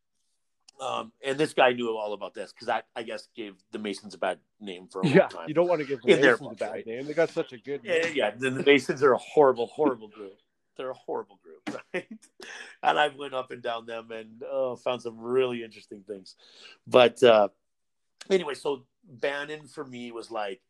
Um, 0.80 1.12
and 1.24 1.36
this 1.36 1.54
guy 1.54 1.72
knew 1.72 1.96
all 1.96 2.12
about 2.12 2.34
this 2.34 2.52
because 2.52 2.66
that 2.68 2.86
I 2.94 3.02
guess 3.02 3.28
gave 3.34 3.56
the 3.72 3.80
Masons 3.80 4.14
a 4.14 4.18
bad 4.18 4.38
name 4.60 4.86
for 4.86 5.00
a 5.00 5.06
long 5.06 5.16
Yeah, 5.16 5.28
time. 5.28 5.48
you 5.48 5.54
don't 5.54 5.66
want 5.66 5.80
to 5.80 5.86
give 5.86 6.02
the 6.02 6.16
Masons 6.16 6.52
a 6.52 6.54
bad 6.54 6.70
right? 6.70 6.86
name. 6.86 7.06
They 7.06 7.14
got 7.14 7.30
such 7.30 7.52
a 7.52 7.58
good 7.58 7.80
Yeah, 7.82 8.06
yeah. 8.06 8.30
Then 8.36 8.54
the 8.54 8.62
Masons 8.62 9.02
are 9.02 9.12
a 9.12 9.18
horrible, 9.18 9.66
horrible 9.66 10.08
group. 10.08 10.38
They're 10.78 10.90
a 10.90 10.94
horrible 10.94 11.38
group, 11.42 11.82
right? 11.94 12.08
And 12.82 12.98
I 12.98 13.08
went 13.08 13.34
up 13.34 13.50
and 13.50 13.62
down 13.62 13.84
them 13.84 14.10
and 14.10 14.42
oh, 14.50 14.76
found 14.76 15.02
some 15.02 15.18
really 15.18 15.62
interesting 15.62 16.04
things. 16.06 16.36
But 16.86 17.22
uh, 17.22 17.48
anyway, 18.30 18.54
so 18.54 18.86
Bannon 19.04 19.66
for 19.66 19.84
me 19.84 20.12
was 20.12 20.30
like, 20.30 20.60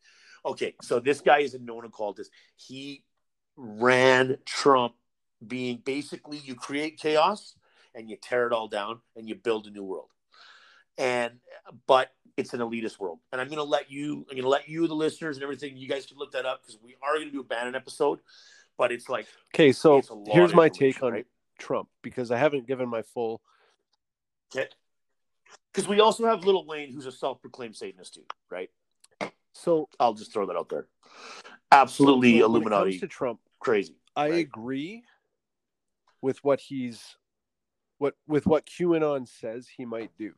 okay, 0.44 0.74
so 0.82 0.98
this 0.98 1.20
guy 1.20 1.40
is 1.40 1.54
a 1.54 1.58
known 1.58 1.84
occultist. 1.84 2.30
He 2.56 3.04
ran 3.56 4.38
Trump 4.44 4.94
being 5.46 5.82
basically 5.84 6.38
you 6.38 6.54
create 6.54 6.98
chaos 6.98 7.54
and 7.94 8.08
you 8.08 8.16
tear 8.16 8.46
it 8.46 8.52
all 8.52 8.68
down 8.68 9.00
and 9.16 9.28
you 9.28 9.34
build 9.34 9.66
a 9.66 9.70
new 9.70 9.84
world. 9.84 10.10
And 10.96 11.34
but 11.86 12.10
it's 12.36 12.54
an 12.54 12.60
elitist 12.60 12.98
world. 12.98 13.18
And 13.32 13.40
I'm 13.40 13.48
gonna 13.48 13.62
let 13.62 13.90
you 13.90 14.24
I'm 14.30 14.36
gonna 14.36 14.48
let 14.48 14.68
you, 14.68 14.86
the 14.86 14.94
listeners 14.94 15.36
and 15.36 15.42
everything, 15.42 15.76
you 15.76 15.88
guys 15.88 16.06
can 16.06 16.16
look 16.16 16.32
that 16.32 16.46
up 16.46 16.62
because 16.62 16.80
we 16.82 16.96
are 17.02 17.18
gonna 17.18 17.30
do 17.30 17.40
a 17.40 17.44
Bannon 17.44 17.74
episode, 17.74 18.20
but 18.78 18.92
it's 18.92 19.08
like 19.08 19.26
Okay, 19.54 19.72
so 19.72 19.98
it's 19.98 20.08
a 20.08 20.14
lot 20.14 20.34
here's 20.34 20.54
my 20.54 20.68
take 20.68 21.02
on 21.02 21.12
right? 21.12 21.26
Trump 21.58 21.88
because 22.02 22.30
I 22.30 22.38
haven't 22.38 22.66
given 22.66 22.88
my 22.88 23.02
full. 23.02 23.42
Okay. 24.56 24.68
Because 25.72 25.86
we 25.86 26.00
also 26.00 26.24
have 26.26 26.44
Little 26.44 26.64
Wayne, 26.66 26.92
who's 26.92 27.06
a 27.06 27.12
self-proclaimed 27.12 27.76
Satanist 27.76 28.14
too, 28.14 28.24
right? 28.50 28.70
So 29.52 29.88
I'll 30.00 30.14
just 30.14 30.32
throw 30.32 30.46
that 30.46 30.56
out 30.56 30.68
there. 30.68 30.86
Absolutely 31.70 32.38
so 32.38 32.46
Illuminati, 32.46 32.98
to 33.00 33.06
Trump, 33.06 33.40
crazy. 33.60 33.96
I 34.16 34.30
Right. 34.30 34.46
agree 34.46 35.04
with 36.22 36.42
what 36.42 36.60
he's 36.60 37.16
what 37.98 38.14
with 38.26 38.46
what 38.46 38.64
QAnon 38.66 39.28
says 39.28 39.68
he 39.68 39.84
might 39.84 40.16
do, 40.16 40.34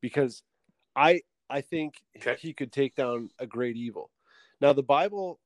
because 0.00 0.42
I 0.94 1.22
I 1.48 1.60
think 1.60 2.02
Okay. 2.16 2.36
he 2.38 2.52
could 2.52 2.72
take 2.72 2.94
down 2.96 3.30
a 3.38 3.46
great 3.46 3.76
evil. 3.76 4.10
Now 4.60 4.72
the 4.72 4.82
Bible, 4.82 5.40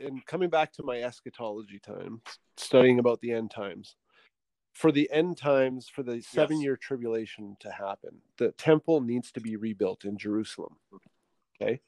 and 0.00 0.24
coming 0.26 0.50
back 0.50 0.72
to 0.74 0.82
my 0.82 1.02
eschatology 1.02 1.78
time, 1.78 2.20
studying 2.56 2.98
about 2.98 3.20
the 3.20 3.32
end 3.32 3.50
times, 3.50 3.96
for 4.72 4.92
the 4.92 5.10
end 5.10 5.38
times, 5.38 5.88
for 5.88 6.02
the 6.02 6.20
seven 6.20 6.60
year 6.60 6.76
tribulation 6.76 7.56
to 7.60 7.70
happen, 7.70 8.20
the 8.38 8.52
temple 8.52 9.00
needs 9.00 9.32
to 9.32 9.40
be 9.40 9.56
rebuilt 9.56 10.04
in 10.04 10.18
Jerusalem. 10.18 10.76
Okay. 11.60 11.80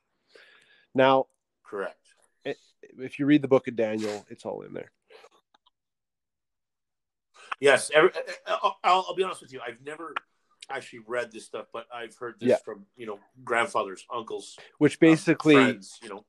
Now, 0.94 1.26
Correct. 1.64 1.98
if 2.44 3.18
you 3.18 3.26
read 3.26 3.42
the 3.42 3.48
book 3.48 3.68
of 3.68 3.76
Daniel, 3.76 4.26
it's 4.30 4.46
all 4.46 4.62
in 4.62 4.72
there. 4.72 4.90
Yes. 7.60 7.90
Every, 7.92 8.10
I'll, 8.46 8.78
I'll 8.82 9.14
be 9.14 9.22
honest 9.22 9.42
with 9.42 9.52
you. 9.52 9.60
I've 9.60 9.82
never 9.84 10.14
actually 10.70 11.00
read 11.06 11.32
this 11.32 11.44
stuff, 11.44 11.66
but 11.72 11.86
I've 11.92 12.16
heard 12.16 12.36
this 12.40 12.48
Yeah. 12.48 12.56
from 12.64 12.86
you 12.96 13.06
know 13.06 13.18
grandfathers, 13.44 14.06
uncles, 14.12 14.56
Which 14.78 14.94
um, 14.94 14.98
basically 15.00 15.54
friends. 15.54 15.98
You 16.02 16.08
know, 16.08 16.24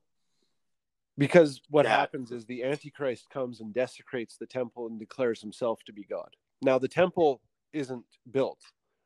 because 1.18 1.60
what 1.68 1.84
Yeah. 1.84 1.96
happens 1.96 2.30
is 2.32 2.46
the 2.46 2.62
antichrist 2.64 3.28
comes 3.30 3.60
and 3.60 3.74
desecrates 3.74 4.36
the 4.36 4.46
temple 4.46 4.86
and 4.86 4.98
declares 4.98 5.40
himself 5.40 5.82
to 5.84 5.92
be 5.92 6.04
god 6.04 6.34
now 6.62 6.78
the 6.78 6.88
temple 6.88 7.40
isn't 7.72 8.04
built 8.30 8.60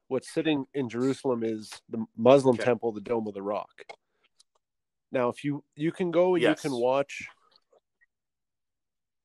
what's 0.09 0.33
sitting 0.33 0.67
in 0.75 0.89
jerusalem 0.89 1.43
is 1.43 1.71
the 1.89 2.05
muslim 2.17 2.55
Okay. 2.55 2.65
temple 2.65 2.93
the 2.93 3.01
dome 3.01 3.27
of 3.27 3.35
the 3.35 3.43
rock 3.43 3.85
now 5.13 5.29
if 5.29 5.45
you 5.45 5.65
you 5.75 5.93
can 5.93 6.11
go 6.11 6.35
and 6.35 6.43
Yes. 6.43 6.63
you 6.65 6.71
can 6.71 6.79
watch 6.79 7.27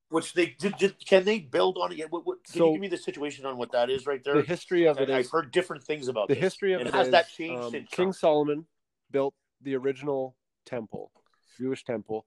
which 0.10 0.34
they 0.34 0.48
did. 0.48 0.76
did 0.78 1.06
can 1.06 1.24
they 1.24 1.38
build 1.40 1.78
on 1.78 1.92
it? 1.92 2.12
What, 2.12 2.26
what, 2.26 2.44
can 2.44 2.54
So- 2.58 2.66
you 2.68 2.72
give 2.74 2.82
me 2.82 2.88
the 2.88 2.98
situation 2.98 3.46
on 3.46 3.58
what 3.58 3.72
that 3.74 3.92
is 3.92 4.08
right 4.08 4.24
there? 4.24 4.34
the 4.38 4.42
history 4.42 4.88
of 4.88 4.98
it 5.00 5.10
I've 5.10 5.26
is 5.26 5.32
heard 5.32 5.52
different 5.52 5.84
things 5.84 6.08
about 6.08 6.28
the 6.30 6.34
this. 6.34 6.42
history 6.44 6.74
of 6.74 6.80
and 6.82 6.90
it 6.90 6.94
has 6.96 7.08
is, 7.08 7.12
that 7.12 7.30
changed 7.30 7.62
um, 7.64 7.72
since 7.72 7.90
king 7.92 8.12
solomon 8.14 8.66
built 9.12 9.36
the 9.62 9.76
original 9.76 10.36
temple 10.66 11.12
jewish 11.60 11.84
temple 11.84 12.26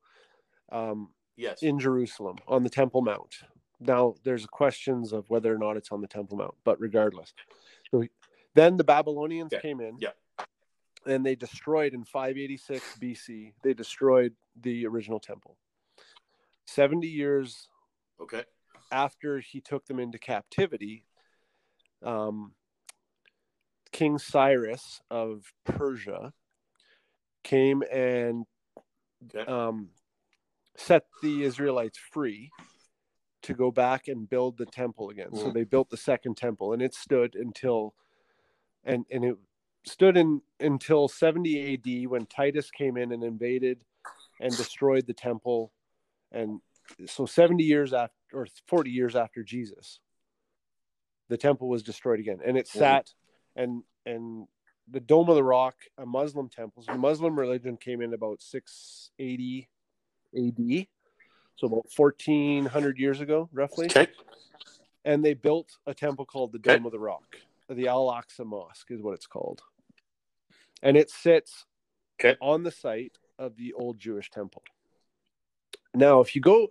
um, 0.73 1.11
Yes. 1.37 1.63
in 1.63 1.79
Jerusalem 1.79 2.37
on 2.49 2.63
the 2.63 2.69
Temple 2.71 3.03
Mount. 3.03 3.37
Now, 3.81 4.15
there's 4.23 4.47
questions 4.47 5.13
of 5.13 5.29
whether 5.31 5.53
or 5.53 5.59
not 5.59 5.77
it's 5.77 5.91
on 5.91 6.01
the 6.01 6.07
Temple 6.07 6.37
Mount, 6.37 6.55
but 6.63 6.79
regardless. 6.81 7.33
So 7.91 8.05
then 8.55 8.77
the 8.77 8.85
Babylonians 8.85 9.53
Yeah, 9.53 9.61
came 9.61 9.81
in 9.81 9.97
yeah. 9.99 10.11
and 11.07 11.25
they 11.25 11.35
destroyed 11.35 11.95
in 11.95 12.05
586 12.05 12.99
BC, 13.01 13.55
they 13.63 13.75
destroyed 13.75 14.35
the 14.61 14.87
original 14.87 15.19
temple. 15.19 15.57
70 16.67 17.07
years 17.09 17.69
okay. 18.21 18.45
after 18.93 19.41
he 19.41 19.61
took 19.61 19.87
them 19.87 19.99
into 19.99 20.19
captivity, 20.19 21.05
um, 22.03 22.53
King 23.91 24.19
Cyrus 24.19 25.01
of 25.11 25.53
Persia 25.65 26.33
came 27.43 27.83
and 27.91 28.45
Okay. 29.35 29.51
um, 29.51 29.89
set 30.77 31.05
the 31.21 31.43
Israelites 31.43 31.99
free 31.99 32.51
to 33.43 33.55
go 33.55 33.71
back 33.71 34.09
and 34.09 34.29
build 34.29 34.57
the 34.57 34.67
temple 34.67 35.11
again. 35.11 35.35
So 35.35 35.51
Mhm. 35.51 35.55
they 35.55 35.65
built 35.65 35.91
the 35.91 35.97
second 35.97 36.37
temple, 36.37 36.73
and 36.73 36.81
it 36.83 36.95
stood 36.95 37.35
until, 37.35 37.95
and 38.85 39.05
and 39.11 39.25
it 39.25 39.37
stood 39.85 40.17
in 40.17 40.43
until 40.61 41.09
70 41.09 41.59
A.D. 41.59 42.07
when 42.07 42.27
Titus 42.27 42.71
came 42.71 42.97
in 42.97 43.13
and 43.13 43.25
invaded 43.25 43.85
and 44.41 44.57
destroyed 44.57 45.07
the 45.07 45.15
temple, 45.15 45.73
and 46.31 46.61
so 47.07 47.27
70 47.27 47.65
years 47.65 47.93
after 47.93 48.15
or 48.33 48.47
40 48.67 48.91
years 48.91 49.17
after 49.17 49.43
Jesus, 49.43 50.01
the 51.29 51.37
temple 51.37 51.69
was 51.69 51.83
destroyed 51.83 52.21
again, 52.21 52.41
and 52.45 52.57
it 52.57 52.67
Mhm. 52.67 52.79
sat 52.79 53.15
and 53.57 53.85
and 54.07 54.49
the 54.89 55.01
Dome 55.01 55.29
of 55.29 55.37
the 55.37 55.45
Rock, 55.45 55.77
a 55.99 56.07
Muslim 56.07 56.49
temple. 56.49 56.83
So 56.83 56.93
the 56.93 56.99
Muslim 56.99 57.39
religion 57.39 57.77
came 57.77 58.03
in 58.03 58.15
about 58.15 58.43
680 58.43 59.69
AD, 60.37 60.87
so 61.57 61.67
about 61.67 61.87
1400 61.97 62.99
years 62.99 63.21
ago, 63.21 63.49
roughly. 63.53 63.87
Okay. 63.87 64.09
And 65.05 65.25
they 65.25 65.35
built 65.35 65.79
a 65.87 65.95
temple 65.95 66.25
called 66.25 66.53
the 66.53 66.59
Okay. 66.59 66.77
Dome 66.77 66.87
of 66.87 66.93
the 66.93 66.99
Rock. 66.99 67.37
The 67.69 67.89
Al 67.89 68.07
Aqsa 68.07 68.45
Mosque 68.45 68.91
is 68.91 69.03
what 69.03 69.15
it's 69.15 69.27
called. 69.27 69.63
And 70.83 70.97
it 70.97 71.11
sits 71.11 71.67
Okay. 72.21 72.37
on 72.41 72.63
the 72.63 72.71
site 72.71 73.19
of 73.39 73.57
the 73.57 73.73
old 73.73 73.99
Jewish 73.99 74.31
temple. 74.31 74.63
Now, 75.95 76.21
if 76.21 76.35
you 76.35 76.41
go, 76.41 76.69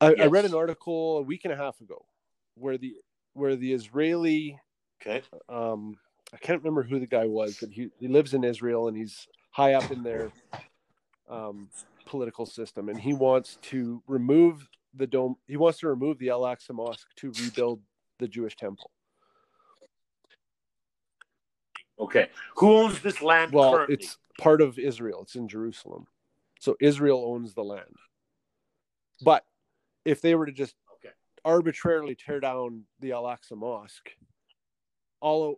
I, 0.00 0.14
I 0.14 0.26
read 0.26 0.44
an 0.44 0.54
article 0.54 1.18
a 1.18 1.22
week 1.22 1.44
and 1.44 1.52
a 1.52 1.56
half 1.56 1.80
ago 1.80 2.04
where 2.54 2.78
the 2.78 2.94
where 3.34 3.56
the 3.56 3.72
Israeli 3.72 4.58
Okay. 5.00 5.22
um 5.48 5.96
I 6.32 6.36
can't 6.36 6.60
remember 6.62 6.82
who 6.82 7.00
the 7.00 7.06
guy 7.06 7.24
was, 7.26 7.56
but 7.60 7.70
he, 7.70 7.88
he 7.98 8.06
lives 8.08 8.34
in 8.34 8.44
Israel 8.44 8.88
and 8.88 8.96
he's 8.96 9.26
high 9.50 9.74
up 9.74 9.90
in 9.90 10.02
their 10.02 10.30
um, 11.28 11.68
political 12.08 12.46
system, 12.46 12.88
and 12.88 12.98
he 12.98 13.12
wants 13.12 13.58
to 13.62 14.02
remove 14.08 14.68
the 14.94 15.06
dome. 15.06 15.36
He 15.46 15.56
wants 15.56 15.78
to 15.80 15.88
remove 15.88 16.18
the 16.18 16.30
Al 16.30 16.40
Aqsa 16.42 16.70
Mosque 16.70 17.08
to 17.16 17.30
rebuild 17.38 17.80
the 18.18 18.26
Jewish 18.26 18.56
temple. 18.56 18.90
Okay. 22.00 22.28
Who 22.56 22.76
owns 22.76 23.00
this 23.00 23.20
land 23.20 23.52
Well, 23.52 23.72
currently? 23.72 23.94
it's 23.94 24.18
part 24.38 24.60
of 24.60 24.78
Israel. 24.78 25.22
It's 25.22 25.34
in 25.34 25.48
Jerusalem, 25.48 26.06
so 26.58 26.76
Israel 26.80 27.24
owns 27.26 27.54
the 27.54 27.64
land. 27.64 27.94
But 29.22 29.44
if 30.04 30.20
they 30.20 30.34
were 30.34 30.46
to 30.46 30.52
just 30.52 30.74
Okay. 30.94 31.14
arbitrarily 31.44 32.14
tear 32.14 32.40
down 32.40 32.84
the 33.00 33.12
Al 33.12 33.24
Aqsa 33.24 33.56
Mosque, 33.56 34.10
all 35.20 35.50
out, 35.50 35.56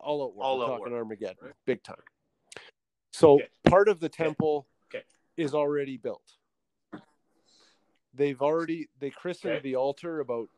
all 0.00 0.22
out 0.24 0.34
war. 0.34 0.44
All 0.44 0.58
We're 0.58 0.64
out 0.64 0.68
talking 0.68 0.92
war. 0.92 1.00
Armageddon, 1.00 1.52
big 1.66 1.82
time. 1.82 1.96
So 3.12 3.34
Okay. 3.34 3.48
part 3.64 3.88
of 3.88 4.00
the 4.00 4.08
temple. 4.08 4.66
Is 5.38 5.54
already 5.54 5.96
built. 5.96 6.36
They've 8.12 8.40
already 8.42 8.88
they 8.98 9.10
christened 9.10 9.54
Okay. 9.54 9.62
the 9.62 9.76
altar 9.76 10.20
about. 10.20 10.48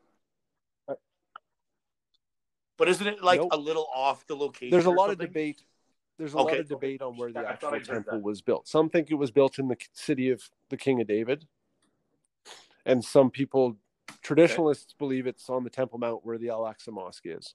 But 2.77 2.87
isn't 2.89 3.05
it 3.05 3.23
like 3.23 3.39
Nope. 3.39 3.49
a 3.51 3.57
little 3.57 3.87
off 3.93 4.25
the 4.25 4.35
location? 4.35 4.71
There's 4.71 4.87
a 4.87 4.91
lot 4.91 5.11
of 5.11 5.19
debate. 5.19 5.63
There's 6.17 6.33
a 6.33 6.37
lot 6.37 6.57
of 6.57 6.67
debate 6.67 7.01
on 7.01 7.15
where 7.15 7.31
the 7.31 7.39
I 7.39 7.51
actual 7.53 7.79
temple 7.79 8.21
was 8.21 8.41
built. 8.41 8.67
Some 8.67 8.89
think 8.89 9.11
it 9.11 9.15
was 9.15 9.29
built 9.29 9.59
in 9.59 9.67
the 9.67 9.77
city 9.93 10.29
of 10.29 10.49
the 10.69 10.77
King 10.77 10.99
of 10.99 11.07
David, 11.07 11.47
and 12.85 13.05
some 13.05 13.29
people, 13.29 13.77
traditionalists, 14.21 14.93
believe 14.93 15.27
it's 15.27 15.49
on 15.49 15.63
the 15.63 15.69
Temple 15.69 15.99
Mount 15.99 16.25
where 16.25 16.37
the 16.39 16.49
Al 16.49 16.61
Aqsa 16.61 16.91
Mosque 16.91 17.25
is. 17.25 17.53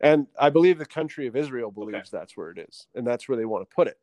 And 0.00 0.26
I 0.38 0.50
believe 0.50 0.78
the 0.78 0.86
country 0.86 1.26
of 1.26 1.36
Israel 1.36 1.70
believes 1.70 2.10
that's 2.10 2.36
where 2.36 2.50
it 2.50 2.58
is, 2.58 2.86
and 2.94 3.06
that's 3.06 3.28
where 3.28 3.36
they 3.36 3.44
want 3.44 3.68
to 3.68 3.74
put 3.74 3.86
it. 3.86 3.98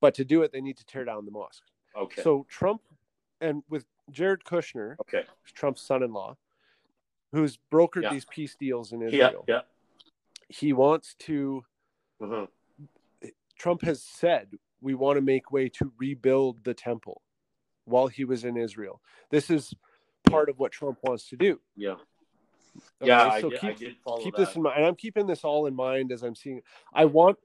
But 0.00 0.14
to 0.14 0.24
do 0.24 0.42
it, 0.42 0.52
they 0.52 0.60
need 0.60 0.76
to 0.78 0.84
tear 0.86 1.04
down 1.04 1.24
the 1.24 1.30
mosque. 1.30 1.62
Okay. 1.96 2.22
So 2.22 2.46
Trump, 2.48 2.82
and 3.40 3.62
with 3.68 3.86
Jared 4.10 4.44
Kushner, 4.44 4.96
okay. 5.00 5.24
Trump's 5.54 5.82
son-in-law, 5.82 6.36
who's 7.32 7.58
brokered 7.72 8.02
Yeah. 8.02 8.12
these 8.12 8.26
peace 8.26 8.54
deals 8.54 8.92
in 8.92 9.02
Israel, 9.02 9.44
Yeah. 9.48 9.62
he 10.48 10.72
wants 10.72 11.14
to. 11.20 11.64
Mhm. 12.20 12.48
Trump 13.56 13.82
has 13.82 14.02
said 14.02 14.58
we 14.80 14.94
want 14.94 15.16
to 15.16 15.22
make 15.22 15.50
way 15.50 15.68
to 15.70 15.92
rebuild 15.96 16.64
the 16.64 16.74
temple 16.74 17.22
while 17.84 18.08
he 18.08 18.24
was 18.24 18.44
in 18.44 18.56
Israel. 18.56 19.00
This 19.30 19.48
is 19.48 19.74
part 20.24 20.48
of 20.48 20.58
what 20.58 20.72
Trump 20.72 20.98
wants 21.02 21.28
to 21.28 21.36
do. 21.36 21.60
Yeah. 21.76 21.92
Okay, 23.00 23.06
Yeah. 23.06 23.40
So 23.40 23.50
did, 23.50 23.60
keep, 23.60 23.70
I 23.70 23.74
did 23.74 23.96
follow 23.98 24.22
keep 24.22 24.34
that. 24.34 24.46
this 24.46 24.56
in 24.56 24.62
mind. 24.62 24.76
And 24.78 24.86
I'm 24.86 24.96
keeping 24.96 25.26
this 25.26 25.44
all 25.44 25.66
in 25.66 25.74
mind 25.74 26.12
as 26.12 26.22
I'm 26.22 26.34
seeing. 26.34 26.62
I 26.92 27.04
want 27.04 27.38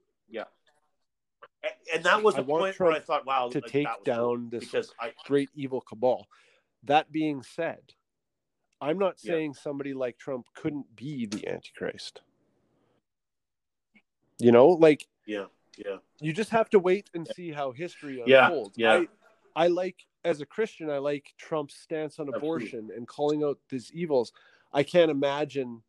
And- 1.63 1.73
and 1.93 2.03
that 2.05 2.21
was 2.23 2.35
the 2.35 2.43
point 2.43 2.79
where 2.79 2.91
I 2.91 2.99
thought, 2.99 3.25
wow, 3.25 3.49
to 3.49 3.59
like, 3.59 3.71
take 3.71 3.85
that 3.85 3.99
was 3.99 4.05
cool. 4.17 4.37
down 4.37 4.49
this 4.49 4.93
I 4.99 5.13
great 5.25 5.49
evil 5.55 5.81
cabal. 5.81 6.27
That 6.83 7.11
being 7.11 7.43
said, 7.43 7.93
I'm 8.79 8.97
not 8.97 9.17
Yeah. 9.21 9.33
saying 9.33 9.53
somebody 9.55 9.93
like 9.93 10.17
Trump 10.17 10.47
couldn't 10.55 10.95
be 10.95 11.25
the 11.25 11.47
Antichrist. 11.49 12.21
You 14.39 14.51
know, 14.51 14.69
like 14.69 15.05
yeah 15.25 15.45
yeah 15.77 15.97
you 16.21 16.31
just 16.33 16.49
have 16.51 16.69
to 16.71 16.79
wait 16.79 17.09
and 17.13 17.27
see 17.35 17.51
how 17.51 17.71
history 17.71 18.21
unfolds. 18.25 18.77
yeah. 18.77 19.03
I, 19.55 19.63
I 19.65 19.67
like 19.67 20.05
as 20.23 20.39
a 20.41 20.45
Christian, 20.45 20.89
I 20.89 20.97
like 20.97 21.33
Trump's 21.37 21.75
stance 21.75 22.19
on 22.19 22.27
Absolutely. 22.27 22.37
abortion 22.47 22.89
and 22.95 23.07
calling 23.07 23.43
out 23.43 23.57
these 23.69 23.91
evils. 23.93 24.31
I 24.73 24.83
can't 24.83 25.11
imagine 25.11 25.81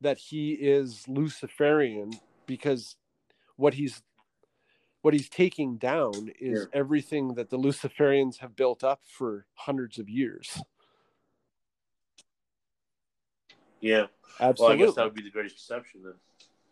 that 0.00 0.18
he 0.18 0.52
is 0.52 1.06
Luciferian 1.08 2.12
because 2.46 2.96
what 3.56 3.74
he's 3.74 4.02
what 5.04 5.12
he's 5.12 5.28
taking 5.28 5.76
down 5.76 6.30
is 6.40 6.60
Yeah. 6.60 6.66
everything 6.80 7.34
that 7.34 7.50
the 7.50 7.58
Luciferians 7.58 8.38
have 8.38 8.56
built 8.56 8.82
up 8.82 9.02
for 9.06 9.44
hundreds 9.52 9.98
of 9.98 10.08
years. 10.08 10.62
yeah. 13.80 14.06
Well, 14.40 14.48
I 14.48 14.48
Absolutely. 14.48 14.86
guess 14.86 14.94
that 14.94 15.04
would 15.04 15.14
be 15.14 15.22
the 15.22 15.30
greatest 15.30 15.56
deception 15.56 16.02
then. 16.04 16.14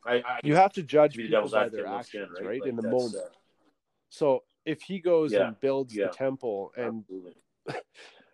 I, 0.07 0.15
I 0.27 0.41
you 0.43 0.57
have 0.57 0.73
to 0.73 0.83
judge 0.83 1.13
to 1.15 1.23
people 1.23 1.47
by 1.51 1.69
their 1.69 1.87
actions, 1.87 2.31
right? 2.33 2.47
right? 2.47 2.61
Like, 2.63 2.71
In 2.71 2.77
the 2.77 2.83
moment. 2.83 3.15
uh, 3.17 3.29
So 4.09 4.45
if 4.65 4.81
he 4.81 4.99
goes 4.99 5.33
Yeah, 5.33 5.49
and 5.49 5.61
builds 5.61 5.95
yeah. 5.95 6.07
the 6.07 6.13
temple 6.15 6.73
and 6.75 7.05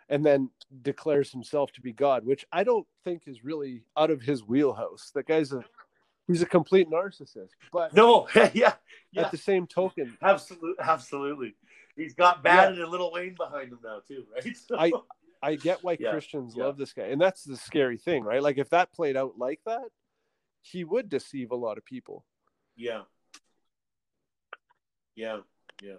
and 0.09 0.24
then 0.24 0.51
declares 0.82 1.32
himself 1.32 1.72
to 1.72 1.80
be 1.80 1.92
God, 1.92 2.24
which 2.24 2.46
I 2.53 2.62
don't 2.62 2.86
think 3.03 3.26
is 3.26 3.44
really 3.44 3.82
out 3.96 4.12
of 4.12 4.22
his 4.22 4.44
wheelhouse. 4.44 5.11
That 5.16 5.26
guy's 5.26 5.53
a 5.53 5.64
he's 6.29 6.43
a 6.43 6.47
complete 6.47 6.89
narcissist. 6.89 7.51
But 7.72 7.93
No, 7.95 8.29
yeah, 8.37 8.74
yeah, 9.11 9.22
at 9.24 9.31
the 9.33 9.37
same 9.39 9.66
token, 9.66 10.16
absolutely, 10.22 10.74
absolutely. 10.79 11.55
He's 11.97 12.14
got 12.14 12.45
Bad 12.45 12.74
and 12.74 12.83
a 12.83 12.87
Little 12.87 13.11
Wayne 13.11 13.35
behind 13.35 13.72
him 13.72 13.81
now 13.83 14.01
too, 14.07 14.24
right? 14.33 14.57
So, 14.68 14.79
I- 14.79 14.93
I 15.43 15.55
get 15.57 15.83
why 15.85 15.97
Yeah, 16.01 16.11
Christians 16.12 16.55
yeah. 16.57 16.64
love 16.64 16.76
this 16.76 16.93
guy. 16.93 17.05
And 17.07 17.20
that's 17.20 17.43
the 17.45 17.57
scary 17.57 17.97
thing, 17.97 18.22
right? 18.24 18.43
Like 18.43 18.59
if 18.59 18.70
that 18.70 18.93
played 18.93 19.16
out 19.16 19.39
like 19.39 19.61
that, 19.66 19.85
he 20.62 20.85
would 20.85 21.09
deceive 21.09 21.51
a 21.51 21.57
lot 21.57 21.79
of 21.79 21.85
people. 21.85 22.24
yeah, 22.76 23.03
yeah, 25.14 25.39
yeah. 25.83 25.95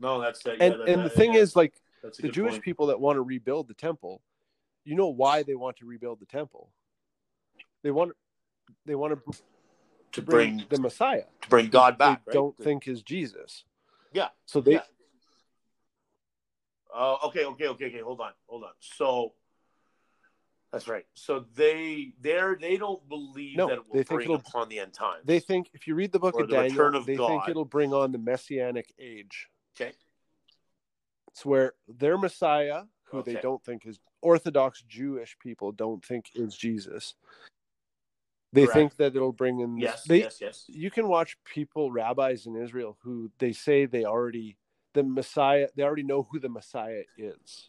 No, 0.00 0.20
that's 0.20 0.44
uh, 0.46 0.52
yeah, 0.58 0.64
And 0.64 0.74
that- 0.74 0.88
and 0.88 0.98
the 1.00 1.08
that- 1.08 1.12
thing 1.14 1.34
yeah, 1.34 1.40
is 1.40 1.56
like 1.56 1.74
the 2.20 2.28
Jewish 2.28 2.52
point. 2.52 2.62
people 2.62 2.86
that 2.86 3.00
want 3.00 3.16
to 3.16 3.22
rebuild 3.22 3.66
the 3.68 3.74
temple, 3.74 4.22
you 4.84 4.94
know 4.94 5.08
why 5.08 5.42
they 5.42 5.54
want 5.56 5.76
to 5.78 5.86
rebuild 5.86 6.20
the 6.20 6.26
temple. 6.26 6.70
They 7.82 7.90
want 7.90 8.12
they 8.86 8.94
want 8.94 9.14
to 9.26 9.38
to 10.20 10.22
bring 10.22 10.56
bring 10.56 10.66
the 10.68 10.80
Messiah. 10.80 11.24
to 11.42 11.48
bring 11.48 11.68
God 11.68 11.98
back. 11.98 12.24
They 12.24 12.30
right? 12.30 12.34
don't 12.34 12.56
think 12.58 12.88
is 12.88 13.02
Jesus. 13.02 13.64
Yeah. 14.12 14.28
So 14.46 14.60
they 14.60 14.74
Yeah. 14.74 14.82
Oh, 16.94 17.18
okay, 17.26 17.44
okay, 17.44 17.68
okay, 17.68 17.86
okay. 17.86 18.00
Hold 18.00 18.20
on, 18.20 18.32
hold 18.46 18.64
on. 18.64 18.72
So 18.80 19.34
that's 20.72 20.88
right. 20.88 21.06
So 21.14 21.44
they 21.54 22.14
they're 22.20 22.56
they 22.60 22.76
don't 22.76 23.06
believe 23.08 23.56
No, 23.56 23.68
that 23.68 23.74
it 23.74 23.86
will 23.86 23.94
they 23.94 24.02
think 24.02 24.08
bring 24.08 24.24
it'll- 24.24 24.36
upon 24.36 24.68
the 24.68 24.80
end 24.80 24.92
times. 24.92 25.22
They 25.24 25.40
think 25.40 25.70
if 25.74 25.86
you 25.86 25.94
read 25.94 26.12
the 26.12 26.18
book 26.18 26.38
of 26.38 26.48
the 26.48 26.54
Daniel, 26.54 26.94
of 26.94 27.06
they 27.06 27.16
think 27.16 27.48
it'll 27.48 27.64
bring 27.64 27.92
on 27.92 28.12
the 28.12 28.18
messianic 28.18 28.92
age. 28.98 29.48
okay. 29.78 29.92
It's 31.28 31.46
where 31.46 31.74
their 31.86 32.18
Messiah, 32.18 32.84
who 33.04 33.22
they 33.22 33.34
don't 33.34 33.62
think 33.62 33.86
is 33.86 34.00
Orthodox 34.22 34.82
Jewish 34.82 35.36
people 35.38 35.70
don't 35.70 36.04
think 36.04 36.30
is 36.34 36.56
Jesus. 36.56 37.14
They 38.52 38.64
Correct. 38.64 38.74
think 38.76 38.96
that 38.96 39.14
it'll 39.14 39.32
bring 39.32 39.60
in. 39.60 39.76
Yes, 39.78 40.04
they, 40.04 40.20
yes, 40.20 40.38
yes. 40.40 40.64
You 40.68 40.90
can 40.90 41.06
watch 41.08 41.36
people, 41.44 41.92
rabbis 41.92 42.46
in 42.46 42.56
Israel, 42.56 42.96
who 43.02 43.30
they 43.38 43.52
say 43.52 43.84
they 43.84 44.04
already 44.04 44.56
the 44.94 45.02
Messiah. 45.02 45.68
They 45.76 45.82
already 45.82 46.02
know 46.02 46.26
who 46.30 46.38
the 46.40 46.48
Messiah 46.48 47.02
is. 47.18 47.68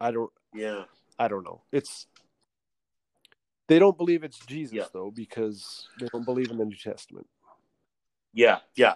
I 0.00 0.10
don't. 0.10 0.30
Yeah. 0.54 0.84
I 1.18 1.28
don't 1.28 1.44
know. 1.44 1.62
It's 1.72 2.06
they 3.68 3.78
don't 3.78 3.96
believe 3.96 4.22
it's 4.22 4.38
Jesus 4.46 4.74
Yeah. 4.74 4.84
though 4.92 5.10
because 5.10 5.88
they 5.98 6.08
don't 6.12 6.24
believe 6.24 6.50
in 6.50 6.58
the 6.58 6.64
New 6.64 6.76
Testament. 6.76 7.26
Yeah, 8.32 8.58
yeah. 8.76 8.94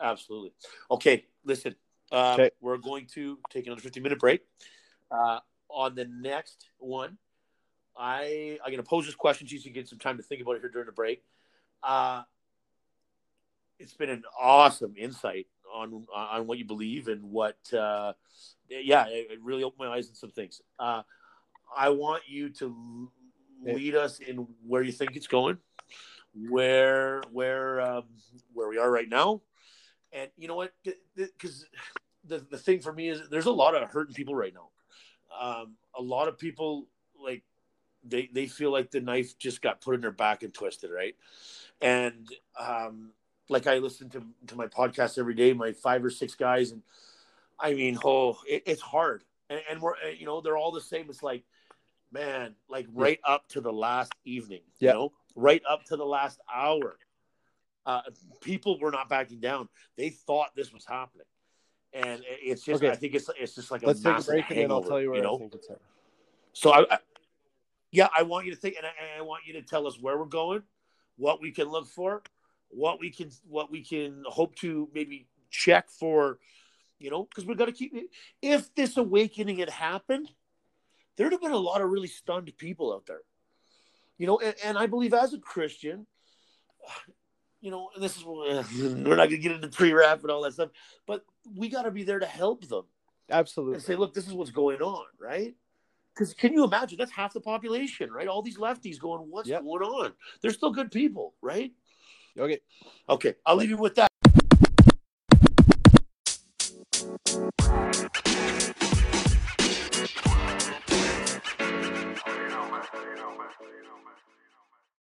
Absolutely. 0.00 0.52
Okay, 0.90 1.26
listen. 1.44 1.74
Uh, 2.10 2.34
Okay. 2.34 2.50
We're 2.60 2.78
going 2.78 3.06
to 3.14 3.38
take 3.50 3.66
another 3.66 3.80
15 3.80 4.02
minute 4.02 4.18
break. 4.18 4.42
Uh, 5.10 5.38
on 5.68 5.94
the 5.94 6.06
next 6.06 6.66
one, 6.78 7.16
I 7.96 8.58
I'm 8.64 8.70
going 8.70 8.82
to 8.82 8.88
pose 8.88 9.06
this 9.06 9.14
question 9.14 9.46
to 9.46 9.54
you 9.54 9.60
so 9.60 9.68
you 9.68 9.74
get 9.74 9.88
some 9.88 9.98
time 9.98 10.16
to 10.16 10.22
think 10.22 10.42
about 10.42 10.56
it 10.56 10.60
here 10.60 10.70
during 10.70 10.86
the 10.86 10.92
break. 10.92 11.22
Uh, 11.82 12.22
it's 13.78 13.94
been 13.94 14.10
an 14.10 14.22
awesome 14.38 14.94
insight 14.96 15.46
on 15.72 16.06
on 16.14 16.46
what 16.46 16.58
you 16.58 16.64
believe 16.64 17.08
and 17.08 17.22
what. 17.24 17.58
Uh, 17.72 18.12
yeah, 18.68 19.06
it, 19.08 19.28
it 19.32 19.38
really 19.42 19.64
opened 19.64 19.88
my 19.88 19.94
eyes 19.94 20.08
on 20.08 20.14
some 20.14 20.30
things. 20.30 20.60
Uh, 20.78 21.02
I 21.76 21.88
want 21.90 22.22
you 22.28 22.50
to 22.50 23.10
lead 23.62 23.94
us 23.94 24.20
in 24.20 24.46
where 24.66 24.82
you 24.82 24.92
think 24.92 25.16
it's 25.16 25.26
going, 25.26 25.58
where 26.48 27.22
where 27.32 27.80
um, 27.80 28.04
where 28.52 28.68
we 28.68 28.78
are 28.78 28.90
right 28.90 29.08
now, 29.08 29.42
and 30.12 30.30
you 30.36 30.48
know 30.48 30.56
what? 30.56 30.72
Because 31.16 31.66
the 32.24 32.38
the 32.50 32.58
thing 32.58 32.80
for 32.80 32.92
me 32.92 33.08
is 33.08 33.28
there's 33.30 33.46
a 33.46 33.52
lot 33.52 33.74
of 33.74 33.88
hurting 33.90 34.14
people 34.14 34.34
right 34.34 34.54
now. 34.54 34.68
Um, 35.38 35.74
a 35.96 36.02
lot 36.02 36.28
of 36.28 36.38
people 36.38 36.86
like 37.22 37.42
they 38.04 38.28
they 38.32 38.46
feel 38.46 38.70
like 38.72 38.90
the 38.90 39.00
knife 39.00 39.38
just 39.38 39.62
got 39.62 39.80
put 39.80 39.94
in 39.94 40.00
their 40.00 40.10
back 40.10 40.42
and 40.42 40.52
twisted, 40.54 40.90
right? 40.90 41.14
And 41.80 42.28
um, 42.58 43.10
like 43.48 43.66
I 43.66 43.78
listen 43.78 44.08
to 44.10 44.22
to 44.48 44.56
my 44.56 44.66
podcast 44.66 45.18
every 45.18 45.34
day, 45.34 45.52
my 45.52 45.72
five 45.72 46.04
or 46.04 46.10
six 46.10 46.34
guys, 46.34 46.72
and 46.72 46.82
I 47.58 47.74
mean, 47.74 47.98
oh, 48.04 48.38
it, 48.48 48.62
it's 48.66 48.82
hard, 48.82 49.24
and, 49.48 49.60
and 49.70 49.80
we're 49.80 49.94
you 50.18 50.26
know 50.26 50.40
they're 50.40 50.56
all 50.56 50.72
the 50.72 50.80
same. 50.80 51.06
It's 51.08 51.22
like, 51.22 51.44
man, 52.12 52.54
like 52.68 52.86
right 52.92 53.20
up 53.24 53.48
to 53.48 53.60
the 53.60 53.72
last 53.72 54.12
evening, 54.24 54.62
Yeah. 54.78 54.90
you 54.92 54.94
know, 54.98 55.12
right 55.34 55.62
up 55.68 55.84
to 55.86 55.96
the 55.96 56.06
last 56.06 56.40
hour. 56.52 56.96
Uh, 57.86 58.02
people 58.42 58.78
were 58.78 58.90
not 58.90 59.08
backing 59.08 59.40
down. 59.40 59.68
They 59.96 60.10
thought 60.10 60.54
this 60.54 60.70
was 60.72 60.84
happening, 60.84 61.26
and 61.94 62.20
it's 62.26 62.62
just. 62.62 62.82
Okay. 62.82 62.92
I 62.92 62.96
think 62.96 63.14
it's 63.14 63.28
it's 63.38 63.54
just 63.54 63.70
like 63.70 63.82
a 63.82 63.86
Let's 63.86 64.00
take 64.00 64.06
a 64.10 64.12
massive 64.12 64.26
break 64.32 64.50
and 64.50 64.58
then 64.58 64.70
I'll 64.70 64.76
hangover, 64.82 64.88
tell 64.88 65.00
you 65.00 65.10
where 65.10 65.16
you 65.18 65.22
I 65.22 65.26
know? 65.26 65.38
think 65.38 65.54
it's 65.54 65.70
at. 65.70 65.78
So 66.52 66.72
I, 66.72 66.84
I 66.94 66.98
yeah, 67.92 68.08
I 68.16 68.22
want 68.22 68.46
you 68.46 68.52
to 68.52 68.60
think, 68.60 68.76
and 68.76 68.86
I, 68.86 69.18
I 69.18 69.22
want 69.22 69.46
you 69.46 69.54
to 69.54 69.62
tell 69.62 69.86
us 69.86 69.98
where 70.00 70.16
we're 70.16 70.26
going, 70.26 70.62
what 71.16 71.40
we 71.40 71.50
can 71.50 71.68
look 71.68 71.86
for, 71.86 72.22
what 72.68 73.00
we 73.00 73.10
can, 73.10 73.30
what 73.48 73.70
we 73.70 73.82
can 73.82 74.22
hope 74.26 74.54
to 74.56 74.88
maybe 74.94 75.26
check 75.50 75.90
for, 75.90 76.38
you 76.98 77.10
know, 77.10 77.24
because 77.24 77.44
we've 77.44 77.58
got 77.58 77.66
to 77.66 77.72
keep. 77.72 77.92
If 78.40 78.72
this 78.74 78.96
awakening 78.96 79.58
had 79.58 79.70
happened, 79.70 80.30
there'd 81.16 81.32
have 81.32 81.40
been 81.40 81.50
a 81.50 81.56
lot 81.56 81.80
of 81.80 81.90
really 81.90 82.08
stunned 82.08 82.52
people 82.56 82.92
out 82.94 83.06
there, 83.06 83.22
you 84.18 84.26
know, 84.26 84.38
and, 84.38 84.54
and 84.64 84.78
I 84.78 84.86
believe 84.86 85.14
as 85.14 85.34
a 85.34 85.38
Christian. 85.38 86.06
You 87.60 87.70
know, 87.70 87.90
and 87.94 88.02
this 88.02 88.16
is 88.16 88.24
we're 88.24 89.16
not 89.16 89.28
gonna 89.28 89.36
get 89.36 89.52
into 89.52 89.68
pre-rap 89.68 90.22
and 90.22 90.30
all 90.30 90.42
that 90.42 90.54
stuff, 90.54 90.70
but 91.06 91.24
we 91.54 91.68
got 91.68 91.82
to 91.82 91.90
be 91.90 92.04
there 92.04 92.18
to 92.18 92.26
help 92.26 92.66
them 92.66 92.84
Absolutely. 93.28 93.74
and 93.74 93.82
say, 93.82 93.96
look, 93.96 94.14
this 94.14 94.26
is 94.26 94.32
what's 94.32 94.50
going 94.50 94.80
on, 94.80 95.04
right? 95.20 95.54
Because 96.14 96.34
can 96.34 96.52
you 96.52 96.64
imagine 96.64 96.98
that's 96.98 97.12
half 97.12 97.32
the 97.32 97.40
population, 97.40 98.10
right? 98.10 98.28
All 98.28 98.42
these 98.42 98.58
lefties 98.58 98.98
going, 98.98 99.22
what's 99.30 99.48
Yep. 99.48 99.62
going 99.62 99.82
on? 99.82 100.12
They're 100.42 100.50
still 100.50 100.70
good 100.70 100.90
people, 100.90 101.34
right? 101.40 101.72
Okay. 102.38 102.60
Okay, 103.08 103.34
I'll 103.46 103.56
leave 103.56 103.70
you 103.70 103.76
with 103.76 103.94
that. 103.96 104.10